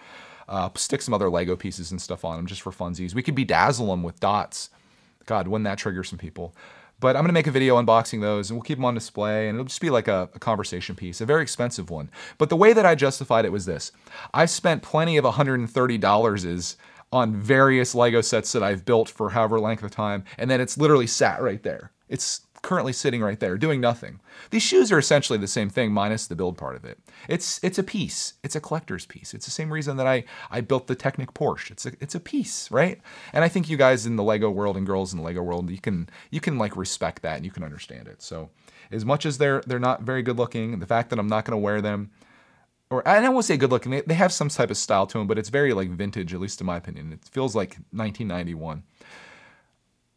Uh, 0.48 0.68
stick 0.74 1.00
some 1.00 1.14
other 1.14 1.30
Lego 1.30 1.56
pieces 1.56 1.92
and 1.92 2.02
stuff 2.02 2.24
on 2.24 2.36
them 2.36 2.46
just 2.46 2.62
for 2.62 2.72
funsies. 2.72 3.14
We 3.14 3.22
could 3.22 3.36
bedazzle 3.36 3.86
them 3.86 4.02
with 4.02 4.20
dots. 4.20 4.70
God, 5.24 5.48
wouldn't 5.48 5.64
that 5.64 5.78
trigger 5.78 6.04
some 6.04 6.18
people? 6.18 6.54
But 7.02 7.16
I'm 7.16 7.26
to 7.26 7.32
make 7.32 7.48
a 7.48 7.50
video 7.50 7.82
unboxing 7.82 8.20
those 8.20 8.48
and 8.48 8.56
we'll 8.56 8.62
keep 8.62 8.78
them 8.78 8.84
on 8.84 8.94
display 8.94 9.48
and 9.48 9.56
it'll 9.56 9.66
just 9.66 9.80
be 9.80 9.90
like 9.90 10.06
a, 10.06 10.30
a, 10.34 10.38
conversation 10.38 10.94
piece, 10.94 11.20
a 11.20 11.26
very 11.26 11.42
expensive 11.42 11.90
one. 11.90 12.08
But 12.38 12.48
the 12.48 12.54
way 12.54 12.72
that 12.72 12.86
I 12.86 12.94
justified 12.94 13.44
it 13.44 13.50
was 13.50 13.66
this 13.66 13.90
I've 14.32 14.50
spent 14.50 14.84
plenty 14.84 15.16
of 15.16 15.24
$130 15.24 16.44
is 16.46 16.76
on 17.12 17.34
various 17.34 17.96
Lego 17.96 18.20
sets 18.20 18.52
that 18.52 18.62
I've 18.62 18.84
built 18.84 19.08
for 19.08 19.30
however 19.30 19.58
length 19.58 19.82
of 19.82 19.90
time, 19.90 20.22
and 20.38 20.48
then 20.48 20.60
it's 20.60 20.78
literally 20.78 21.08
sat 21.08 21.42
right 21.42 21.62
there. 21.64 21.90
It's 22.08 22.42
currently 22.62 22.92
sitting 22.92 23.20
right 23.20 23.40
there 23.40 23.58
doing 23.58 23.80
nothing. 23.80 24.20
These 24.50 24.62
shoes 24.62 24.90
are 24.92 24.98
essentially 24.98 25.38
the 25.38 25.48
same 25.48 25.68
thing 25.68 25.92
minus 25.92 26.26
the 26.26 26.36
build 26.36 26.56
part 26.56 26.76
of 26.76 26.84
it. 26.84 26.98
It's 27.28 27.60
it's 27.62 27.78
a 27.78 27.82
piece. 27.82 28.34
It's 28.42 28.56
a 28.56 28.60
collector's 28.60 29.04
piece. 29.04 29.34
It's 29.34 29.44
the 29.44 29.50
same 29.50 29.72
reason 29.72 29.96
that 29.96 30.06
I 30.06 30.24
I 30.50 30.60
built 30.60 30.86
the 30.86 30.94
Technic 30.94 31.34
Porsche. 31.34 31.72
It's 31.72 31.86
a 31.86 31.92
it's 32.00 32.14
a 32.14 32.20
piece, 32.20 32.70
right? 32.70 33.00
And 33.32 33.44
I 33.44 33.48
think 33.48 33.68
you 33.68 33.76
guys 33.76 34.06
in 34.06 34.16
the 34.16 34.22
Lego 34.22 34.50
world 34.50 34.76
and 34.76 34.86
girls 34.86 35.12
in 35.12 35.18
the 35.18 35.24
Lego 35.24 35.42
world, 35.42 35.70
you 35.70 35.80
can 35.80 36.08
you 36.30 36.40
can 36.40 36.56
like 36.56 36.76
respect 36.76 37.22
that 37.22 37.36
and 37.36 37.44
you 37.44 37.50
can 37.50 37.64
understand 37.64 38.08
it. 38.08 38.22
So 38.22 38.50
as 38.90 39.04
much 39.04 39.26
as 39.26 39.38
they're 39.38 39.62
they're 39.66 39.78
not 39.78 40.02
very 40.02 40.22
good 40.22 40.38
looking, 40.38 40.78
the 40.78 40.86
fact 40.86 41.10
that 41.10 41.18
I'm 41.18 41.28
not 41.28 41.44
going 41.44 41.58
to 41.58 41.62
wear 41.62 41.80
them 41.80 42.10
or 42.92 43.06
I 43.08 43.20
don't 43.20 43.34
want 43.34 43.44
to 43.44 43.48
say 43.48 43.56
good 43.56 43.70
looking. 43.70 43.90
They, 43.90 44.02
they 44.02 44.14
have 44.14 44.32
some 44.32 44.50
type 44.50 44.70
of 44.70 44.76
style 44.76 45.06
to 45.06 45.18
them, 45.18 45.26
but 45.26 45.38
it's 45.38 45.48
very 45.48 45.72
like 45.72 45.88
vintage, 45.88 46.34
at 46.34 46.40
least 46.40 46.60
in 46.60 46.66
my 46.66 46.76
opinion. 46.76 47.12
It 47.12 47.24
feels 47.24 47.56
like 47.56 47.70
1991. 47.90 48.82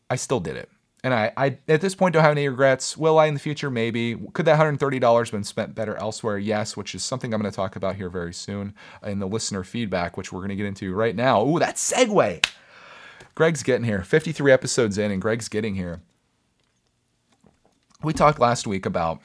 I 0.10 0.16
still 0.18 0.40
did 0.40 0.58
it. 0.58 0.70
And 1.06 1.14
I, 1.14 1.32
I, 1.38 1.58
at 1.68 1.82
this 1.82 1.94
point, 1.94 2.14
don't 2.14 2.24
have 2.24 2.32
any 2.32 2.50
regrets. 2.50 2.98
Will 2.98 3.20
I 3.20 3.28
in 3.28 3.36
the 3.36 3.40
future? 3.40 3.70
Maybe. 3.70 4.16
Could 4.34 4.46
that 4.46 4.60
$130 4.60 5.32
been 5.32 5.44
spent 5.44 5.76
better 5.76 5.96
elsewhere? 5.98 6.40
Yes, 6.40 6.76
which 6.76 6.96
is 6.96 7.04
something 7.04 7.32
I'm 7.32 7.40
going 7.40 7.52
to 7.52 7.56
talk 7.56 7.76
about 7.76 7.96
here 7.96 8.10
very 8.10 8.34
soon 8.34 8.74
in 9.04 9.20
the 9.20 9.28
listener 9.28 9.64
feedback, 9.64 10.18
which 10.18 10.34
we're 10.34 10.40
going 10.40 10.50
to 10.50 10.56
get 10.56 10.66
into 10.66 10.96
right 10.96 11.16
now. 11.16 11.46
Ooh, 11.46 11.60
that 11.60 11.76
segue. 11.76 12.44
Greg's 13.36 13.62
getting 13.62 13.84
here. 13.84 14.02
53 14.02 14.52
episodes 14.52 14.98
in, 14.98 15.12
and 15.12 15.22
Greg's 15.22 15.48
getting 15.48 15.76
here. 15.76 16.02
We 18.02 18.12
talked 18.12 18.40
last 18.40 18.66
week 18.66 18.88
about 18.88 19.22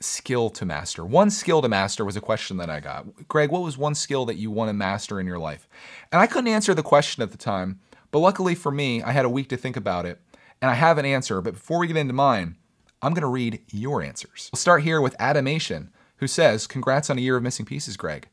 skill 0.00 0.50
to 0.50 0.66
master. 0.66 1.04
One 1.04 1.30
skill 1.30 1.62
to 1.62 1.68
master 1.68 2.04
was 2.04 2.16
a 2.16 2.20
question 2.20 2.56
that 2.56 2.70
I 2.70 2.80
got. 2.80 3.28
Greg, 3.28 3.52
what 3.52 3.62
was 3.62 3.78
one 3.78 3.94
skill 3.94 4.26
that 4.26 4.34
you 4.34 4.50
want 4.50 4.68
to 4.68 4.72
master 4.72 5.20
in 5.20 5.28
your 5.28 5.38
life? 5.38 5.68
And 6.10 6.20
I 6.20 6.26
couldn't 6.26 6.52
answer 6.52 6.74
the 6.74 6.82
question 6.82 7.22
at 7.22 7.30
the 7.30 7.38
time, 7.38 7.78
but 8.10 8.18
luckily 8.18 8.56
for 8.56 8.72
me, 8.72 9.00
I 9.00 9.12
had 9.12 9.24
a 9.24 9.30
week 9.30 9.48
to 9.50 9.56
think 9.56 9.76
about 9.76 10.04
it 10.04 10.20
and 10.60 10.70
I 10.70 10.74
have 10.74 10.98
an 10.98 11.04
answer. 11.04 11.40
But 11.40 11.54
before 11.54 11.78
we 11.78 11.86
get 11.86 11.96
into 11.96 12.12
mine, 12.12 12.56
I'm 13.02 13.14
to 13.14 13.26
read 13.26 13.60
your 13.70 14.02
answers. 14.02 14.50
We'll 14.52 14.58
start 14.58 14.82
here 14.82 15.00
with 15.00 15.16
Adamation, 15.18 15.90
who 16.16 16.26
says, 16.26 16.66
Congrats 16.66 17.10
on 17.10 17.18
a 17.18 17.20
year 17.20 17.36
of 17.36 17.42
missing 17.42 17.66
pieces, 17.66 17.96
Greg. 17.96 18.28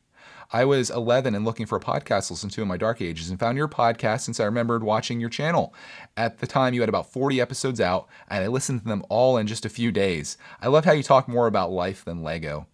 I 0.52 0.64
was 0.64 0.90
11 0.90 1.34
and 1.34 1.44
looking 1.44 1.66
for 1.66 1.76
a 1.76 1.80
podcast 1.80 2.28
to 2.28 2.34
listen 2.34 2.50
to 2.50 2.62
in 2.62 2.68
my 2.68 2.76
dark 2.76 3.02
ages 3.02 3.30
and 3.30 3.38
found 3.38 3.58
your 3.58 3.68
podcast 3.68 4.20
since 4.20 4.38
I 4.38 4.44
remembered 4.44 4.84
watching 4.84 5.18
your 5.18 5.28
channel. 5.28 5.74
At 6.16 6.38
the 6.38 6.46
time, 6.46 6.72
you 6.72 6.80
had 6.80 6.88
about 6.88 7.12
40 7.12 7.40
episodes 7.40 7.80
out, 7.80 8.08
and 8.28 8.44
I 8.44 8.46
listened 8.46 8.82
to 8.82 8.88
them 8.88 9.04
all 9.08 9.36
in 9.38 9.46
just 9.46 9.64
a 9.64 9.70
few 9.70 9.90
days. 9.90 10.38
I 10.60 10.68
loved 10.68 10.86
how 10.86 10.92
you 10.92 11.02
talk 11.02 11.26
more 11.26 11.48
about 11.48 11.72
life 11.72 12.04
than 12.04 12.22
Lego. 12.22 12.66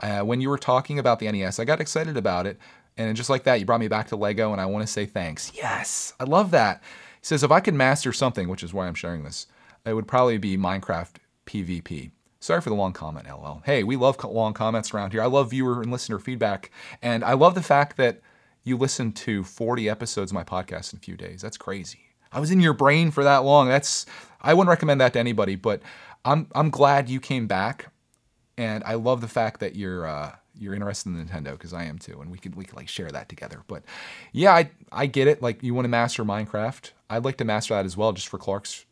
Uh, 0.00 0.20
when 0.20 0.40
you 0.40 0.48
were 0.48 0.58
talking 0.58 0.98
about 0.98 1.18
the 1.20 1.30
NES, 1.30 1.58
I 1.60 1.64
got 1.64 1.80
excited 1.80 2.16
about 2.16 2.46
it, 2.46 2.58
and 2.96 3.16
just 3.16 3.30
like 3.30 3.44
that, 3.44 3.60
you 3.60 3.66
brought 3.66 3.80
me 3.80 3.88
back 3.88 4.08
to 4.08 4.16
Lego, 4.16 4.52
and 4.52 4.60
I 4.60 4.66
want 4.66 4.86
to 4.86 4.92
say 4.92 5.06
thanks. 5.06 5.52
Yes, 5.54 6.14
I 6.18 6.24
love 6.24 6.50
that. 6.50 6.82
He 7.20 7.26
says, 7.26 7.42
if 7.42 7.50
I 7.50 7.60
could 7.60 7.74
master 7.74 8.12
something, 8.12 8.48
which 8.48 8.62
is 8.62 8.72
why 8.72 8.86
I'm 8.86 8.94
sharing 8.94 9.22
this, 9.24 9.46
it 9.84 9.94
would 9.94 10.08
probably 10.08 10.38
be 10.38 10.56
Minecraft 10.56 11.16
PvP. 11.46 12.10
Sorry 12.40 12.60
for 12.62 12.70
the 12.70 12.74
long 12.76 12.94
comment, 12.94 13.26
LL. 13.26 13.60
Hey, 13.64 13.82
we 13.84 13.96
love 13.96 14.22
long 14.24 14.54
comments 14.54 14.94
around 14.94 15.12
here. 15.12 15.22
I 15.22 15.26
love 15.26 15.50
viewer 15.50 15.82
and 15.82 15.92
listener 15.92 16.18
feedback. 16.18 16.70
And 17.02 17.22
I 17.22 17.34
love 17.34 17.54
the 17.54 17.62
fact 17.62 17.98
that 17.98 18.22
you 18.64 18.76
listened 18.76 19.16
to 19.16 19.44
40 19.44 19.88
episodes 19.88 20.30
of 20.30 20.34
my 20.34 20.44
podcast 20.44 20.92
in 20.92 20.98
a 20.98 21.00
few 21.00 21.16
days. 21.16 21.42
That's 21.42 21.58
crazy. 21.58 22.00
I 22.32 22.40
was 22.40 22.50
in 22.50 22.60
your 22.60 22.72
brain 22.72 23.10
for 23.10 23.24
that 23.24 23.38
long. 23.38 23.68
That's 23.68 24.06
I 24.40 24.54
wouldn't 24.54 24.70
recommend 24.70 25.00
that 25.00 25.12
to 25.14 25.18
anybody, 25.18 25.56
but 25.56 25.82
I'm 26.24 26.46
I'm 26.54 26.70
glad 26.70 27.08
you 27.08 27.20
came 27.20 27.46
back. 27.46 27.92
And 28.56 28.84
I 28.84 28.94
love 28.94 29.20
the 29.20 29.28
fact 29.28 29.60
that 29.60 29.74
you're 29.74 30.06
uh, 30.06 30.36
you're 30.58 30.74
interested 30.74 31.10
in 31.10 31.26
Nintendo 31.26 31.52
because 31.52 31.72
I 31.72 31.84
am 31.84 31.98
too, 31.98 32.20
and 32.20 32.30
we 32.30 32.38
could 32.38 32.54
we 32.54 32.64
could 32.64 32.76
like 32.76 32.88
share 32.88 33.10
that 33.10 33.28
together. 33.28 33.62
But 33.66 33.82
yeah, 34.32 34.54
I 34.54 34.70
I 34.92 35.06
get 35.06 35.26
it. 35.26 35.42
Like 35.42 35.62
you 35.62 35.74
want 35.74 35.86
to 35.86 35.90
master 35.90 36.24
Minecraft. 36.24 36.90
I'd 37.10 37.24
like 37.24 37.36
to 37.38 37.44
master 37.44 37.74
that 37.74 37.84
as 37.84 37.96
well, 37.96 38.12
just 38.12 38.28
for 38.28 38.38
Clark's 38.38 38.86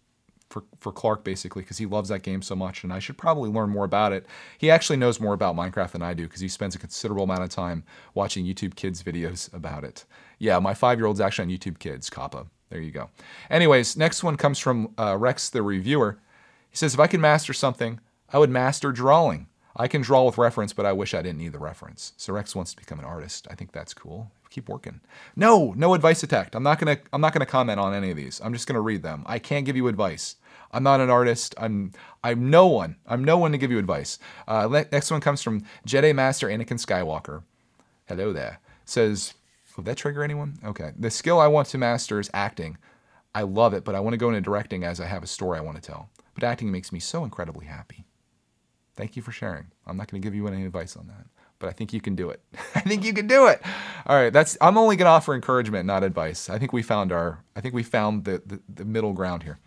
for 0.50 0.64
for 0.80 0.92
Clark 0.92 1.24
basically 1.24 1.62
because 1.62 1.78
he 1.78 1.86
loves 1.86 2.08
that 2.08 2.22
game 2.22 2.42
so 2.42 2.56
much, 2.56 2.84
and 2.84 2.92
I 2.92 2.98
should 2.98 3.16
probably 3.16 3.50
learn 3.50 3.70
more 3.70 3.84
about 3.84 4.12
it. 4.12 4.26
He 4.58 4.70
actually 4.70 4.96
knows 4.96 5.20
more 5.20 5.34
about 5.34 5.56
Minecraft 5.56 5.92
than 5.92 6.02
I 6.02 6.14
do 6.14 6.24
because 6.24 6.40
he 6.40 6.48
spends 6.48 6.74
a 6.74 6.78
considerable 6.78 7.24
amount 7.24 7.42
of 7.42 7.50
time 7.50 7.84
watching 8.14 8.44
YouTube 8.44 8.74
Kids 8.74 9.02
videos 9.02 9.52
about 9.54 9.84
it. 9.84 10.04
Yeah, 10.38 10.58
my 10.58 10.74
five 10.74 10.98
year 10.98 11.06
old's 11.06 11.20
actually 11.20 11.52
on 11.52 11.58
YouTube 11.58 11.78
Kids. 11.78 12.10
Kappa. 12.10 12.46
There 12.70 12.80
you 12.80 12.90
go. 12.90 13.08
Anyways, 13.50 13.96
next 13.96 14.22
one 14.22 14.36
comes 14.36 14.58
from 14.58 14.92
uh, 14.98 15.16
Rex 15.16 15.48
the 15.48 15.62
reviewer. 15.62 16.18
He 16.70 16.76
says, 16.76 16.92
if 16.92 17.00
I 17.00 17.06
could 17.06 17.20
master 17.20 17.54
something, 17.54 17.98
I 18.30 18.38
would 18.38 18.50
master 18.50 18.92
drawing. 18.92 19.46
I 19.74 19.88
can 19.88 20.02
draw 20.02 20.24
with 20.24 20.38
reference, 20.38 20.72
but 20.72 20.84
I 20.84 20.92
wish 20.92 21.14
I 21.14 21.22
didn't 21.22 21.38
need 21.38 21.52
the 21.52 21.58
reference. 21.58 22.12
So 22.16 22.32
Rex 22.32 22.54
wants 22.54 22.72
to 22.72 22.76
become 22.76 22.98
an 22.98 23.04
artist. 23.04 23.46
I 23.50 23.54
think 23.54 23.72
that's 23.72 23.94
cool. 23.94 24.30
Keep 24.58 24.68
working. 24.68 25.00
No, 25.36 25.72
no 25.76 25.94
advice 25.94 26.24
attacked. 26.24 26.56
I'm 26.56 26.64
not 26.64 26.80
gonna 26.80 26.98
I'm 27.12 27.20
not 27.20 27.32
gonna 27.32 27.46
comment 27.46 27.78
on 27.78 27.94
any 27.94 28.10
of 28.10 28.16
these. 28.16 28.40
I'm 28.42 28.52
just 28.52 28.66
gonna 28.66 28.80
read 28.80 29.04
them. 29.04 29.22
I 29.24 29.38
can't 29.38 29.64
give 29.64 29.76
you 29.76 29.86
advice. 29.86 30.34
I'm 30.72 30.82
not 30.82 30.98
an 30.98 31.10
artist. 31.10 31.54
I'm 31.58 31.92
I'm 32.24 32.50
no 32.50 32.66
one. 32.66 32.96
I'm 33.06 33.22
no 33.22 33.38
one 33.38 33.52
to 33.52 33.58
give 33.58 33.70
you 33.70 33.78
advice. 33.78 34.18
Uh, 34.48 34.66
next 34.90 35.12
one 35.12 35.20
comes 35.20 35.44
from 35.44 35.62
Jedi 35.86 36.12
Master 36.12 36.48
Anakin 36.48 36.84
Skywalker. 36.84 37.44
Hello 38.06 38.32
there. 38.32 38.58
Says, 38.84 39.34
will 39.76 39.84
that 39.84 39.96
trigger 39.96 40.24
anyone? 40.24 40.58
Okay. 40.64 40.90
The 40.98 41.08
skill 41.08 41.38
I 41.38 41.46
want 41.46 41.68
to 41.68 41.78
master 41.78 42.18
is 42.18 42.28
acting. 42.34 42.78
I 43.36 43.42
love 43.42 43.74
it, 43.74 43.84
but 43.84 43.94
I 43.94 44.00
want 44.00 44.14
to 44.14 44.18
go 44.18 44.30
into 44.30 44.40
directing 44.40 44.82
as 44.82 45.00
I 45.00 45.06
have 45.06 45.22
a 45.22 45.28
story 45.28 45.56
I 45.56 45.62
want 45.62 45.80
to 45.80 45.88
tell. 45.88 46.10
But 46.34 46.42
acting 46.42 46.72
makes 46.72 46.90
me 46.90 46.98
so 46.98 47.22
incredibly 47.22 47.66
happy. 47.66 48.06
Thank 48.96 49.14
you 49.14 49.22
for 49.22 49.30
sharing. 49.30 49.66
I'm 49.86 49.96
not 49.96 50.10
going 50.10 50.20
to 50.20 50.26
give 50.26 50.34
you 50.34 50.48
any 50.48 50.64
advice 50.64 50.96
on 50.96 51.06
that, 51.06 51.26
but 51.58 51.68
I 51.68 51.72
think 51.72 51.92
you 51.92 52.00
can 52.00 52.14
do 52.14 52.30
it. 52.30 52.40
I 52.74 52.80
think 52.80 53.04
you 53.04 53.12
can 53.12 53.26
do 53.26 53.46
it. 53.46 53.62
All 54.06 54.16
right, 54.16 54.32
that's. 54.32 54.56
I'm 54.60 54.78
only 54.78 54.96
going 54.96 55.06
to 55.06 55.10
offer 55.10 55.34
encouragement, 55.34 55.86
not 55.86 56.04
advice. 56.04 56.48
I 56.48 56.58
think 56.58 56.72
we 56.72 56.82
found 56.82 57.12
our. 57.12 57.44
I 57.56 57.60
think 57.60 57.74
we 57.74 57.82
found 57.82 58.24
the 58.24 58.42
the, 58.44 58.60
the 58.72 58.84
middle 58.84 59.12
ground 59.12 59.42
here. 59.42 59.58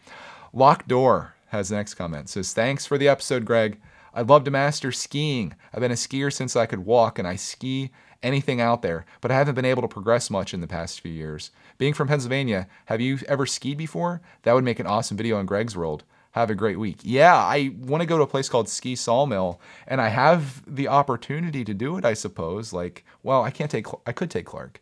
Locked 0.54 0.88
door 0.88 1.36
has 1.48 1.70
the 1.70 1.76
next 1.76 1.96
comment. 1.96 2.30
Says 2.30 2.54
thanks 2.54 2.86
for 2.86 2.98
the 2.98 3.08
episode, 3.08 3.46
Greg. 3.46 3.80
I'd 4.14 4.30
love 4.30 4.44
to 4.44 4.52
master 4.52 4.92
skiing. 4.92 5.56
I've 5.74 5.80
been 5.80 5.92
a 5.92 5.96
skier 5.96 6.32
since 6.34 6.56
I 6.56 6.66
could 6.66 6.86
walk, 6.86 7.18
and 7.18 7.28
I 7.28 7.36
ski 7.38 7.92
anything 8.24 8.62
out 8.62 8.82
there, 8.82 9.06
but 9.20 9.32
I 9.32 9.36
haven't 9.36 9.56
been 9.56 9.66
able 9.66 9.82
to 9.82 9.88
progress 9.88 10.30
much 10.30 10.54
in 10.54 10.62
the 10.62 10.68
past 10.68 11.00
few 11.00 11.12
years. 11.12 11.52
Being 11.78 11.94
from 11.94 12.08
Pennsylvania, 12.08 12.68
have 12.86 13.02
you 13.02 13.20
ever 13.28 13.46
skied 13.46 13.78
before? 13.78 14.22
That 14.44 14.54
would 14.54 14.64
make 14.64 14.80
an 14.80 14.88
awesome 14.88 15.18
video 15.18 15.38
on 15.38 15.46
Greg's 15.46 15.76
World 15.76 16.04
have 16.32 16.50
a 16.50 16.56
great 16.56 16.80
week. 16.80 17.00
Yeah, 17.04 17.36
I 17.36 17.74
want 17.78 18.02
to 18.02 18.08
go 18.08 18.18
to 18.18 18.24
a 18.24 18.28
place 18.28 18.50
called 18.50 18.70
Ski 18.70 18.96
Sawmill, 18.96 19.60
and 19.88 20.02
I 20.02 20.10
have 20.10 20.64
the 20.66 20.88
opportunity 20.88 21.64
to 21.64 21.74
do 21.74 21.98
it. 21.98 22.06
I 22.06 22.14
suppose. 22.14 22.74
Like, 22.74 23.06
well, 23.24 23.44
I 23.44 23.52
can't 23.52 23.72
take. 23.72 23.88
I 24.06 24.12
could 24.12 24.32
take 24.32 24.46
Clark. 24.46 24.82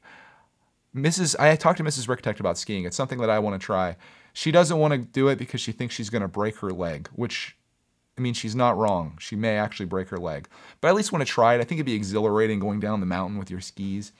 Mrs. 0.95 1.39
I 1.39 1.55
talked 1.55 1.77
to 1.77 1.83
Mrs. 1.83 2.07
Ricktech 2.07 2.39
about 2.39 2.57
skiing. 2.57 2.85
It's 2.85 2.97
something 2.97 3.19
that 3.19 3.29
I 3.29 3.39
want 3.39 3.59
to 3.59 3.63
try. 3.63 3.95
She 4.33 4.51
doesn't 4.51 4.77
want 4.77 4.93
to 4.93 4.99
do 4.99 5.27
it 5.27 5.37
because 5.37 5.61
she 5.61 5.71
thinks 5.71 5.95
she's 5.95 6.09
going 6.09 6.21
to 6.21 6.27
break 6.27 6.57
her 6.57 6.71
leg, 6.71 7.09
which 7.13 7.55
I 8.19 8.21
mean, 8.21 8.33
she's 8.33 8.55
not 8.55 8.77
wrong. 8.77 9.17
She 9.19 9.37
may 9.37 9.57
actually 9.57 9.85
break 9.85 10.09
her 10.09 10.17
leg. 10.17 10.49
But 10.81 10.89
I 10.89 10.91
at 10.91 10.97
least 10.97 11.13
want 11.13 11.25
to 11.25 11.31
try 11.31 11.55
it. 11.55 11.61
I 11.61 11.63
think 11.63 11.77
it'd 11.79 11.85
be 11.85 11.93
exhilarating 11.93 12.59
going 12.59 12.81
down 12.81 12.99
the 12.99 13.05
mountain 13.05 13.39
with 13.39 13.49
your 13.49 13.61
skis. 13.61 14.11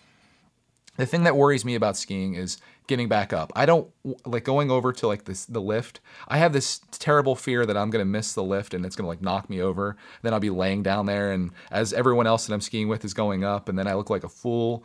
The 1.00 1.06
thing 1.06 1.24
that 1.24 1.38
worries 1.38 1.64
me 1.64 1.76
about 1.76 1.96
skiing 1.96 2.34
is 2.34 2.58
getting 2.88 3.08
back 3.08 3.32
up. 3.32 3.54
I 3.56 3.66
don't 3.66 3.90
like 4.26 4.44
going 4.44 4.70
over 4.70 4.92
to 4.92 5.08
like 5.08 5.24
this 5.24 5.46
the 5.46 5.62
lift. 5.62 6.02
I 6.28 6.40
have 6.40 6.52
this 6.52 6.82
terrible 6.92 7.38
fear 7.38 7.66
that 7.66 7.78
I'm 7.78 7.90
gonna 7.90 8.04
miss 8.04 8.34
the 8.34 8.44
lift 8.44 8.74
and 8.74 8.86
it's 8.86 8.98
gonna 8.98 9.08
like 9.08 9.22
knock 9.22 9.50
me 9.50 9.62
over. 9.62 9.96
Then 10.24 10.34
I'll 10.34 10.42
be 10.42 10.50
laying 10.50 10.84
down 10.84 11.06
there 11.06 11.32
and 11.32 11.52
as 11.72 11.94
everyone 11.94 12.28
else 12.28 12.48
that 12.48 12.54
I'm 12.54 12.60
skiing 12.60 12.90
with 12.90 13.06
is 13.06 13.14
going 13.14 13.46
up, 13.46 13.70
and 13.70 13.80
then 13.80 13.88
I 13.88 13.94
look 13.94 14.10
like 14.10 14.26
a 14.26 14.30
fool. 14.30 14.84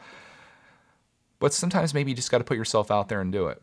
But 1.40 1.52
sometimes 1.52 1.92
maybe 1.92 2.12
you 2.12 2.16
just 2.16 2.30
got 2.30 2.38
to 2.38 2.44
put 2.44 2.56
yourself 2.56 2.92
out 2.92 3.08
there 3.08 3.20
and 3.20 3.32
do 3.32 3.48
it. 3.48 3.60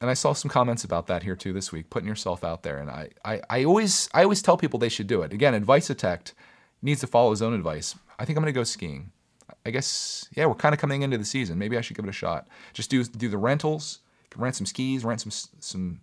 And 0.00 0.10
I 0.10 0.14
saw 0.14 0.32
some 0.32 0.48
comments 0.48 0.82
about 0.82 1.06
that 1.06 1.22
here 1.22 1.36
too 1.36 1.52
this 1.52 1.70
week, 1.70 1.90
putting 1.90 2.08
yourself 2.08 2.42
out 2.42 2.64
there. 2.64 2.78
And 2.78 2.90
I, 2.90 3.10
I, 3.24 3.40
I 3.48 3.64
always 3.64 4.08
I 4.12 4.24
always 4.24 4.42
tell 4.42 4.56
people 4.56 4.80
they 4.80 4.88
should 4.88 5.06
do 5.06 5.22
it. 5.22 5.32
Again, 5.32 5.54
advice 5.54 5.90
attacked 5.90 6.34
needs 6.82 7.02
to 7.02 7.06
follow 7.06 7.30
his 7.30 7.40
own 7.40 7.54
advice. 7.54 7.94
I 8.18 8.24
think 8.24 8.36
I'm 8.36 8.42
gonna 8.42 8.50
go 8.50 8.64
skiing. 8.64 9.12
I 9.66 9.70
guess 9.70 10.28
yeah, 10.36 10.46
we're 10.46 10.54
kind 10.54 10.74
of 10.74 10.80
coming 10.80 11.02
into 11.02 11.18
the 11.18 11.24
season. 11.24 11.58
Maybe 11.58 11.76
I 11.76 11.80
should 11.80 11.96
give 11.96 12.06
it 12.06 12.08
a 12.08 12.12
shot. 12.12 12.46
Just 12.72 12.88
do 12.88 13.02
do 13.04 13.28
the 13.28 13.38
rentals 13.38 14.00
rent 14.38 14.56
some 14.56 14.66
skis, 14.66 15.04
rent 15.04 15.20
some 15.20 15.32
some 15.60 16.00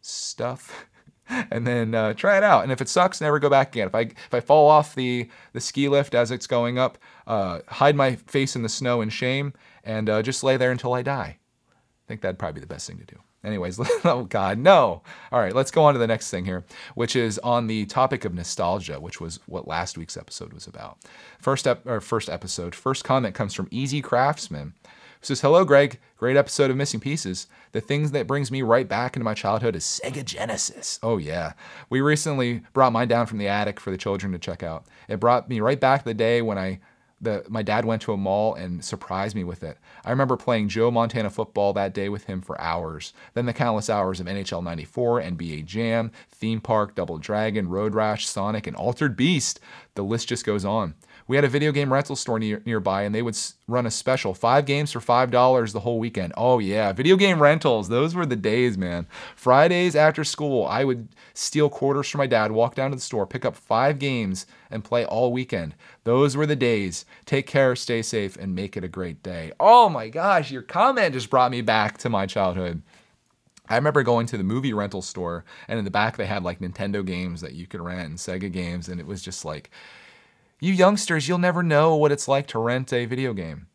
stuff, 0.00 0.86
and 1.28 1.66
then 1.66 1.94
uh, 1.94 2.14
try 2.14 2.36
it 2.36 2.44
out. 2.44 2.62
And 2.62 2.72
if 2.72 2.80
it 2.80 2.88
sucks, 2.88 3.20
never 3.20 3.38
go 3.38 3.50
back 3.50 3.74
again. 3.74 3.88
If 3.88 3.94
I 3.94 4.00
if 4.00 4.34
I 4.34 4.40
fall 4.40 4.68
off 4.68 4.94
the 4.94 5.28
the 5.52 5.60
ski 5.60 5.88
lift 5.88 6.14
as 6.14 6.30
it's 6.30 6.46
going 6.46 6.78
up, 6.78 6.98
uh, 7.26 7.60
hide 7.68 7.96
my 7.96 8.16
face 8.16 8.56
in 8.56 8.62
the 8.62 8.68
snow 8.68 9.00
in 9.00 9.08
shame, 9.08 9.52
and 9.84 10.08
uh, 10.08 10.22
just 10.22 10.44
lay 10.44 10.56
there 10.56 10.72
until 10.72 10.94
I 10.94 11.02
die. 11.02 11.38
I 11.68 12.06
think 12.08 12.20
that'd 12.20 12.38
probably 12.38 12.60
be 12.60 12.64
the 12.64 12.72
best 12.72 12.86
thing 12.86 12.98
to 12.98 13.04
do. 13.04 13.18
Anyways, 13.46 13.78
oh 14.04 14.26
God, 14.28 14.58
no. 14.58 15.02
All 15.30 15.38
right, 15.38 15.54
let's 15.54 15.70
go 15.70 15.84
on 15.84 15.94
to 15.94 16.00
the 16.00 16.06
next 16.08 16.30
thing 16.30 16.44
here, 16.44 16.64
which 16.96 17.14
is 17.14 17.38
on 17.38 17.68
the 17.68 17.86
topic 17.86 18.24
of 18.24 18.34
nostalgia, 18.34 18.98
which 18.98 19.20
was 19.20 19.38
what 19.46 19.68
last 19.68 19.96
week's 19.96 20.16
episode 20.16 20.52
was 20.52 20.66
about. 20.66 20.98
First 21.38 21.68
ep- 21.68 21.86
or 21.86 22.00
first 22.00 22.28
episode, 22.28 22.74
first 22.74 23.04
comment 23.04 23.36
comes 23.36 23.54
from 23.54 23.68
Easy 23.70 24.02
Craftsman. 24.02 24.74
Who 24.82 25.26
says, 25.26 25.40
Hello, 25.40 25.64
Greg. 25.64 26.00
Great 26.16 26.36
episode 26.36 26.70
of 26.70 26.76
Missing 26.76 27.00
Pieces. 27.00 27.46
The 27.70 27.80
things 27.80 28.10
that 28.10 28.26
brings 28.26 28.50
me 28.50 28.62
right 28.62 28.88
back 28.88 29.14
into 29.14 29.24
my 29.24 29.34
childhood 29.34 29.76
is 29.76 29.84
Sega 29.84 30.24
Genesis. 30.24 30.98
Oh, 31.02 31.16
yeah. 31.16 31.52
We 31.88 32.00
recently 32.00 32.62
brought 32.72 32.92
mine 32.92 33.08
down 33.08 33.26
from 33.26 33.38
the 33.38 33.48
attic 33.48 33.78
for 33.78 33.92
the 33.92 33.96
children 33.96 34.32
to 34.32 34.38
check 34.38 34.64
out. 34.64 34.86
It 35.08 35.20
brought 35.20 35.48
me 35.48 35.60
right 35.60 35.78
back 35.78 36.00
to 36.00 36.04
the 36.06 36.14
day 36.14 36.42
when 36.42 36.58
I 36.58 36.80
the, 37.20 37.44
my 37.48 37.62
dad 37.62 37.84
went 37.84 38.02
to 38.02 38.12
a 38.12 38.16
mall 38.16 38.54
and 38.54 38.84
surprised 38.84 39.34
me 39.34 39.42
with 39.42 39.62
it. 39.62 39.78
I 40.04 40.10
remember 40.10 40.36
playing 40.36 40.68
Joe 40.68 40.90
Montana 40.90 41.30
football 41.30 41.72
that 41.72 41.94
day 41.94 42.08
with 42.08 42.24
him 42.24 42.42
for 42.42 42.60
hours. 42.60 43.14
Then 43.34 43.46
the 43.46 43.52
countless 43.54 43.88
hours 43.88 44.20
of 44.20 44.26
NHL 44.26 44.62
94, 44.62 45.22
NBA 45.22 45.64
Jam, 45.64 46.12
Theme 46.30 46.60
Park, 46.60 46.94
Double 46.94 47.18
Dragon, 47.18 47.68
Road 47.68 47.94
Rash, 47.94 48.26
Sonic, 48.26 48.66
and 48.66 48.76
Altered 48.76 49.16
Beast. 49.16 49.60
The 49.94 50.04
list 50.04 50.28
just 50.28 50.44
goes 50.44 50.64
on. 50.64 50.94
We 51.28 51.36
had 51.36 51.44
a 51.44 51.48
video 51.48 51.72
game 51.72 51.92
rental 51.92 52.14
store 52.14 52.38
near, 52.38 52.62
nearby, 52.64 53.02
and 53.02 53.12
they 53.14 53.22
would 53.22 53.36
run 53.66 53.84
a 53.84 53.90
special 53.90 54.32
five 54.32 54.64
games 54.64 54.92
for 54.92 55.00
five 55.00 55.30
dollars 55.30 55.72
the 55.72 55.80
whole 55.80 55.98
weekend. 55.98 56.32
Oh 56.36 56.60
yeah, 56.60 56.92
video 56.92 57.16
game 57.16 57.42
rentals. 57.42 57.88
Those 57.88 58.14
were 58.14 58.26
the 58.26 58.36
days, 58.36 58.78
man. 58.78 59.08
Fridays 59.34 59.96
after 59.96 60.22
school, 60.22 60.64
I 60.66 60.84
would 60.84 61.08
steal 61.34 61.68
quarters 61.68 62.08
from 62.08 62.18
my 62.18 62.28
dad, 62.28 62.52
walk 62.52 62.76
down 62.76 62.90
to 62.90 62.96
the 62.96 63.02
store, 63.02 63.26
pick 63.26 63.44
up 63.44 63.56
five 63.56 63.98
games, 63.98 64.46
and 64.70 64.84
play 64.84 65.04
all 65.04 65.32
weekend. 65.32 65.74
Those 66.04 66.36
were 66.36 66.46
the 66.46 66.54
days. 66.54 67.04
Take 67.24 67.48
care, 67.48 67.74
stay 67.74 68.02
safe, 68.02 68.36
and 68.36 68.54
make 68.54 68.76
it 68.76 68.84
a 68.84 68.88
great 68.88 69.22
day. 69.24 69.50
Oh 69.58 69.88
my 69.88 70.08
gosh, 70.08 70.52
your 70.52 70.62
comment 70.62 71.14
just 71.14 71.30
brought 71.30 71.50
me 71.50 71.60
back 71.60 71.98
to 71.98 72.08
my 72.08 72.26
childhood. 72.26 72.82
I 73.68 73.74
remember 73.74 74.04
going 74.04 74.26
to 74.26 74.38
the 74.38 74.44
movie 74.44 74.72
rental 74.72 75.02
store, 75.02 75.44
and 75.66 75.76
in 75.76 75.84
the 75.84 75.90
back 75.90 76.16
they 76.16 76.26
had 76.26 76.44
like 76.44 76.60
Nintendo 76.60 77.04
games 77.04 77.40
that 77.40 77.54
you 77.54 77.66
could 77.66 77.80
rent 77.80 78.08
and 78.08 78.16
Sega 78.16 78.52
games, 78.52 78.88
and 78.88 79.00
it 79.00 79.06
was 79.08 79.22
just 79.22 79.44
like 79.44 79.70
you 80.60 80.72
youngsters, 80.72 81.28
you'll 81.28 81.38
never 81.38 81.62
know 81.62 81.96
what 81.96 82.12
it's 82.12 82.28
like 82.28 82.46
to 82.48 82.58
rent 82.58 82.92
a 82.92 83.04
video 83.04 83.32
game. 83.32 83.66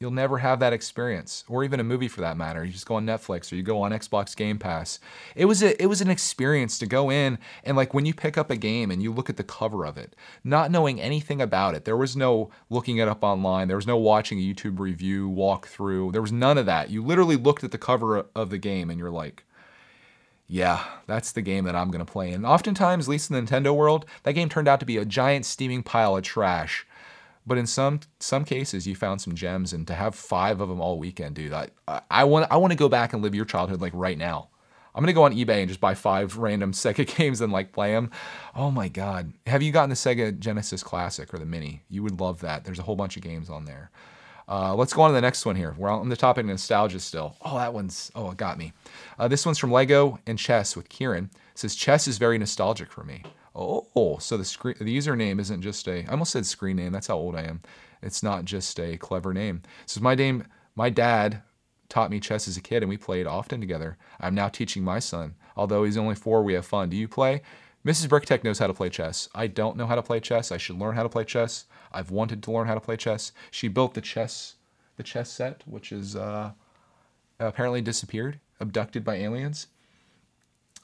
You'll 0.00 0.10
never 0.10 0.38
have 0.38 0.60
that 0.60 0.72
experience, 0.72 1.44
or 1.46 1.62
even 1.62 1.78
a 1.78 1.84
movie 1.84 2.08
for 2.08 2.22
that 2.22 2.38
matter. 2.38 2.64
You 2.64 2.72
just 2.72 2.86
go 2.86 2.94
on 2.94 3.04
Netflix 3.04 3.52
or 3.52 3.56
you 3.56 3.62
go 3.62 3.82
on 3.82 3.92
Xbox 3.92 4.34
Game 4.34 4.58
Pass. 4.58 4.98
It 5.36 5.44
was 5.44 5.62
a, 5.62 5.80
it 5.80 5.86
was 5.88 6.00
an 6.00 6.08
experience 6.08 6.78
to 6.78 6.86
go 6.86 7.10
in 7.10 7.38
and 7.64 7.76
like 7.76 7.92
when 7.92 8.06
you 8.06 8.14
pick 8.14 8.38
up 8.38 8.50
a 8.50 8.56
game 8.56 8.90
and 8.90 9.02
you 9.02 9.12
look 9.12 9.28
at 9.28 9.36
the 9.36 9.44
cover 9.44 9.84
of 9.84 9.98
it, 9.98 10.16
not 10.42 10.70
knowing 10.70 10.98
anything 10.98 11.42
about 11.42 11.74
it. 11.74 11.84
There 11.84 11.98
was 11.98 12.16
no 12.16 12.48
looking 12.70 12.96
it 12.96 13.08
up 13.08 13.22
online. 13.22 13.68
There 13.68 13.76
was 13.76 13.86
no 13.86 13.98
watching 13.98 14.38
a 14.38 14.42
YouTube 14.42 14.78
review, 14.78 15.28
walkthrough. 15.28 16.12
There 16.12 16.22
was 16.22 16.32
none 16.32 16.56
of 16.56 16.64
that. 16.64 16.88
You 16.88 17.04
literally 17.04 17.36
looked 17.36 17.62
at 17.62 17.70
the 17.70 17.76
cover 17.76 18.24
of 18.34 18.48
the 18.48 18.58
game 18.58 18.88
and 18.88 18.98
you're 18.98 19.10
like, 19.10 19.44
yeah, 20.50 20.84
that's 21.06 21.30
the 21.30 21.42
game 21.42 21.62
that 21.66 21.76
I'm 21.76 21.92
going 21.92 22.04
to 22.04 22.12
play. 22.12 22.32
And 22.32 22.44
oftentimes, 22.44 23.06
at 23.06 23.10
least 23.10 23.30
in 23.30 23.36
the 23.36 23.42
Nintendo 23.42 23.72
world, 23.72 24.04
that 24.24 24.32
game 24.32 24.48
turned 24.48 24.66
out 24.66 24.80
to 24.80 24.86
be 24.86 24.96
a 24.96 25.04
giant 25.04 25.46
steaming 25.46 25.84
pile 25.84 26.16
of 26.16 26.24
trash. 26.24 26.84
But 27.46 27.56
in 27.56 27.66
some 27.66 28.00
some 28.18 28.44
cases, 28.44 28.84
you 28.84 28.96
found 28.96 29.20
some 29.20 29.34
gems, 29.36 29.72
and 29.72 29.86
to 29.86 29.94
have 29.94 30.14
five 30.14 30.60
of 30.60 30.68
them 30.68 30.80
all 30.80 30.98
weekend, 30.98 31.36
dude, 31.36 31.52
I 31.52 31.68
I 32.10 32.24
want 32.24 32.50
I 32.50 32.56
want 32.56 32.72
to 32.72 32.76
go 32.76 32.88
back 32.88 33.12
and 33.12 33.22
live 33.22 33.34
your 33.34 33.44
childhood 33.44 33.80
like 33.80 33.92
right 33.94 34.18
now. 34.18 34.48
I'm 34.92 35.02
gonna 35.02 35.12
go 35.12 35.22
on 35.22 35.34
eBay 35.34 35.60
and 35.60 35.68
just 35.68 35.80
buy 35.80 35.94
five 35.94 36.36
random 36.36 36.72
Sega 36.72 37.06
games 37.16 37.40
and 37.40 37.52
like 37.52 37.72
play 37.72 37.92
them. 37.92 38.10
Oh 38.54 38.72
my 38.72 38.88
god, 38.88 39.32
have 39.46 39.62
you 39.62 39.70
gotten 39.70 39.90
the 39.90 39.96
Sega 39.96 40.36
Genesis 40.36 40.82
Classic 40.82 41.32
or 41.32 41.38
the 41.38 41.46
Mini? 41.46 41.82
You 41.88 42.02
would 42.02 42.20
love 42.20 42.40
that. 42.40 42.64
There's 42.64 42.80
a 42.80 42.82
whole 42.82 42.96
bunch 42.96 43.16
of 43.16 43.22
games 43.22 43.48
on 43.48 43.66
there. 43.66 43.90
Uh, 44.50 44.74
let's 44.74 44.92
go 44.92 45.02
on 45.02 45.10
to 45.10 45.14
the 45.14 45.20
next 45.20 45.46
one 45.46 45.54
here. 45.54 45.76
We're 45.78 45.90
on 45.90 46.08
the 46.08 46.16
topic 46.16 46.42
of 46.42 46.48
nostalgia 46.48 46.98
still. 46.98 47.36
Oh, 47.42 47.56
that 47.56 47.72
one's, 47.72 48.10
oh, 48.16 48.32
it 48.32 48.36
got 48.36 48.58
me. 48.58 48.72
Uh, 49.16 49.28
this 49.28 49.46
one's 49.46 49.58
from 49.58 49.70
Lego 49.70 50.18
and 50.26 50.36
Chess 50.36 50.74
with 50.74 50.88
Kieran. 50.88 51.30
It 51.52 51.58
says, 51.58 51.76
Chess 51.76 52.08
is 52.08 52.18
very 52.18 52.36
nostalgic 52.36 52.90
for 52.90 53.04
me. 53.04 53.22
Oh, 53.54 54.18
so 54.20 54.36
the, 54.36 54.44
screen, 54.44 54.74
the 54.80 54.96
username 54.96 55.38
isn't 55.38 55.62
just 55.62 55.86
a, 55.86 56.04
I 56.04 56.10
almost 56.10 56.32
said 56.32 56.46
screen 56.46 56.76
name. 56.76 56.90
That's 56.90 57.06
how 57.06 57.16
old 57.16 57.36
I 57.36 57.42
am. 57.42 57.60
It's 58.02 58.22
not 58.24 58.44
just 58.44 58.80
a 58.80 58.96
clever 58.96 59.32
name. 59.32 59.62
Says, 59.86 60.02
my 60.02 60.16
name, 60.16 60.44
my 60.74 60.90
dad 60.90 61.42
taught 61.88 62.10
me 62.10 62.18
chess 62.18 62.48
as 62.48 62.56
a 62.56 62.60
kid 62.60 62.82
and 62.82 62.90
we 62.90 62.96
played 62.96 63.26
often 63.26 63.60
together. 63.60 63.98
I'm 64.20 64.34
now 64.34 64.48
teaching 64.48 64.82
my 64.82 64.98
son. 64.98 65.34
Although 65.56 65.84
he's 65.84 65.96
only 65.96 66.14
four, 66.16 66.42
we 66.42 66.54
have 66.54 66.66
fun. 66.66 66.88
Do 66.88 66.96
you 66.96 67.06
play? 67.06 67.42
Mrs. 67.84 68.08
Bricktech 68.08 68.44
knows 68.44 68.58
how 68.58 68.66
to 68.66 68.74
play 68.74 68.90
chess. 68.90 69.28
I 69.34 69.46
don't 69.46 69.76
know 69.76 69.86
how 69.86 69.94
to 69.94 70.02
play 70.02 70.20
chess. 70.20 70.52
I 70.52 70.58
should 70.58 70.78
learn 70.78 70.96
how 70.96 71.02
to 71.02 71.08
play 71.08 71.24
chess. 71.24 71.64
I've 71.92 72.10
wanted 72.10 72.42
to 72.42 72.52
learn 72.52 72.66
how 72.66 72.74
to 72.74 72.80
play 72.80 72.96
chess. 72.96 73.32
She 73.50 73.68
built 73.68 73.94
the 73.94 74.00
chess 74.00 74.56
the 75.00 75.02
chess 75.02 75.30
set, 75.30 75.62
which 75.66 75.92
is 75.92 76.14
uh, 76.14 76.50
apparently 77.38 77.80
disappeared, 77.80 78.38
abducted 78.60 79.02
by 79.02 79.14
aliens. 79.14 79.68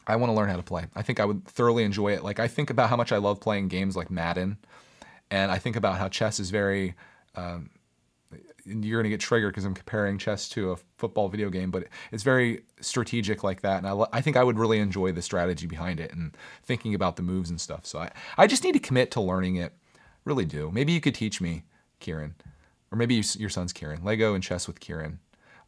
I 0.07 0.17
want 0.17 0.31
to 0.31 0.35
learn 0.35 0.49
how 0.49 0.57
to 0.57 0.63
play. 0.63 0.87
I 0.95 1.03
think 1.03 1.21
I 1.21 1.27
would 1.27 1.45
thoroughly 1.45 1.85
enjoy 1.85 2.13
it. 2.13 2.25
Like 2.25 2.41
I 2.41 2.49
think 2.49 2.71
about 2.71 2.89
how 2.89 2.97
much 2.97 3.13
I 3.13 3.19
love 3.19 3.41
playing 3.41 3.69
games 3.69 3.95
like 3.95 4.11
Madden, 4.11 4.57
and 5.31 5.51
I 5.51 5.59
think 5.59 5.77
about 5.77 5.99
how 5.99 6.09
chess 6.09 6.41
is 6.41 6.49
very. 6.51 6.95
Um, 7.35 7.69
you're 8.65 9.01
gonna 9.01 9.11
get 9.11 9.21
triggered 9.21 9.53
because 9.53 9.65
I'm 9.65 9.75
comparing 9.75 10.19
chess 10.19 10.49
to 10.51 10.73
a 10.73 10.77
football 10.99 11.29
video 11.29 11.51
game, 11.51 11.71
but 11.71 11.87
it's 12.13 12.23
very 12.23 12.63
strategic 12.81 13.45
like 13.45 13.63
that, 13.63 13.79
and 13.79 13.87
I, 13.87 14.07
I 14.13 14.21
think 14.21 14.37
I 14.37 14.45
would 14.45 14.59
really 14.59 14.79
enjoy 14.79 15.13
the 15.13 15.23
strategy 15.23 15.67
behind 15.67 16.01
it 16.01 16.13
and 16.13 16.37
thinking 16.63 16.95
about 16.95 17.17
the 17.17 17.23
moves 17.23 17.51
and 17.51 17.61
stuff. 17.61 17.87
So 17.87 18.01
I, 18.01 18.11
I 18.37 18.47
just 18.47 18.65
need 18.65 18.73
to 18.73 18.79
commit 18.79 19.11
to 19.13 19.21
learning 19.21 19.57
it. 19.57 19.73
Really 20.25 20.45
do. 20.45 20.71
Maybe 20.73 20.93
you 20.93 21.01
could 21.01 21.15
teach 21.15 21.41
me, 21.41 21.65
Kieran 22.01 22.35
or 22.91 22.97
maybe 22.97 23.23
your 23.37 23.51
son's 23.51 23.73
Kieran. 23.73 24.05
Lego 24.05 24.35
and 24.35 24.43
chess 24.43 24.67
with 24.67 24.81
Kieran. 24.81 25.19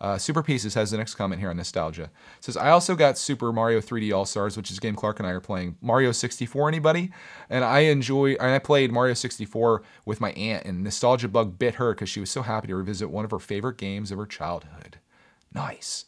Uh, 0.01 0.17
Super 0.17 0.43
Pieces 0.43 0.75
has 0.75 0.93
the 0.93 0.97
next 0.97 1.17
comment 1.17 1.41
here 1.41 1.51
on 1.51 1.57
nostalgia. 1.57 2.05
It 2.05 2.45
says 2.45 2.57
I 2.57 2.71
also 2.71 2.95
got 2.95 3.19
Super 3.19 3.53
Mario 3.53 3.81
3D 3.81 4.15
All 4.15 4.25
Stars, 4.25 4.57
which 4.57 4.71
is 4.71 4.79
game 4.79 4.95
Clark 4.95 5.19
and 5.19 5.27
I 5.27 5.33
are 5.33 5.41
playing. 5.41 5.77
Mario 5.81 6.13
64, 6.13 6.69
anybody? 6.69 7.11
And 7.51 7.65
I 7.65 7.81
enjoy. 7.81 8.33
And 8.35 8.53
I 8.53 8.61
played 8.61 8.93
Mario 8.93 9.15
64 9.15 9.83
with 10.05 10.21
my 10.21 10.31
aunt, 10.33 10.65
and 10.67 10.85
nostalgia 10.85 11.29
bug 11.29 11.59
bit 11.59 11.77
her 11.77 11.95
because 11.95 12.09
she 12.09 12.21
was 12.21 12.31
so 12.31 12.43
happy 12.43 12.69
to 12.69 12.77
revisit 12.77 13.11
one 13.11 13.25
of 13.25 13.33
her 13.33 13.41
favorite 13.41 13.77
games 13.77 14.13
of 14.13 14.19
her 14.19 14.27
childhood. 14.27 14.99
Nice. 15.53 16.05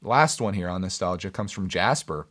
Last 0.00 0.40
one 0.40 0.54
here 0.54 0.68
on 0.68 0.80
nostalgia 0.80 1.30
comes 1.30 1.52
from 1.52 1.68
Jasper. 1.68 2.26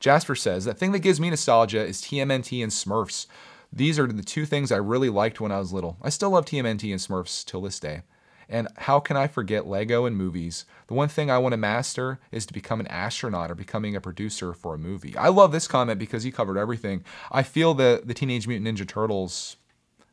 Jasper 0.00 0.34
says 0.34 0.64
that 0.64 0.78
thing 0.78 0.92
that 0.92 0.98
gives 1.00 1.20
me 1.20 1.30
nostalgia 1.30 1.84
is 1.84 2.02
TMNT 2.02 2.62
and 2.62 2.72
Smurfs. 2.72 3.26
These 3.72 3.98
are 3.98 4.06
the 4.06 4.22
two 4.22 4.46
things 4.46 4.70
I 4.70 4.76
really 4.76 5.08
liked 5.08 5.40
when 5.40 5.50
I 5.50 5.58
was 5.58 5.72
little. 5.72 5.96
I 6.00 6.08
still 6.08 6.30
love 6.30 6.44
TMNT 6.44 6.90
and 6.90 7.00
Smurfs 7.00 7.44
till 7.44 7.60
this 7.60 7.80
day. 7.80 8.02
And 8.48 8.68
how 8.76 9.00
can 9.00 9.16
I 9.16 9.26
forget 9.26 9.66
Lego 9.66 10.04
and 10.04 10.16
movies? 10.16 10.64
The 10.86 10.94
one 10.94 11.08
thing 11.08 11.30
I 11.30 11.38
want 11.38 11.52
to 11.52 11.56
master 11.56 12.20
is 12.30 12.46
to 12.46 12.52
become 12.52 12.80
an 12.80 12.86
astronaut 12.88 13.50
or 13.50 13.54
becoming 13.54 13.96
a 13.96 14.00
producer 14.00 14.52
for 14.52 14.74
a 14.74 14.78
movie. 14.78 15.16
I 15.16 15.28
love 15.28 15.52
this 15.52 15.66
comment 15.66 15.98
because 15.98 16.22
he 16.22 16.30
covered 16.30 16.58
everything. 16.58 17.04
I 17.32 17.42
feel 17.42 17.74
the 17.74 18.02
the 18.04 18.14
Teenage 18.14 18.46
Mutant 18.46 18.78
Ninja 18.78 18.86
Turtles 18.86 19.56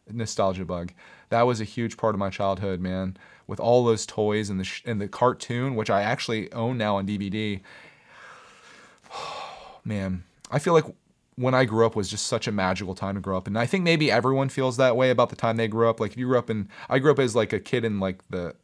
nostalgia 0.09 0.65
bug. 0.65 0.93
That 1.29 1.43
was 1.43 1.61
a 1.61 1.65
huge 1.65 1.97
part 1.97 2.15
of 2.15 2.19
my 2.19 2.29
childhood, 2.29 2.79
man. 2.79 3.17
With 3.47 3.59
all 3.59 3.85
those 3.85 4.05
toys 4.05 4.49
and 4.49 4.59
the 4.59 4.63
sh- 4.63 4.83
and 4.85 5.01
the 5.01 5.07
cartoon, 5.07 5.75
which 5.75 5.89
I 5.89 6.01
actually 6.01 6.51
own 6.53 6.77
now 6.77 6.97
on 6.97 7.07
DVD. 7.07 7.61
man, 9.85 10.23
I 10.49 10.59
feel 10.59 10.73
like 10.73 10.85
when 11.41 11.53
I 11.53 11.65
grew 11.65 11.85
up 11.85 11.95
was 11.95 12.09
just 12.09 12.27
such 12.27 12.47
a 12.47 12.51
magical 12.51 12.95
time 12.95 13.15
to 13.15 13.21
grow 13.21 13.37
up. 13.37 13.47
And 13.47 13.57
I 13.57 13.65
think 13.65 13.83
maybe 13.83 14.11
everyone 14.11 14.49
feels 14.49 14.77
that 14.77 14.95
way 14.95 15.09
about 15.09 15.29
the 15.29 15.35
time 15.35 15.57
they 15.57 15.67
grew 15.67 15.89
up. 15.89 15.99
Like 15.99 16.11
if 16.11 16.17
you 16.17 16.27
grew 16.27 16.37
up 16.37 16.49
in, 16.49 16.69
I 16.89 16.99
grew 16.99 17.11
up 17.11 17.19
as 17.19 17.35
like 17.35 17.51
a 17.51 17.59
kid 17.59 17.83
in 17.83 17.99
like 17.99 18.27
the 18.29 18.55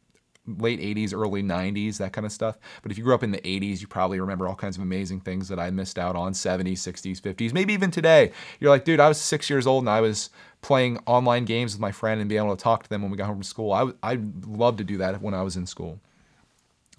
late 0.46 0.80
80s, 0.80 1.12
early 1.12 1.42
90s, 1.42 1.98
that 1.98 2.12
kind 2.12 2.24
of 2.24 2.32
stuff. 2.32 2.56
But 2.82 2.92
if 2.92 2.98
you 2.98 3.04
grew 3.04 3.14
up 3.14 3.22
in 3.22 3.32
the 3.32 3.40
80s, 3.40 3.80
you 3.80 3.86
probably 3.86 4.20
remember 4.20 4.48
all 4.48 4.54
kinds 4.54 4.76
of 4.76 4.82
amazing 4.82 5.20
things 5.20 5.48
that 5.48 5.58
I 5.58 5.70
missed 5.70 5.98
out 5.98 6.16
on 6.16 6.32
70s, 6.32 6.74
60s, 6.74 7.20
50s, 7.20 7.52
maybe 7.52 7.72
even 7.72 7.90
today. 7.90 8.32
You're 8.60 8.70
like, 8.70 8.84
dude, 8.84 9.00
I 9.00 9.08
was 9.08 9.20
six 9.20 9.50
years 9.50 9.66
old 9.66 9.82
and 9.82 9.90
I 9.90 10.00
was 10.00 10.30
playing 10.62 10.98
online 11.06 11.44
games 11.44 11.74
with 11.74 11.80
my 11.80 11.92
friend 11.92 12.20
and 12.20 12.28
being 12.28 12.42
able 12.42 12.56
to 12.56 12.62
talk 12.62 12.84
to 12.84 12.88
them 12.88 13.02
when 13.02 13.10
we 13.10 13.16
got 13.16 13.26
home 13.26 13.36
from 13.36 13.42
school. 13.42 13.72
I, 13.72 13.90
I 14.02 14.18
loved 14.46 14.78
to 14.78 14.84
do 14.84 14.98
that 14.98 15.20
when 15.20 15.34
I 15.34 15.42
was 15.42 15.56
in 15.56 15.66
school. 15.66 16.00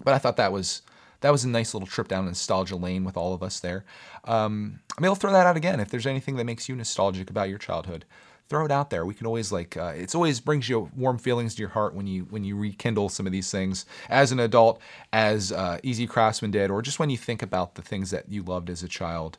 But 0.02 0.14
I 0.14 0.18
thought 0.18 0.36
that 0.36 0.52
was 0.52 0.82
that 1.20 1.30
was 1.30 1.44
a 1.44 1.48
nice 1.48 1.74
little 1.74 1.86
trip 1.86 2.08
down 2.08 2.26
nostalgia 2.26 2.76
lane 2.76 3.04
with 3.04 3.16
all 3.16 3.34
of 3.34 3.42
us 3.42 3.60
there. 3.60 3.84
Um, 4.24 4.80
I 4.96 5.00
mean, 5.00 5.08
I'll 5.08 5.14
throw 5.14 5.32
that 5.32 5.46
out 5.46 5.56
again. 5.56 5.80
If 5.80 5.90
there's 5.90 6.06
anything 6.06 6.36
that 6.36 6.44
makes 6.44 6.68
you 6.68 6.76
nostalgic 6.76 7.30
about 7.30 7.48
your 7.48 7.58
childhood, 7.58 8.04
throw 8.50 8.64
it 8.64 8.72
out 8.72 8.90
there. 8.90 9.06
We 9.06 9.14
can 9.14 9.26
always 9.26 9.52
like 9.52 9.76
uh, 9.76 9.92
it's 9.96 10.14
always 10.14 10.40
brings 10.40 10.68
you 10.68 10.90
warm 10.96 11.18
feelings 11.18 11.54
to 11.54 11.60
your 11.60 11.70
heart 11.70 11.94
when 11.94 12.06
you 12.06 12.26
when 12.30 12.44
you 12.44 12.56
rekindle 12.56 13.08
some 13.08 13.24
of 13.24 13.32
these 13.32 13.50
things 13.50 13.86
as 14.08 14.32
an 14.32 14.40
adult, 14.40 14.80
as 15.12 15.52
uh, 15.52 15.78
Easy 15.82 16.06
Craftsman 16.06 16.50
did, 16.50 16.70
or 16.70 16.82
just 16.82 16.98
when 16.98 17.08
you 17.08 17.16
think 17.16 17.42
about 17.42 17.76
the 17.76 17.82
things 17.82 18.10
that 18.10 18.28
you 18.28 18.42
loved 18.42 18.68
as 18.68 18.82
a 18.82 18.88
child. 18.88 19.38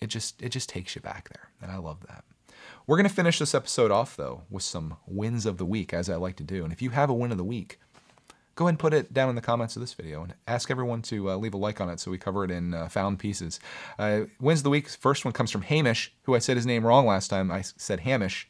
It 0.00 0.08
just 0.08 0.42
it 0.42 0.48
just 0.48 0.68
takes 0.68 0.96
you 0.96 1.00
back 1.00 1.28
there, 1.28 1.50
and 1.62 1.70
I 1.70 1.76
love 1.76 1.98
that. 2.08 2.24
We're 2.88 2.96
gonna 2.96 3.08
finish 3.08 3.38
this 3.38 3.54
episode 3.54 3.92
off 3.92 4.16
though 4.16 4.42
with 4.50 4.64
some 4.64 4.96
wins 5.06 5.46
of 5.46 5.58
the 5.58 5.64
week, 5.64 5.94
as 5.94 6.10
I 6.10 6.16
like 6.16 6.34
to 6.36 6.42
do. 6.42 6.64
And 6.64 6.72
if 6.72 6.82
you 6.82 6.90
have 6.90 7.08
a 7.08 7.14
win 7.14 7.30
of 7.30 7.38
the 7.38 7.44
week, 7.44 7.78
go 8.54 8.64
ahead 8.64 8.72
and 8.72 8.78
put 8.78 8.94
it 8.94 9.12
down 9.12 9.28
in 9.28 9.34
the 9.34 9.40
comments 9.40 9.76
of 9.76 9.80
this 9.80 9.94
video 9.94 10.22
and 10.22 10.34
ask 10.46 10.70
everyone 10.70 11.02
to 11.02 11.30
uh, 11.30 11.36
leave 11.36 11.54
a 11.54 11.56
like 11.56 11.80
on 11.80 11.88
it 11.88 12.00
so 12.00 12.10
we 12.10 12.18
cover 12.18 12.44
it 12.44 12.50
in 12.50 12.74
uh, 12.74 12.88
found 12.88 13.18
pieces. 13.18 13.60
Uh, 13.98 14.22
wins 14.40 14.60
of 14.60 14.64
the 14.64 14.70
week. 14.70 14.88
First 14.88 15.24
one 15.24 15.32
comes 15.32 15.50
from 15.50 15.62
Hamish, 15.62 16.12
who 16.24 16.34
I 16.34 16.38
said 16.38 16.56
his 16.56 16.66
name 16.66 16.86
wrong 16.86 17.06
last 17.06 17.28
time. 17.28 17.50
I 17.50 17.62
said 17.62 18.00
Hamish. 18.00 18.48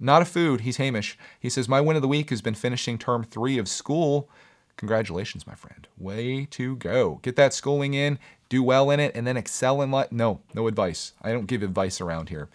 Not 0.00 0.22
a 0.22 0.24
food. 0.24 0.62
He's 0.62 0.76
Hamish. 0.76 1.18
He 1.40 1.50
says, 1.50 1.68
My 1.68 1.80
win 1.80 1.96
of 1.96 2.02
the 2.02 2.08
week 2.08 2.30
has 2.30 2.42
been 2.42 2.54
finishing 2.54 2.98
term 2.98 3.24
three 3.24 3.58
of 3.58 3.68
school. 3.68 4.28
Congratulations, 4.76 5.46
my 5.46 5.54
friend. 5.54 5.88
Way 5.98 6.46
to 6.52 6.76
go. 6.76 7.18
Get 7.22 7.34
that 7.36 7.52
schooling 7.52 7.94
in, 7.94 8.18
do 8.48 8.62
well 8.62 8.90
in 8.90 9.00
it, 9.00 9.12
and 9.16 9.26
then 9.26 9.36
excel 9.36 9.82
in 9.82 9.90
life. 9.90 10.12
No, 10.12 10.40
no 10.54 10.68
advice. 10.68 11.14
I 11.20 11.32
don't 11.32 11.46
give 11.46 11.64
advice 11.64 12.00
around 12.00 12.28
here. 12.28 12.48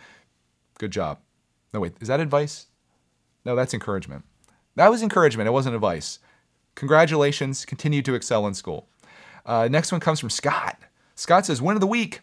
Good 0.79 0.91
job. 0.91 1.19
No, 1.73 1.81
wait, 1.81 1.95
is 1.99 2.07
that 2.07 2.21
advice? 2.21 2.67
No, 3.45 3.55
that's 3.57 3.73
encouragement. 3.73 4.23
That 4.75 4.89
was 4.89 5.03
encouragement. 5.03 5.47
It 5.47 5.51
wasn't 5.51 5.75
advice. 5.75 6.19
Congratulations. 6.75 7.65
Continue 7.65 8.01
to 8.01 8.15
excel 8.15 8.47
in 8.47 8.53
school. 8.53 8.87
Uh, 9.45 9.67
next 9.69 9.91
one 9.91 10.01
comes 10.01 10.19
from 10.19 10.29
Scott. 10.29 10.77
Scott 11.15 11.45
says, 11.45 11.61
Win 11.61 11.75
of 11.75 11.81
the 11.81 11.87
week. 11.87 12.21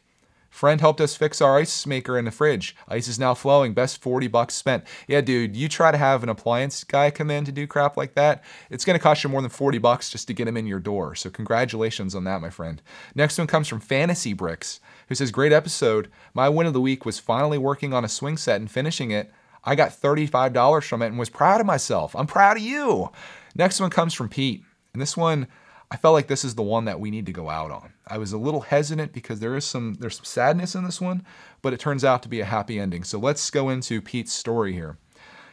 Friend 0.50 0.80
helped 0.80 1.00
us 1.00 1.16
fix 1.16 1.40
our 1.40 1.56
ice 1.56 1.86
maker 1.86 2.18
in 2.18 2.24
the 2.24 2.32
fridge. 2.32 2.74
Ice 2.88 3.06
is 3.06 3.20
now 3.20 3.34
flowing. 3.34 3.72
Best 3.72 4.02
40 4.02 4.26
bucks 4.26 4.54
spent. 4.54 4.84
Yeah, 5.06 5.20
dude, 5.20 5.56
you 5.56 5.68
try 5.68 5.92
to 5.92 5.96
have 5.96 6.24
an 6.24 6.28
appliance 6.28 6.82
guy 6.82 7.12
come 7.12 7.30
in 7.30 7.44
to 7.44 7.52
do 7.52 7.68
crap 7.68 7.96
like 7.96 8.14
that, 8.14 8.42
it's 8.68 8.84
going 8.84 8.98
to 8.98 9.02
cost 9.02 9.22
you 9.22 9.30
more 9.30 9.40
than 9.40 9.50
40 9.50 9.78
bucks 9.78 10.10
just 10.10 10.26
to 10.26 10.34
get 10.34 10.48
him 10.48 10.56
in 10.56 10.66
your 10.66 10.80
door. 10.80 11.14
So 11.14 11.30
congratulations 11.30 12.16
on 12.16 12.24
that, 12.24 12.40
my 12.40 12.50
friend. 12.50 12.82
Next 13.14 13.38
one 13.38 13.46
comes 13.46 13.68
from 13.68 13.78
Fantasy 13.78 14.32
Bricks, 14.32 14.80
who 15.08 15.14
says, 15.14 15.30
"Great 15.30 15.52
episode. 15.52 16.10
My 16.34 16.48
win 16.48 16.66
of 16.66 16.72
the 16.72 16.80
week 16.80 17.06
was 17.06 17.20
finally 17.20 17.56
working 17.58 17.94
on 17.94 18.04
a 18.04 18.08
swing 18.08 18.36
set 18.36 18.60
and 18.60 18.70
finishing 18.70 19.12
it. 19.12 19.32
I 19.62 19.76
got 19.76 19.92
$35 19.92 20.84
from 20.84 21.00
it 21.00 21.06
and 21.06 21.18
was 21.18 21.28
proud 21.28 21.60
of 21.60 21.66
myself. 21.66 22.16
I'm 22.16 22.26
proud 22.26 22.56
of 22.56 22.62
you." 22.62 23.10
Next 23.54 23.80
one 23.80 23.90
comes 23.90 24.14
from 24.14 24.28
Pete. 24.28 24.62
And 24.92 25.00
this 25.00 25.16
one 25.16 25.46
I 25.92 25.96
felt 25.96 26.14
like 26.14 26.28
this 26.28 26.44
is 26.44 26.54
the 26.54 26.62
one 26.62 26.84
that 26.84 27.00
we 27.00 27.10
need 27.10 27.26
to 27.26 27.32
go 27.32 27.50
out 27.50 27.72
on. 27.72 27.92
I 28.06 28.18
was 28.18 28.32
a 28.32 28.38
little 28.38 28.60
hesitant 28.60 29.12
because 29.12 29.40
there 29.40 29.56
is 29.56 29.64
some 29.64 29.94
there's 29.94 30.16
some 30.16 30.24
sadness 30.24 30.74
in 30.74 30.84
this 30.84 31.00
one, 31.00 31.24
but 31.62 31.72
it 31.72 31.80
turns 31.80 32.04
out 32.04 32.22
to 32.22 32.28
be 32.28 32.40
a 32.40 32.44
happy 32.44 32.78
ending. 32.78 33.02
So 33.02 33.18
let's 33.18 33.50
go 33.50 33.68
into 33.70 34.00
Pete's 34.00 34.32
story 34.32 34.72
here. 34.72 34.98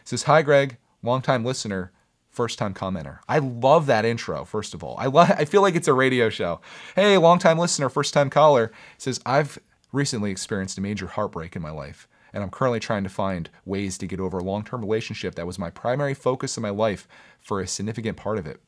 Says, 0.04 0.24
"Hi 0.24 0.44
Greg, 0.44 0.78
longtime 1.02 1.44
listener, 1.44 1.92
first 2.30 2.60
time 2.60 2.76
commenter. 2.76 3.20
I 3.28 3.40
love 3.40 3.88
that 3.88 4.06
intro, 4.06 4.46
first 4.46 4.76
of 4.76 4.84
all. 4.84 4.96
I 5.00 5.08
love 5.08 5.32
I 5.32 5.46
feel 5.46 5.64
like 5.64 5.76
it's 5.76 5.88
a 5.88 5.94
radio 5.94 6.30
show. 6.30 6.62
Hey, 6.96 7.18
longtime 7.18 7.58
listener, 7.58 7.90
first 7.90 8.14
time 8.14 8.30
caller. 8.30 8.72
Says, 9.00 9.20
"I've 9.26 9.58
recently 9.92 10.30
experienced 10.30 10.78
a 10.78 10.82
major 10.82 11.08
heartbreak 11.08 11.56
in 11.56 11.64
my 11.64 11.72
life." 11.72 12.08
And 12.34 12.44
I'm 12.44 12.50
currently 12.50 12.80
trying 12.80 13.04
to 13.04 13.10
find 13.10 13.50
ways 13.66 13.98
to 13.98 14.08
get 14.08 14.20
over 14.20 14.38
a 14.38 14.44
long 14.44 14.64
term 14.64 14.82
relationship 14.82 15.36
that 15.36 15.48
was 15.48 15.60
my 15.60 15.70
primary 15.70 16.14
focus 16.14 16.58
in 16.58 16.64
my 16.64 16.70
life 16.70 17.08
for 17.40 17.60
a 17.60 17.68
significant 17.68 18.18
part 18.18 18.38
of 18.38 18.46
it. 18.46 18.62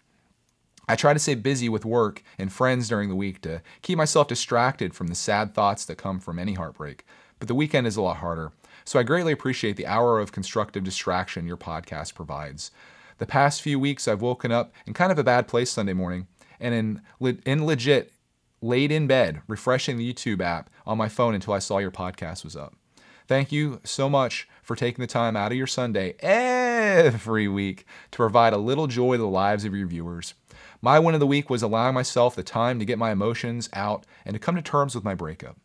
I 0.88 0.96
try 0.96 1.14
to 1.14 1.20
stay 1.20 1.36
busy 1.36 1.70
with 1.70 1.86
work 1.86 2.24
and 2.40 2.52
friends 2.52 2.90
during 2.90 3.10
the 3.10 3.16
week 3.16 3.42
to 3.42 3.62
keep 3.84 3.98
myself 3.98 4.28
distracted 4.28 4.96
from 4.96 5.08
the 5.08 5.16
sad 5.16 5.54
thoughts 5.54 5.86
that 5.86 5.98
come 5.98 6.20
from 6.20 6.40
any 6.40 6.56
heartbreak. 6.56 7.06
But 7.38 7.48
the 7.48 7.56
weekend 7.56 7.86
is 7.86 7.96
a 7.96 8.02
lot 8.02 8.18
harder. 8.18 8.52
So 8.86 9.00
I 9.00 9.04
greatly 9.04 9.32
appreciate 9.32 9.78
the 9.78 9.86
hour 9.86 10.20
of 10.20 10.32
constructive 10.32 10.84
distraction 10.84 11.46
your 11.46 11.58
podcast 11.58 12.16
provides. 12.16 12.72
The 13.20 13.28
past 13.28 13.62
few 13.62 13.80
weeks, 13.80 14.08
I've 14.08 14.22
woken 14.22 14.52
up 14.52 14.74
in 14.88 14.94
kind 14.94 15.12
of 15.12 15.20
a 15.20 15.24
bad 15.24 15.48
place 15.48 15.70
Sunday 15.70 15.94
morning 15.94 16.26
and 16.60 16.74
in, 16.74 17.02
in 17.46 17.66
legit 17.66 18.12
laid 18.62 18.92
in 18.92 19.08
bed, 19.08 19.42
refreshing 19.48 19.98
the 19.98 20.14
YouTube 20.14 20.42
app 20.42 20.70
on 20.88 20.98
my 20.98 21.08
phone 21.08 21.36
until 21.36 21.54
I 21.54 21.60
saw 21.60 21.78
your 21.78 21.92
podcast 21.92 22.44
was 22.44 22.56
up. 22.56 22.76
Thank 23.30 23.52
you 23.52 23.80
so 23.84 24.10
much 24.10 24.48
for 24.64 24.76
taking 24.76 25.04
the 25.04 25.08
time 25.08 25.36
out 25.36 25.52
of 25.52 25.58
your 25.60 25.68
Sunday 25.68 26.16
every 26.20 27.48
week 27.48 27.86
to 28.10 28.18
provide 28.18 28.54
a 28.54 28.58
little 28.58 28.88
joy 28.88 29.18
to 29.18 29.22
the 29.22 29.28
lives 29.28 29.66
of 29.66 29.76
your 29.76 29.86
viewers. 29.86 30.34
My 30.82 30.98
win 30.98 31.14
of 31.14 31.20
the 31.20 31.28
week 31.28 31.48
was 31.48 31.62
allowing 31.62 31.94
myself 31.94 32.36
the 32.36 32.42
time 32.42 32.80
to 32.80 32.86
get 32.86 32.98
my 32.98 33.12
emotions 33.12 33.70
out 33.72 34.04
and 34.26 34.34
to 34.34 34.40
come 34.40 34.56
to 34.56 34.64
terms 34.64 34.96
with 34.96 35.04
my 35.04 35.14
breakup. 35.14 35.58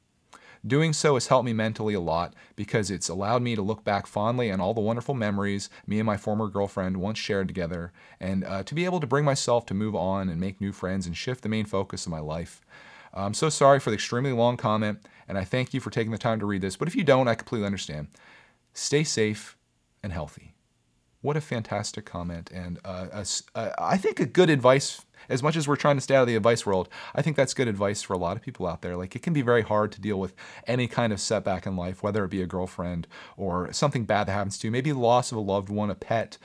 Doing 0.66 0.92
so 0.92 1.14
has 1.14 1.28
helped 1.28 1.46
me 1.46 1.54
mentally 1.54 1.94
a 1.94 2.00
lot 2.00 2.34
because 2.54 2.90
it's 2.90 3.08
allowed 3.08 3.40
me 3.40 3.56
to 3.56 3.62
look 3.62 3.82
back 3.82 4.06
fondly 4.06 4.52
on 4.52 4.60
all 4.60 4.74
the 4.74 4.82
wonderful 4.82 5.14
memories 5.14 5.70
me 5.86 5.98
and 5.98 6.04
my 6.04 6.18
former 6.18 6.48
girlfriend 6.48 6.98
once 6.98 7.18
shared 7.18 7.48
together 7.48 7.94
and 8.20 8.44
uh, 8.44 8.62
to 8.64 8.74
be 8.74 8.84
able 8.84 9.00
to 9.00 9.06
bring 9.06 9.24
myself 9.24 9.64
to 9.64 9.72
move 9.72 9.94
on 9.94 10.28
and 10.28 10.38
make 10.38 10.60
new 10.60 10.70
friends 10.70 11.06
and 11.06 11.16
shift 11.16 11.42
the 11.42 11.48
main 11.48 11.64
focus 11.64 12.04
of 12.04 12.12
my 12.12 12.20
life. 12.20 12.60
I'm 13.14 13.34
so 13.34 13.48
sorry 13.48 13.80
for 13.80 13.90
the 13.90 13.94
extremely 13.94 14.32
long 14.32 14.56
comment, 14.56 14.98
and 15.28 15.38
I 15.38 15.44
thank 15.44 15.72
you 15.72 15.80
for 15.80 15.90
taking 15.90 16.10
the 16.10 16.18
time 16.18 16.40
to 16.40 16.46
read 16.46 16.62
this. 16.62 16.76
But 16.76 16.88
if 16.88 16.96
you 16.96 17.04
don't, 17.04 17.28
I 17.28 17.34
completely 17.34 17.66
understand. 17.66 18.08
Stay 18.72 19.04
safe 19.04 19.56
and 20.02 20.12
healthy. 20.12 20.54
What 21.22 21.36
a 21.36 21.40
fantastic 21.40 22.04
comment, 22.04 22.50
and 22.52 22.78
uh, 22.84 23.06
a, 23.12 23.26
uh, 23.54 23.70
I 23.78 23.96
think 23.96 24.20
a 24.20 24.26
good 24.26 24.50
advice. 24.50 25.00
As 25.26 25.42
much 25.42 25.56
as 25.56 25.66
we're 25.66 25.76
trying 25.76 25.96
to 25.96 26.02
stay 26.02 26.14
out 26.14 26.20
of 26.20 26.28
the 26.28 26.36
advice 26.36 26.66
world, 26.66 26.90
I 27.14 27.22
think 27.22 27.34
that's 27.34 27.54
good 27.54 27.66
advice 27.66 28.02
for 28.02 28.12
a 28.12 28.18
lot 28.18 28.36
of 28.36 28.42
people 28.42 28.66
out 28.66 28.82
there. 28.82 28.94
Like 28.94 29.16
it 29.16 29.22
can 29.22 29.32
be 29.32 29.40
very 29.40 29.62
hard 29.62 29.90
to 29.92 30.00
deal 30.02 30.20
with 30.20 30.34
any 30.66 30.86
kind 30.86 31.14
of 31.14 31.20
setback 31.20 31.64
in 31.64 31.76
life, 31.76 32.02
whether 32.02 32.22
it 32.26 32.30
be 32.30 32.42
a 32.42 32.46
girlfriend 32.46 33.06
or 33.38 33.72
something 33.72 34.04
bad 34.04 34.26
that 34.26 34.32
happens 34.32 34.58
to 34.58 34.66
you, 34.66 34.70
maybe 34.70 34.92
loss 34.92 35.32
of 35.32 35.38
a 35.38 35.40
loved 35.40 35.70
one, 35.70 35.88
a 35.88 35.94
pet. 35.94 36.36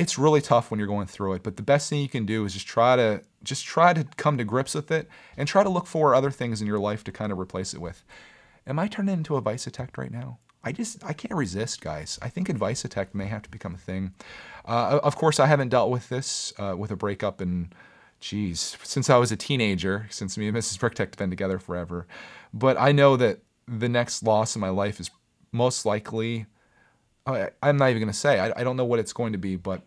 It's 0.00 0.16
really 0.16 0.40
tough 0.40 0.70
when 0.70 0.78
you're 0.78 0.86
going 0.86 1.06
through 1.06 1.34
it, 1.34 1.42
but 1.42 1.56
the 1.56 1.62
best 1.62 1.90
thing 1.90 2.00
you 2.00 2.08
can 2.08 2.24
do 2.24 2.46
is 2.46 2.54
just 2.54 2.66
try 2.66 2.96
to 2.96 3.22
just 3.42 3.66
try 3.66 3.92
to 3.92 4.04
come 4.16 4.38
to 4.38 4.44
grips 4.44 4.74
with 4.74 4.90
it 4.90 5.08
and 5.36 5.46
try 5.46 5.62
to 5.62 5.68
look 5.68 5.86
for 5.86 6.14
other 6.14 6.30
things 6.30 6.62
in 6.62 6.66
your 6.66 6.78
life 6.78 7.04
to 7.04 7.12
kind 7.12 7.30
of 7.30 7.38
replace 7.38 7.74
it 7.74 7.80
with. 7.80 8.02
Am 8.66 8.78
I 8.78 8.88
turning 8.88 9.12
into 9.12 9.36
a 9.36 9.42
vice 9.42 9.66
attack 9.66 9.98
right 9.98 10.10
now? 10.10 10.38
I 10.64 10.72
just 10.72 11.04
I 11.04 11.12
can't 11.12 11.34
resist, 11.34 11.80
guys. 11.80 12.18
I 12.22 12.28
think 12.28 12.48
advice 12.48 12.84
attack 12.84 13.14
may 13.14 13.26
have 13.26 13.42
to 13.42 13.50
become 13.50 13.74
a 13.74 13.78
thing. 13.78 14.14
Uh, 14.64 15.00
of 15.02 15.16
course, 15.16 15.40
I 15.40 15.46
haven't 15.46 15.68
dealt 15.68 15.90
with 15.90 16.08
this 16.08 16.52
uh, 16.58 16.74
with 16.78 16.90
a 16.90 16.96
breakup 16.96 17.40
in, 17.40 17.70
geez, 18.20 18.76
since 18.82 19.10
I 19.10 19.16
was 19.16 19.32
a 19.32 19.36
teenager. 19.36 20.06
Since 20.10 20.36
me 20.38 20.48
and 20.48 20.56
Mrs. 20.56 20.78
Bricktech 20.78 20.98
have 20.98 21.16
been 21.16 21.30
together 21.30 21.58
forever, 21.58 22.06
but 22.52 22.78
I 22.78 22.92
know 22.92 23.16
that 23.16 23.40
the 23.66 23.88
next 23.88 24.22
loss 24.22 24.54
in 24.54 24.60
my 24.60 24.70
life 24.70 25.00
is 25.00 25.10
most 25.52 25.84
likely. 25.84 26.46
I, 27.26 27.50
am 27.62 27.76
not 27.76 27.90
even 27.90 28.00
going 28.00 28.12
to 28.12 28.18
say. 28.18 28.40
I, 28.40 28.52
I 28.56 28.64
don't 28.64 28.76
know 28.76 28.84
what 28.84 28.98
it's 28.98 29.12
going 29.12 29.32
to 29.32 29.38
be, 29.38 29.54
but 29.54 29.82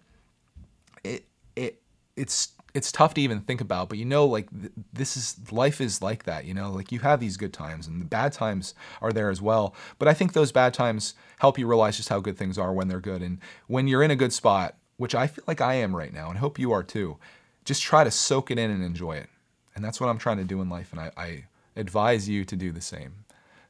it 1.55 1.63
it 1.63 1.81
it's 2.15 2.53
it's 2.73 2.91
tough 2.91 3.13
to 3.13 3.21
even 3.21 3.39
think 3.41 3.61
about, 3.61 3.87
but 3.87 3.99
you 3.99 4.05
know, 4.05 4.25
like 4.25 4.49
th- 4.49 4.73
this 4.91 5.15
is 5.15 5.37
life 5.51 5.79
is 5.79 6.01
like 6.01 6.23
that, 6.23 6.45
you 6.45 6.55
know, 6.55 6.71
like 6.71 6.91
you 6.91 6.99
have 6.99 7.19
these 7.19 7.37
good 7.37 7.53
times 7.53 7.85
and 7.85 8.01
the 8.01 8.05
bad 8.05 8.33
times 8.33 8.73
are 8.99 9.11
there 9.11 9.29
as 9.29 9.41
well. 9.41 9.75
But 9.99 10.07
I 10.07 10.15
think 10.15 10.33
those 10.33 10.51
bad 10.51 10.73
times 10.73 11.13
help 11.37 11.59
you 11.59 11.67
realize 11.67 11.97
just 11.97 12.09
how 12.09 12.19
good 12.19 12.37
things 12.37 12.57
are 12.57 12.73
when 12.73 12.87
they're 12.87 12.99
good. 12.99 13.21
And 13.21 13.37
when 13.67 13.87
you're 13.87 14.01
in 14.01 14.09
a 14.09 14.15
good 14.15 14.33
spot, 14.33 14.75
which 14.97 15.13
I 15.13 15.27
feel 15.27 15.43
like 15.45 15.61
I 15.61 15.75
am 15.75 15.95
right 15.95 16.13
now 16.13 16.29
and 16.29 16.39
hope 16.39 16.57
you 16.57 16.71
are 16.71 16.83
too, 16.83 17.17
just 17.63 17.83
try 17.83 18.03
to 18.03 18.11
soak 18.11 18.49
it 18.49 18.57
in 18.57 18.71
and 18.71 18.83
enjoy 18.83 19.17
it. 19.17 19.29
And 19.75 19.85
that's 19.85 20.01
what 20.01 20.09
I'm 20.09 20.17
trying 20.17 20.37
to 20.37 20.43
do 20.43 20.61
in 20.61 20.69
life. 20.69 20.91
And 20.91 20.99
I, 20.99 21.11
I 21.15 21.43
advise 21.75 22.27
you 22.27 22.43
to 22.45 22.55
do 22.55 22.71
the 22.71 22.81
same. 22.81 23.22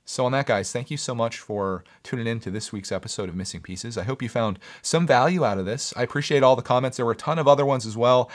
So, 0.06 0.26
on 0.26 0.34
that, 0.34 0.48
guys, 0.48 0.70
thank 0.70 0.92
you 0.92 0.98
so 0.98 1.16
much 1.16 1.40
for 1.40 1.86
tuning 2.04 2.28
in 2.28 2.42
to 2.42 2.52
this 2.52 2.74
week's 2.74 2.92
episode 2.92 3.30
of 3.30 3.36
Missing 3.36 3.62
Pieces. 3.62 3.98
I 3.98 4.04
hope 4.04 4.22
you 4.22 4.28
found 4.28 4.60
some 4.82 5.08
value 5.08 5.46
out 5.46 5.58
of 5.58 5.66
this. 5.66 5.94
I 5.96 6.04
appreciate 6.04 6.44
all 6.44 6.58
the 6.58 6.62
comments. 6.62 6.98
There 6.98 7.06
were 7.06 7.14
a 7.14 7.16
ton 7.16 7.40
of 7.40 7.48
other 7.48 7.66
ones 7.66 7.86
as 7.86 7.96
well. 7.96 8.30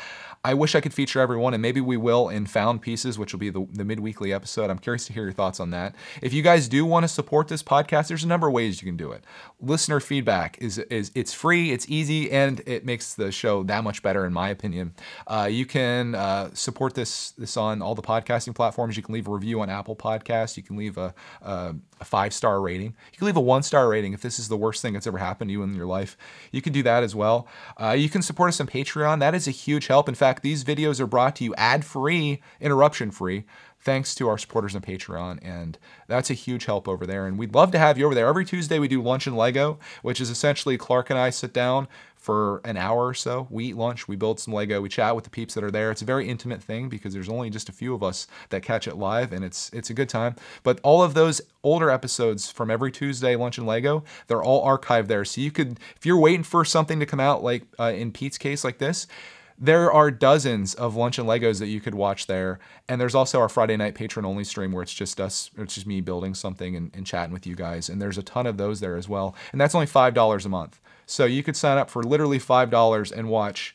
I 0.49 0.55
wish 0.55 0.75
I 0.75 0.81
could 0.81 0.95
feature 0.95 1.21
everyone, 1.21 1.53
and 1.53 1.61
maybe 1.61 1.83
we 1.83 1.99
will 1.99 2.31
in 2.31 2.47
Found 2.47 2.81
Pieces, 2.81 3.19
which 3.19 3.35
will 3.35 3.39
be 3.39 3.51
the, 3.51 3.67
the 3.71 3.85
midweekly 3.85 4.35
episode. 4.35 4.71
I'm 4.71 4.79
curious 4.79 5.05
to 5.09 5.13
hear 5.13 5.25
your 5.25 5.33
thoughts 5.33 5.61
on 5.61 5.73
that. 5.73 5.95
If 6.23 6.33
you 6.33 6.41
guys 6.43 6.69
do 6.69 6.87
want 6.87 7.05
to 7.05 7.09
support 7.09 7.49
this 7.49 7.63
podcast, 7.63 8.09
there's 8.09 8.25
a 8.25 8.27
number 8.27 8.47
of 8.47 8.55
ways 8.55 8.81
you 8.81 8.87
can 8.87 8.97
do 8.97 9.13
it. 9.13 9.25
Listener 9.61 10.01
feedback 10.01 10.57
is 10.59 10.79
is 10.79 11.11
it's 11.15 11.35
free, 11.35 11.73
it's 11.73 11.87
easy, 11.91 12.31
and 12.31 12.63
it 12.65 12.87
makes 12.87 13.15
the 13.15 13.31
show 13.31 13.63
that 13.65 13.85
much 13.85 14.03
better, 14.03 14.25
in 14.25 14.33
my 14.33 14.49
opinion. 14.49 14.95
Uh, 15.27 15.51
you 15.51 15.67
can 15.67 16.15
uh, 16.15 16.49
support 16.55 16.95
this 16.95 17.33
this 17.33 17.59
on 17.59 17.83
all 17.83 17.95
the 17.95 18.01
podcasting 18.01 18.55
platforms. 18.55 18.97
You 18.97 19.03
can 19.03 19.13
leave 19.13 19.29
a 19.29 19.31
review 19.31 19.61
on 19.61 19.69
Apple 19.69 19.97
Podcasts. 19.97 20.57
You 20.57 20.63
can 20.63 20.79
leave 20.79 20.97
a, 20.97 21.13
a, 21.43 21.75
a 22.01 22.05
five 22.05 22.33
star 22.33 22.61
rating. 22.61 22.95
You 23.13 23.19
can 23.19 23.27
leave 23.27 23.37
a 23.37 23.41
one 23.41 23.63
star 23.63 23.89
rating 23.89 24.13
if 24.13 24.23
this 24.23 24.39
is 24.39 24.49
the 24.49 24.57
worst 24.57 24.83
thing 24.83 24.93
that's 24.93 25.07
ever 25.07 25.19
happened 25.19 25.49
to 25.49 25.53
you 25.53 25.63
in 25.63 25.75
your 25.75 25.87
life. 25.87 26.17
You 26.53 26.63
can 26.63 26.73
do 26.73 26.83
that 26.83 27.03
as 27.03 27.15
well. 27.15 27.47
Uh, 27.77 27.91
you 27.91 28.09
can 28.09 28.23
support 28.23 28.49
us 28.49 28.61
on 28.61 28.67
Patreon. 28.67 29.21
That 29.21 29.35
is 29.35 29.49
a 29.49 29.53
huge 29.53 29.87
help. 29.87 30.09
In 30.09 30.15
fact 30.15 30.43
these 30.43 30.65
videos 30.65 31.01
are 31.01 31.07
brought 31.07 31.37
to 31.37 31.45
you 31.45 31.55
ad 31.57 31.85
free, 31.85 32.41
interruption 32.61 33.11
free, 33.11 33.45
thanks 33.81 34.15
to 34.17 34.29
our 34.29 34.39
supporters 34.39 34.75
on 34.75 34.83
Patreon. 34.83 35.39
And 35.43 35.79
that's 36.07 36.31
a 36.31 36.35
huge 36.35 36.65
help 36.65 36.89
over 36.89 37.07
there. 37.07 37.27
And 37.27 37.39
we'd 37.39 37.55
love 37.55 37.71
to 37.73 37.79
have 37.79 37.99
you 37.99 38.07
over 38.07 38.15
there. 38.15 38.27
Every 38.27 38.45
Tuesday, 38.45 38.79
we 38.79 38.89
do 38.89 39.03
Lunch 39.03 39.27
and 39.27 39.37
Lego, 39.37 39.79
which 40.03 40.21
is 40.21 40.31
essentially 40.31 40.77
Clark 40.77 41.11
and 41.11 41.19
I 41.19 41.31
sit 41.31 41.53
down 41.53 41.89
for 42.19 42.61
an 42.65 42.77
hour 42.77 43.07
or 43.07 43.15
so. 43.15 43.47
We 43.49 43.67
eat 43.67 43.77
lunch, 43.77 44.09
we 44.09 44.17
build 44.17 44.41
some 44.41 44.53
Lego, 44.53 44.81
we 44.81 44.89
chat 44.89 45.15
with 45.15 45.25
the 45.25 45.31
peeps 45.31 45.55
that 45.55 45.65
are 45.65 45.71
there. 45.71 45.91
It's 45.91 46.03
a 46.03 46.05
very 46.05 46.29
intimate 46.29 46.63
thing 46.63 46.89
because 46.89 47.15
there's 47.15 47.29
only 47.29 47.49
just 47.49 47.69
a 47.69 47.73
few 47.73 47.95
of 47.95 48.03
us 48.03 48.27
that 48.51 48.63
catch 48.63 48.87
it 48.87 48.97
live, 48.97 49.33
and 49.33 49.45
it's 49.45 49.71
it's 49.73 49.91
a 49.91 49.95
good 49.95 50.09
time. 50.09 50.35
But 50.63 50.81
all 50.83 51.03
of 51.03 51.15
those 51.15 51.41
older 51.63 51.91
episodes 51.91 52.51
from 52.51 52.71
every 52.71 52.91
Tuesday, 52.91 53.37
Lunch 53.37 53.59
and 53.59 53.67
Lego, 53.67 54.05
they're 54.27 54.43
all 54.43 54.67
archived 54.67 55.07
there. 55.07 55.25
So 55.25 55.41
you 55.41 55.51
could, 55.51 55.79
if 55.97 56.05
you're 56.05 56.19
waiting 56.19 56.43
for 56.43 56.65
something 56.65 57.01
to 57.01 57.07
come 57.07 57.21
out, 57.21 57.43
like 57.43 57.65
uh, 57.79 57.93
in 57.95 58.13
Pete's 58.13 58.39
case, 58.39 58.65
like 58.65 58.79
this, 58.79 59.07
there 59.61 59.91
are 59.93 60.11
dozens 60.11 60.75
of 60.75 60.95
lunch 60.95 61.19
and 61.19 61.29
Legos 61.29 61.59
that 61.59 61.67
you 61.67 61.81
could 61.81 61.95
watch 61.95 62.27
there. 62.27 62.61
And 62.89 63.01
there's 63.01 63.15
also 63.15 63.41
our 63.41 63.49
Friday 63.49 63.77
night 63.77 63.95
patron 63.95 64.25
only 64.25 64.45
stream 64.45 64.71
where 64.73 64.83
it's 64.83 64.95
just 64.95 65.21
us, 65.21 65.51
it's 65.59 65.75
just 65.75 65.87
me 65.87 66.01
building 66.01 66.35
something 66.35 66.77
and, 66.77 66.91
and 66.95 67.05
chatting 67.05 67.33
with 67.33 67.47
you 67.47 67.57
guys. 67.57 67.89
And 67.89 68.01
there's 68.01 68.19
a 68.19 68.23
ton 68.23 68.47
of 68.47 68.57
those 68.57 68.81
there 68.81 68.97
as 68.97 69.09
well. 69.09 69.35
And 69.51 69.61
that's 69.61 69.75
only 69.75 69.87
$5 69.87 70.45
a 70.45 70.49
month. 70.49 70.81
So 71.09 71.25
you 71.25 71.43
could 71.43 71.57
sign 71.57 71.79
up 71.79 71.91
for 71.91 72.03
literally 72.03 72.39
$5 72.39 73.13
and 73.13 73.29
watch 73.29 73.75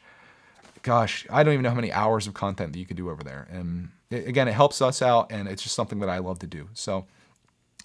gosh, 0.83 1.25
I 1.29 1.43
don't 1.43 1.53
even 1.53 1.63
know 1.63 1.69
how 1.69 1.75
many 1.75 1.91
hours 1.91 2.27
of 2.27 2.33
content 2.33 2.73
that 2.73 2.79
you 2.79 2.85
could 2.85 2.97
do 2.97 3.09
over 3.09 3.23
there. 3.23 3.47
And 3.49 3.89
it, 4.11 4.27
again, 4.27 4.47
it 4.47 4.51
helps 4.53 4.81
us 4.81 5.01
out, 5.01 5.31
and 5.31 5.47
it's 5.47 5.63
just 5.63 5.75
something 5.75 5.99
that 5.99 6.09
I 6.09 6.19
love 6.19 6.39
to 6.39 6.47
do. 6.47 6.69
So. 6.73 7.07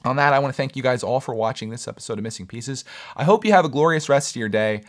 On 0.04 0.14
that, 0.14 0.32
I 0.32 0.38
want 0.38 0.54
to 0.54 0.56
thank 0.56 0.76
you 0.76 0.82
guys 0.82 1.02
all 1.02 1.18
for 1.18 1.34
watching 1.34 1.70
this 1.70 1.88
episode 1.88 2.18
of 2.18 2.22
Missing 2.22 2.46
Pieces. 2.46 2.84
I 3.16 3.24
hope 3.24 3.44
you 3.44 3.50
have 3.50 3.64
a 3.64 3.68
glorious 3.68 4.08
rest 4.08 4.30
of 4.30 4.36
your 4.36 4.48
day. 4.48 4.84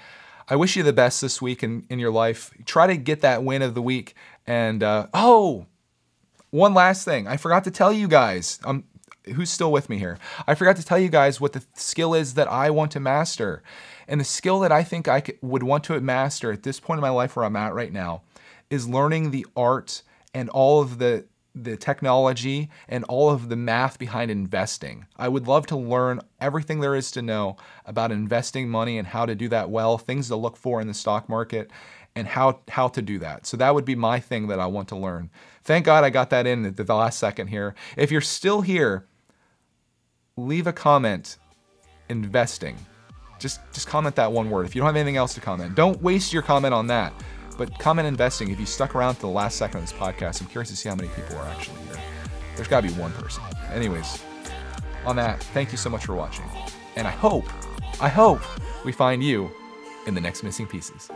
I 0.48 0.56
wish 0.56 0.76
you 0.76 0.84
the 0.84 0.94
best 0.94 1.20
this 1.20 1.42
week 1.42 1.64
in, 1.64 1.88
in 1.90 1.98
your 1.98 2.12
life. 2.12 2.52
Try 2.66 2.86
to 2.86 2.96
get 2.96 3.22
that 3.22 3.44
win 3.44 3.64
of 3.64 3.74
the 3.74 3.82
week. 3.82 4.14
And 4.46 4.84
uh, 4.84 5.08
oh, 5.12 5.66
one 6.52 6.76
last 6.76 7.06
thing. 7.06 7.28
I 7.28 7.38
forgot 7.38 7.64
to 7.64 7.72
tell 7.72 7.92
you 7.92 8.08
guys. 8.08 8.60
Um, 8.64 8.84
who's 9.34 9.50
still 9.50 9.72
with 9.72 9.90
me 9.90 9.98
here? 9.98 10.20
I 10.46 10.54
forgot 10.54 10.76
to 10.76 10.86
tell 10.86 11.00
you 11.00 11.10
guys 11.10 11.42
what 11.42 11.54
the 11.54 11.64
skill 11.74 12.14
is 12.14 12.36
that 12.36 12.48
I 12.48 12.70
want 12.70 12.92
to 12.92 13.00
master. 13.00 13.64
And 14.10 14.20
the 14.20 14.26
skill 14.26 14.60
that 14.62 14.72
I 14.72 14.84
think 14.84 15.08
I 15.08 15.22
could, 15.22 15.38
would 15.42 15.64
want 15.64 15.84
to 15.86 16.02
master 16.02 16.52
at 16.52 16.64
this 16.64 16.80
point 16.80 16.98
in 16.98 17.02
my 17.02 17.12
life 17.12 17.36
where 17.36 17.46
I'm 17.46 17.56
at 17.56 17.76
right 17.76 17.94
now 17.94 18.24
is 18.70 18.90
learning 18.90 19.30
the 19.32 19.46
art 19.56 20.02
and 20.34 20.50
all 20.50 20.82
of 20.82 20.98
the 20.98 21.26
the 21.56 21.76
technology 21.76 22.70
and 22.88 23.04
all 23.06 23.30
of 23.32 23.50
the 23.50 23.56
math 23.56 23.98
behind 23.98 24.30
investing. 24.30 25.06
I 25.18 25.28
would 25.28 25.48
love 25.48 25.66
to 25.68 25.76
learn 25.76 26.22
everything 26.40 26.80
there 26.80 26.96
is 26.96 27.12
to 27.12 27.22
know 27.22 27.58
about 27.86 28.12
investing 28.12 28.70
money 28.70 28.98
and 28.98 29.08
how 29.08 29.26
to 29.26 29.36
do 29.36 29.50
that 29.50 29.70
well, 29.70 29.98
things 29.98 30.28
to 30.28 30.36
look 30.36 30.56
for 30.56 30.80
in 30.80 30.88
the 30.88 30.94
stock 30.94 31.28
market 31.28 31.70
and 32.16 32.28
how 32.28 32.62
how 32.70 32.88
to 32.90 33.02
do 33.02 33.20
that. 33.20 33.46
So 33.46 33.58
that 33.58 33.76
would 33.76 33.86
be 33.86 33.96
my 33.96 34.20
thing 34.20 34.48
that 34.48 34.60
I 34.60 34.68
want 34.68 34.88
to 34.90 34.96
learn. 34.96 35.30
Thank 35.64 35.86
God 35.86 36.04
I 36.04 36.10
got 36.10 36.30
that 36.30 36.48
in 36.48 36.66
at 36.66 36.78
the 36.78 36.96
last 36.96 37.20
second 37.20 37.48
here. 37.48 37.76
If 37.98 38.12
you're 38.12 38.22
still 38.22 38.62
here, 38.62 39.06
leave 40.38 40.66
a 40.68 40.74
comment 40.74 41.38
investing. 42.08 42.78
Just 43.40 43.60
just 43.74 43.88
comment 43.88 44.16
that 44.18 44.32
one 44.32 44.50
word. 44.50 44.66
If 44.66 44.76
you 44.76 44.82
don't 44.82 44.88
have 44.88 44.96
anything 44.96 45.18
else 45.18 45.34
to 45.36 45.42
comment, 45.42 45.76
don't 45.76 46.02
waste 46.02 46.34
your 46.34 46.42
comment 46.42 46.74
on 46.74 46.88
that. 46.88 47.14
But 47.58 47.78
comment 47.80 48.08
investing, 48.08 48.52
if 48.52 48.60
you 48.60 48.66
stuck 48.66 48.96
around 48.96 49.16
to 49.16 49.22
the 49.22 49.28
last 49.28 49.58
second 49.58 49.82
of 49.82 49.90
this 49.90 49.98
podcast, 49.98 50.42
I'm 50.42 50.48
curious 50.48 50.70
to 50.70 50.78
see 50.78 50.88
how 50.88 50.96
many 50.96 51.10
people 51.10 51.38
are 51.38 51.46
actually 51.48 51.82
here. 51.84 52.02
There's 52.56 52.68
got 52.68 52.82
to 52.82 52.88
be 52.88 52.94
one 52.94 53.12
person. 53.14 53.44
Anyways, 53.74 54.24
on 55.06 55.16
that, 55.18 55.44
thank 55.54 55.72
you 55.72 55.78
so 55.78 55.90
much 55.90 56.06
for 56.06 56.16
watching. 56.16 56.46
And 56.96 57.08
I 57.08 57.12
hope, 57.12 57.46
I 58.02 58.10
hope 58.10 58.42
we 58.86 58.92
find 58.92 59.24
you 59.24 59.52
in 60.08 60.16
the 60.16 60.22
next 60.22 60.44
Missing 60.44 60.68
Pieces. 60.68 61.10